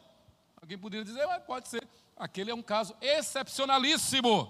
Alguém 0.66 0.80
poderia 0.80 1.06
dizer, 1.06 1.24
pode 1.46 1.70
ser 1.70 1.88
aquele 2.18 2.50
é 2.50 2.56
um 2.56 2.62
caso 2.64 2.96
excepcionalíssimo. 3.00 4.50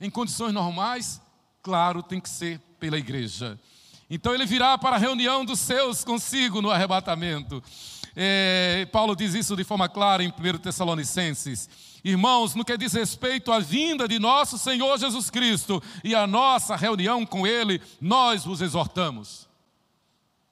Em 0.00 0.08
condições 0.08 0.52
normais, 0.52 1.20
claro, 1.60 2.00
tem 2.00 2.20
que 2.20 2.28
ser 2.28 2.60
pela 2.78 2.96
igreja. 2.96 3.58
Então 4.08 4.32
ele 4.32 4.46
virá 4.46 4.78
para 4.78 4.94
a 4.94 4.98
reunião 5.00 5.44
dos 5.44 5.58
seus 5.58 6.04
consigo 6.04 6.62
no 6.62 6.70
arrebatamento. 6.70 7.60
É, 8.14 8.86
Paulo 8.92 9.16
diz 9.16 9.34
isso 9.34 9.56
de 9.56 9.64
forma 9.64 9.88
clara 9.88 10.22
em 10.22 10.28
1 10.28 10.58
Tessalonicenses. 10.58 11.68
Irmãos, 12.04 12.54
no 12.54 12.64
que 12.64 12.78
diz 12.78 12.92
respeito 12.92 13.50
à 13.50 13.58
vinda 13.58 14.06
de 14.06 14.20
nosso 14.20 14.56
Senhor 14.56 14.96
Jesus 14.96 15.28
Cristo 15.28 15.82
e 16.04 16.14
à 16.14 16.24
nossa 16.24 16.76
reunião 16.76 17.26
com 17.26 17.44
Ele, 17.44 17.82
nós 18.00 18.44
vos 18.44 18.60
exortamos. 18.60 19.47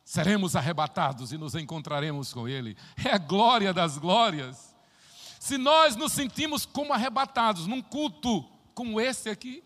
Seremos 0.07 0.54
arrebatados 0.54 1.32
e 1.32 1.36
nos 1.36 1.57
encontraremos 1.57 2.32
com 2.32 2.46
Ele. 2.46 2.76
É 3.04 3.11
a 3.11 3.18
glória 3.18 3.74
das 3.74 3.98
glórias. 3.98 4.72
Se 5.40 5.59
nós 5.59 5.96
nos 5.96 6.12
sentimos 6.12 6.64
como 6.64 6.92
arrebatados 6.92 7.66
num 7.66 7.82
culto 7.82 8.44
como 8.72 9.00
esse 9.00 9.28
aqui, 9.28 9.64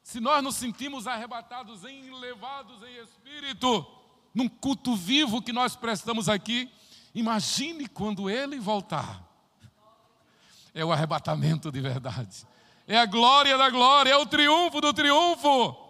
se 0.00 0.20
nós 0.20 0.44
nos 0.44 0.54
sentimos 0.54 1.08
arrebatados, 1.08 1.82
levados 1.82 2.84
em 2.84 3.02
espírito, 3.02 3.84
num 4.32 4.48
culto 4.48 4.94
vivo 4.94 5.42
que 5.42 5.52
nós 5.52 5.74
prestamos 5.74 6.28
aqui, 6.28 6.70
imagine 7.12 7.88
quando 7.88 8.30
ele 8.30 8.60
voltar. 8.60 9.28
É 10.72 10.84
o 10.84 10.92
arrebatamento 10.92 11.72
de 11.72 11.80
verdade. 11.80 12.46
É 12.86 12.96
a 12.96 13.06
glória 13.06 13.58
da 13.58 13.68
glória, 13.70 14.12
é 14.12 14.16
o 14.16 14.26
triunfo 14.26 14.80
do 14.80 14.92
triunfo. 14.92 15.83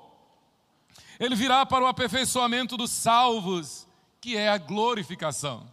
Ele 1.18 1.34
virá 1.34 1.64
para 1.64 1.84
o 1.84 1.86
aperfeiçoamento 1.86 2.76
dos 2.76 2.90
salvos, 2.90 3.86
que 4.20 4.36
é 4.36 4.48
a 4.48 4.58
glorificação. 4.58 5.66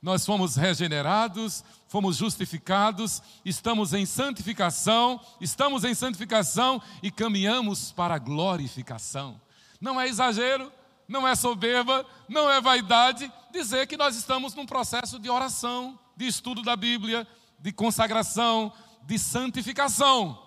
nós 0.00 0.26
fomos 0.26 0.56
regenerados, 0.56 1.62
fomos 1.86 2.16
justificados, 2.16 3.22
estamos 3.44 3.92
em 3.92 4.04
santificação, 4.04 5.20
estamos 5.40 5.84
em 5.84 5.94
santificação 5.94 6.82
e 7.00 7.10
caminhamos 7.10 7.92
para 7.92 8.16
a 8.16 8.18
glorificação. 8.18 9.40
Não 9.80 10.00
é 10.00 10.08
exagero, 10.08 10.72
não 11.06 11.26
é 11.28 11.36
soberba, 11.36 12.04
não 12.28 12.50
é 12.50 12.60
vaidade 12.60 13.30
dizer 13.52 13.86
que 13.86 13.96
nós 13.96 14.16
estamos 14.16 14.54
num 14.54 14.66
processo 14.66 15.18
de 15.20 15.30
oração, 15.30 15.96
de 16.16 16.26
estudo 16.26 16.62
da 16.62 16.74
Bíblia, 16.74 17.26
de 17.60 17.70
consagração, 17.70 18.72
de 19.04 19.18
santificação. 19.18 20.41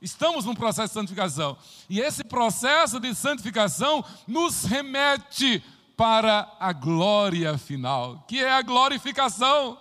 Estamos 0.00 0.44
num 0.44 0.54
processo 0.54 0.88
de 0.88 1.00
santificação. 1.00 1.56
E 1.88 2.00
esse 2.00 2.22
processo 2.22 3.00
de 3.00 3.14
santificação 3.14 4.04
nos 4.26 4.64
remete 4.64 5.62
para 5.96 6.48
a 6.60 6.72
glória 6.72 7.58
final, 7.58 8.24
que 8.28 8.42
é 8.42 8.52
a 8.52 8.62
glorificação. 8.62 9.76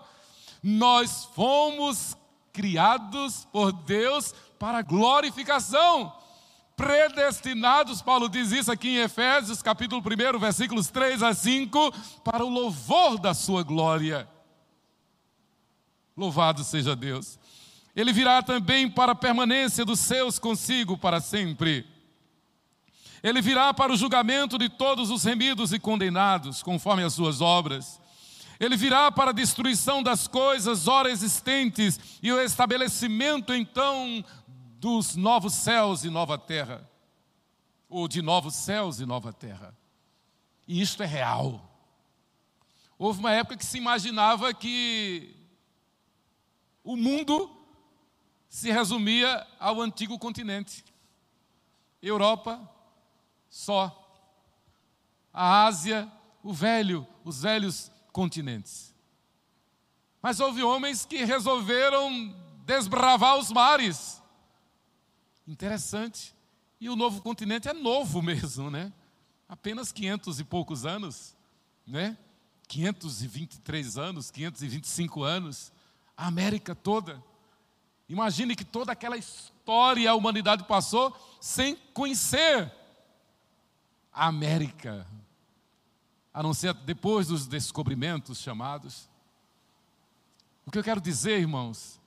Nós 0.63 1.25
fomos 1.35 2.17
criados 2.51 3.47
por 3.51 3.71
Deus 3.71 4.33
para 4.57 4.81
glorificação. 4.81 6.11
Predestinados, 6.75 8.01
Paulo 8.01 8.27
diz 8.27 8.51
isso 8.51 8.71
aqui 8.71 8.89
em 8.89 8.97
Efésios, 8.97 9.61
capítulo 9.61 10.01
1, 10.01 10.39
versículos 10.39 10.89
3 10.89 11.21
a 11.21 11.33
5, 11.33 11.91
para 12.23 12.43
o 12.43 12.49
louvor 12.49 13.19
da 13.19 13.35
sua 13.35 13.61
glória. 13.61 14.27
Louvado 16.15 16.63
seja 16.63 16.95
Deus. 16.95 17.36
Ele 17.97 18.13
virá 18.13 18.43
também 18.43 18.87
para 18.87 19.13
a 19.13 19.15
permanência 19.15 19.83
dos 19.83 19.99
seus 19.99 20.37
consigo 20.37 20.95
para 20.95 21.19
sempre. 21.19 21.83
Ele 23.23 23.41
virá 23.41 23.73
para 23.73 23.91
o 23.91 23.97
julgamento 23.97 24.55
de 24.55 24.69
todos 24.69 25.09
os 25.09 25.23
remidos 25.23 25.73
e 25.73 25.79
condenados, 25.79 26.61
conforme 26.61 27.03
as 27.03 27.15
suas 27.15 27.41
obras. 27.41 27.99
Ele 28.59 28.77
virá 28.77 29.11
para 29.11 29.31
a 29.31 29.33
destruição 29.33 30.03
das 30.03 30.27
coisas 30.27 30.87
ora 30.87 31.09
existentes 31.09 31.99
e 32.21 32.31
o 32.31 32.39
estabelecimento 32.39 33.51
então 33.51 34.23
dos 34.79 35.15
novos 35.15 35.55
céus 35.55 36.03
e 36.03 36.09
nova 36.11 36.37
terra, 36.37 36.87
ou 37.89 38.07
de 38.07 38.21
novos 38.21 38.53
céus 38.53 38.99
e 38.99 39.07
nova 39.07 39.33
terra. 39.33 39.75
E 40.67 40.79
isto 40.79 41.01
é 41.01 41.07
real. 41.07 41.67
Houve 42.95 43.21
uma 43.21 43.31
época 43.31 43.57
que 43.57 43.65
se 43.65 43.79
imaginava 43.79 44.53
que 44.53 45.35
o 46.83 46.95
mundo 46.95 47.56
se 48.49 48.71
resumia 48.71 49.45
ao 49.59 49.81
antigo 49.81 50.17
continente. 50.17 50.83
Europa, 52.01 52.59
só. 53.49 54.03
A 55.33 55.65
Ásia, 55.65 56.11
o 56.43 56.53
velho, 56.53 57.07
os 57.23 57.41
velhos 57.41 57.91
continentes. 58.11 58.93
Mas 60.21 60.39
houve 60.39 60.63
homens 60.63 61.05
que 61.05 61.23
resolveram 61.23 62.35
desbravar 62.65 63.37
os 63.37 63.51
mares. 63.51 64.21
Interessante. 65.47 66.35
E 66.79 66.89
o 66.89 66.95
novo 66.95 67.21
continente 67.21 67.67
é 67.67 67.73
novo 67.73 68.21
mesmo, 68.23 68.69
né? 68.69 68.91
Apenas 69.47 69.91
500 69.91 70.39
e 70.39 70.43
poucos 70.43 70.85
anos, 70.85 71.35
né? 71.85 72.17
523 72.67 73.97
anos, 73.97 74.29
525 74.29 75.23
anos. 75.23 75.71
A 76.15 76.27
América 76.27 76.75
toda. 76.75 77.23
Imagine 78.09 78.55
que 78.55 78.63
toda 78.63 78.91
aquela 78.91 79.17
história 79.17 80.09
a 80.09 80.15
humanidade 80.15 80.63
passou 80.63 81.15
sem 81.41 81.75
conhecer 81.93 82.71
a 84.13 84.27
América, 84.27 85.05
a 86.33 86.41
não 86.41 86.53
ser 86.53 86.73
depois 86.73 87.27
dos 87.27 87.45
descobrimentos 87.45 88.39
chamados. 88.39 89.09
O 90.65 90.71
que 90.71 90.77
eu 90.77 90.83
quero 90.83 91.01
dizer, 91.01 91.39
irmãos, 91.39 91.99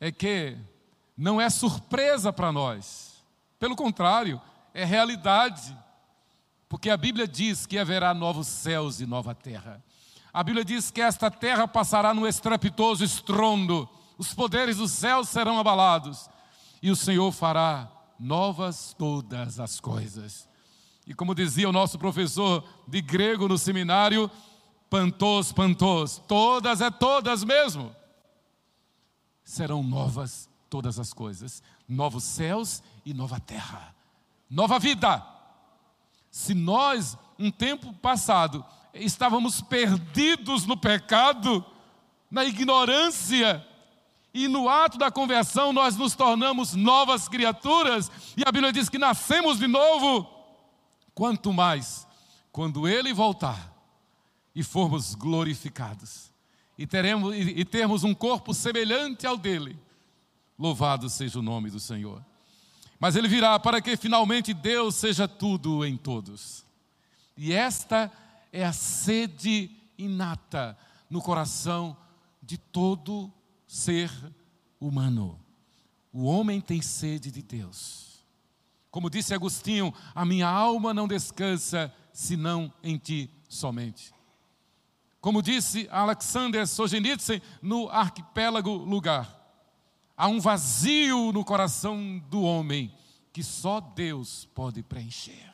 é 0.00 0.12
que 0.12 0.56
não 1.16 1.40
é 1.40 1.48
surpresa 1.50 2.32
para 2.32 2.52
nós, 2.52 3.24
pelo 3.58 3.74
contrário, 3.74 4.40
é 4.74 4.84
realidade, 4.84 5.76
porque 6.68 6.90
a 6.90 6.96
Bíblia 6.96 7.26
diz 7.26 7.64
que 7.64 7.78
haverá 7.78 8.12
novos 8.12 8.46
céus 8.46 9.00
e 9.00 9.06
nova 9.06 9.34
terra. 9.34 9.82
A 10.32 10.42
Bíblia 10.42 10.64
diz 10.64 10.90
que 10.90 11.00
esta 11.00 11.30
terra 11.30 11.66
passará 11.66 12.12
no 12.12 12.26
estrepitoso 12.26 13.02
estrondo, 13.02 13.88
os 14.18 14.32
poderes 14.32 14.78
dos 14.78 14.92
céus 14.92 15.28
serão 15.28 15.58
abalados, 15.58 16.28
e 16.82 16.90
o 16.90 16.96
Senhor 16.96 17.30
fará 17.32 17.90
novas 18.18 18.94
todas 18.98 19.60
as 19.60 19.80
coisas. 19.80 20.48
E 21.06 21.14
como 21.14 21.34
dizia 21.34 21.68
o 21.68 21.72
nosso 21.72 21.98
professor 21.98 22.64
de 22.88 23.00
grego 23.00 23.46
no 23.46 23.56
seminário, 23.56 24.30
pantos, 24.90 25.52
pantos, 25.52 26.22
todas 26.26 26.80
é 26.80 26.90
todas 26.90 27.44
mesmo. 27.44 27.94
Serão 29.44 29.82
novas 29.82 30.48
todas 30.68 30.98
as 30.98 31.12
coisas, 31.12 31.62
novos 31.88 32.24
céus 32.24 32.82
e 33.04 33.14
nova 33.14 33.38
terra, 33.38 33.94
nova 34.50 34.78
vida. 34.78 35.24
Se 36.30 36.54
nós, 36.54 37.16
um 37.38 37.50
tempo 37.50 37.92
passado, 37.94 38.64
estávamos 38.92 39.60
perdidos 39.60 40.66
no 40.66 40.76
pecado, 40.76 41.64
na 42.30 42.44
ignorância, 42.44 43.64
e 44.36 44.48
no 44.48 44.68
ato 44.68 44.98
da 44.98 45.10
conversão 45.10 45.72
nós 45.72 45.96
nos 45.96 46.14
tornamos 46.14 46.74
novas 46.74 47.26
criaturas, 47.26 48.10
e 48.36 48.42
a 48.46 48.52
Bíblia 48.52 48.70
diz 48.70 48.90
que 48.90 48.98
nascemos 48.98 49.58
de 49.58 49.66
novo. 49.66 50.28
Quanto 51.14 51.54
mais 51.54 52.06
quando 52.52 52.86
ele 52.86 53.14
voltar 53.14 53.72
e 54.54 54.62
formos 54.62 55.14
glorificados 55.14 56.30
e 56.76 56.86
teremos 56.86 57.34
e 57.34 57.64
termos 57.64 58.04
um 58.04 58.14
corpo 58.14 58.52
semelhante 58.52 59.26
ao 59.26 59.38
dele. 59.38 59.78
Louvado 60.58 61.08
seja 61.08 61.38
o 61.38 61.42
nome 61.42 61.70
do 61.70 61.80
Senhor. 61.80 62.22
Mas 63.00 63.16
ele 63.16 63.28
virá 63.28 63.58
para 63.58 63.80
que 63.80 63.96
finalmente 63.96 64.52
Deus 64.52 64.96
seja 64.96 65.26
tudo 65.26 65.84
em 65.84 65.96
todos. 65.96 66.62
E 67.36 67.54
esta 67.54 68.12
é 68.52 68.64
a 68.64 68.72
sede 68.72 69.70
inata 69.96 70.76
no 71.08 71.22
coração 71.22 71.96
de 72.42 72.58
todo 72.58 73.32
ser 73.66 74.10
humano. 74.80 75.40
O 76.12 76.24
homem 76.24 76.60
tem 76.60 76.80
sede 76.80 77.30
de 77.30 77.42
Deus. 77.42 78.24
Como 78.90 79.10
disse 79.10 79.34
Agostinho, 79.34 79.92
a 80.14 80.24
minha 80.24 80.48
alma 80.48 80.94
não 80.94 81.06
descansa 81.06 81.92
senão 82.12 82.72
em 82.82 82.96
ti 82.96 83.30
somente. 83.48 84.14
Como 85.20 85.42
disse 85.42 85.88
Alexander 85.90 86.66
Solzhenitsyn 86.66 87.42
no 87.60 87.88
arquipélago 87.88 88.70
Lugar, 88.70 89.28
há 90.16 90.28
um 90.28 90.40
vazio 90.40 91.32
no 91.32 91.44
coração 91.44 92.18
do 92.30 92.42
homem 92.42 92.94
que 93.32 93.42
só 93.42 93.80
Deus 93.80 94.48
pode 94.54 94.82
preencher. 94.82 95.52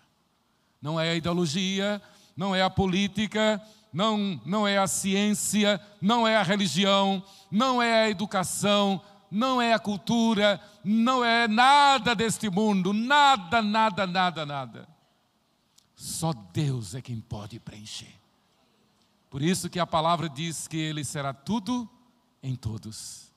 Não 0.80 1.00
é 1.00 1.10
a 1.10 1.14
ideologia, 1.16 2.00
não 2.36 2.54
é 2.54 2.62
a 2.62 2.70
política, 2.70 3.60
não, 3.92 4.40
não 4.44 4.66
é 4.66 4.78
a 4.78 4.86
ciência, 4.86 5.80
não 6.00 6.26
é 6.26 6.36
a 6.36 6.42
religião, 6.42 7.22
não 7.50 7.82
é 7.82 8.04
a 8.04 8.10
educação, 8.10 9.00
não 9.30 9.60
é 9.60 9.72
a 9.72 9.78
cultura, 9.78 10.60
não 10.84 11.24
é 11.24 11.46
nada 11.46 12.14
deste 12.14 12.48
mundo, 12.50 12.92
nada, 12.92 13.60
nada, 13.62 14.06
nada, 14.06 14.46
nada. 14.46 14.88
Só 15.94 16.32
Deus 16.32 16.94
é 16.94 17.00
quem 17.00 17.20
pode 17.20 17.60
preencher. 17.60 18.14
Por 19.30 19.40
isso 19.40 19.70
que 19.70 19.78
a 19.78 19.86
palavra 19.86 20.28
diz 20.28 20.68
que 20.68 20.76
Ele 20.76 21.04
será 21.04 21.32
tudo 21.32 21.88
em 22.42 22.54
todos. 22.54 23.32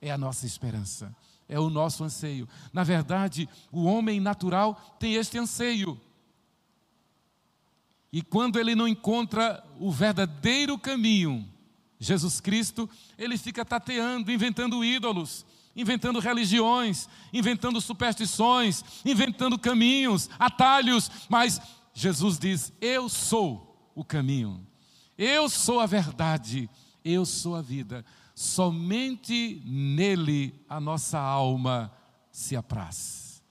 É 0.00 0.10
a 0.10 0.18
nossa 0.18 0.46
esperança, 0.46 1.14
é 1.48 1.58
o 1.58 1.68
nosso 1.68 2.04
anseio. 2.04 2.48
Na 2.72 2.82
verdade, 2.82 3.48
o 3.70 3.84
homem 3.84 4.20
natural 4.20 4.74
tem 4.98 5.14
este 5.14 5.38
anseio. 5.38 6.00
E 8.14 8.22
quando 8.22 8.60
ele 8.60 8.76
não 8.76 8.86
encontra 8.86 9.60
o 9.76 9.90
verdadeiro 9.90 10.78
caminho, 10.78 11.44
Jesus 11.98 12.40
Cristo, 12.40 12.88
ele 13.18 13.36
fica 13.36 13.64
tateando, 13.64 14.30
inventando 14.30 14.84
ídolos, 14.84 15.44
inventando 15.74 16.20
religiões, 16.20 17.08
inventando 17.32 17.80
superstições, 17.80 18.84
inventando 19.04 19.58
caminhos, 19.58 20.30
atalhos, 20.38 21.10
mas 21.28 21.60
Jesus 21.92 22.38
diz: 22.38 22.72
Eu 22.80 23.08
sou 23.08 23.90
o 23.96 24.04
caminho, 24.04 24.64
eu 25.18 25.48
sou 25.48 25.80
a 25.80 25.86
verdade, 25.86 26.70
eu 27.04 27.26
sou 27.26 27.56
a 27.56 27.62
vida. 27.62 28.04
Somente 28.32 29.60
nele 29.66 30.54
a 30.68 30.78
nossa 30.78 31.18
alma 31.18 31.92
se 32.30 32.54
apraz. 32.54 33.42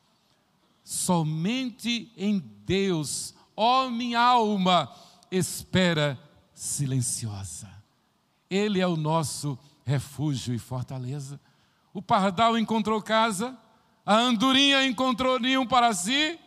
Somente 0.85 2.09
em 2.15 2.39
Deus, 2.65 3.35
ó 3.55 3.89
minha 3.89 4.19
alma, 4.19 4.91
espera 5.31 6.19
silenciosa. 6.53 7.69
Ele 8.49 8.79
é 8.79 8.87
o 8.87 8.95
nosso 8.95 9.57
refúgio 9.85 10.53
e 10.53 10.59
fortaleza. 10.59 11.39
O 11.93 12.01
pardal 12.01 12.57
encontrou 12.57 13.01
casa, 13.01 13.57
a 14.05 14.15
andorinha 14.15 14.85
encontrou 14.85 15.39
ninho 15.39 15.67
para 15.67 15.93
si, 15.93 16.39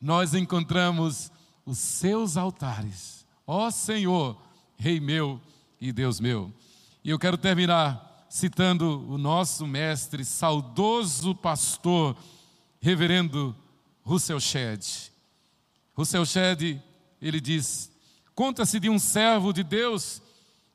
nós 0.00 0.34
encontramos 0.34 1.30
os 1.64 1.78
seus 1.78 2.36
altares. 2.36 3.26
Ó 3.46 3.70
Senhor, 3.70 4.38
Rei 4.76 5.00
meu 5.00 5.40
e 5.80 5.92
Deus 5.92 6.20
meu. 6.20 6.52
E 7.02 7.10
eu 7.10 7.18
quero 7.18 7.38
terminar 7.38 8.26
citando 8.28 9.08
o 9.08 9.16
nosso 9.16 9.66
mestre, 9.66 10.24
saudoso 10.24 11.34
pastor, 11.34 12.16
reverendo 12.80 13.54
Russell 14.02 14.40
Shedd. 14.40 15.12
Russell 15.96 16.26
Shedd, 16.26 16.80
ele 17.20 17.40
diz: 17.40 17.90
Conta-se 18.34 18.80
de 18.80 18.90
um 18.90 18.98
servo 18.98 19.52
de 19.52 19.62
Deus 19.62 20.20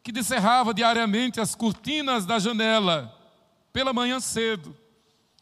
que 0.01 0.11
descerrava 0.11 0.73
diariamente 0.73 1.41
as 1.41 1.53
cortinas 1.53 2.25
da 2.25 2.39
janela 2.39 3.15
pela 3.73 3.93
manhã 3.93 4.19
cedo, 4.19 4.75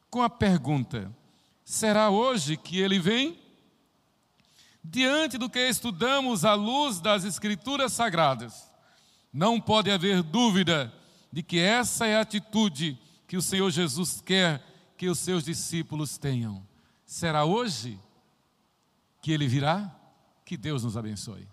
com 0.09 0.21
a 0.21 0.29
pergunta: 0.29 1.13
será 1.63 2.09
hoje 2.09 2.57
que 2.57 2.79
ele 2.79 2.99
vem? 2.99 3.37
Diante 4.83 5.37
do 5.37 5.49
que 5.49 5.59
estudamos 5.59 6.45
à 6.45 6.53
luz 6.53 6.99
das 6.99 7.23
Escrituras 7.23 7.91
Sagradas, 7.91 8.71
não 9.33 9.59
pode 9.59 9.91
haver 9.91 10.23
dúvida 10.23 10.93
de 11.31 11.43
que 11.43 11.59
essa 11.59 12.07
é 12.07 12.15
a 12.15 12.21
atitude 12.21 12.97
que 13.27 13.35
o 13.35 13.41
Senhor 13.41 13.69
Jesus 13.69 14.21
quer 14.21 14.63
que 14.97 15.09
os 15.09 15.19
seus 15.19 15.43
discípulos 15.43 16.17
tenham. 16.17 16.65
Será 17.05 17.43
hoje 17.45 17.99
que 19.21 19.31
ele 19.31 19.47
virá? 19.47 19.93
Que 20.45 20.57
Deus 20.57 20.83
nos 20.83 20.95
abençoe. 20.95 21.47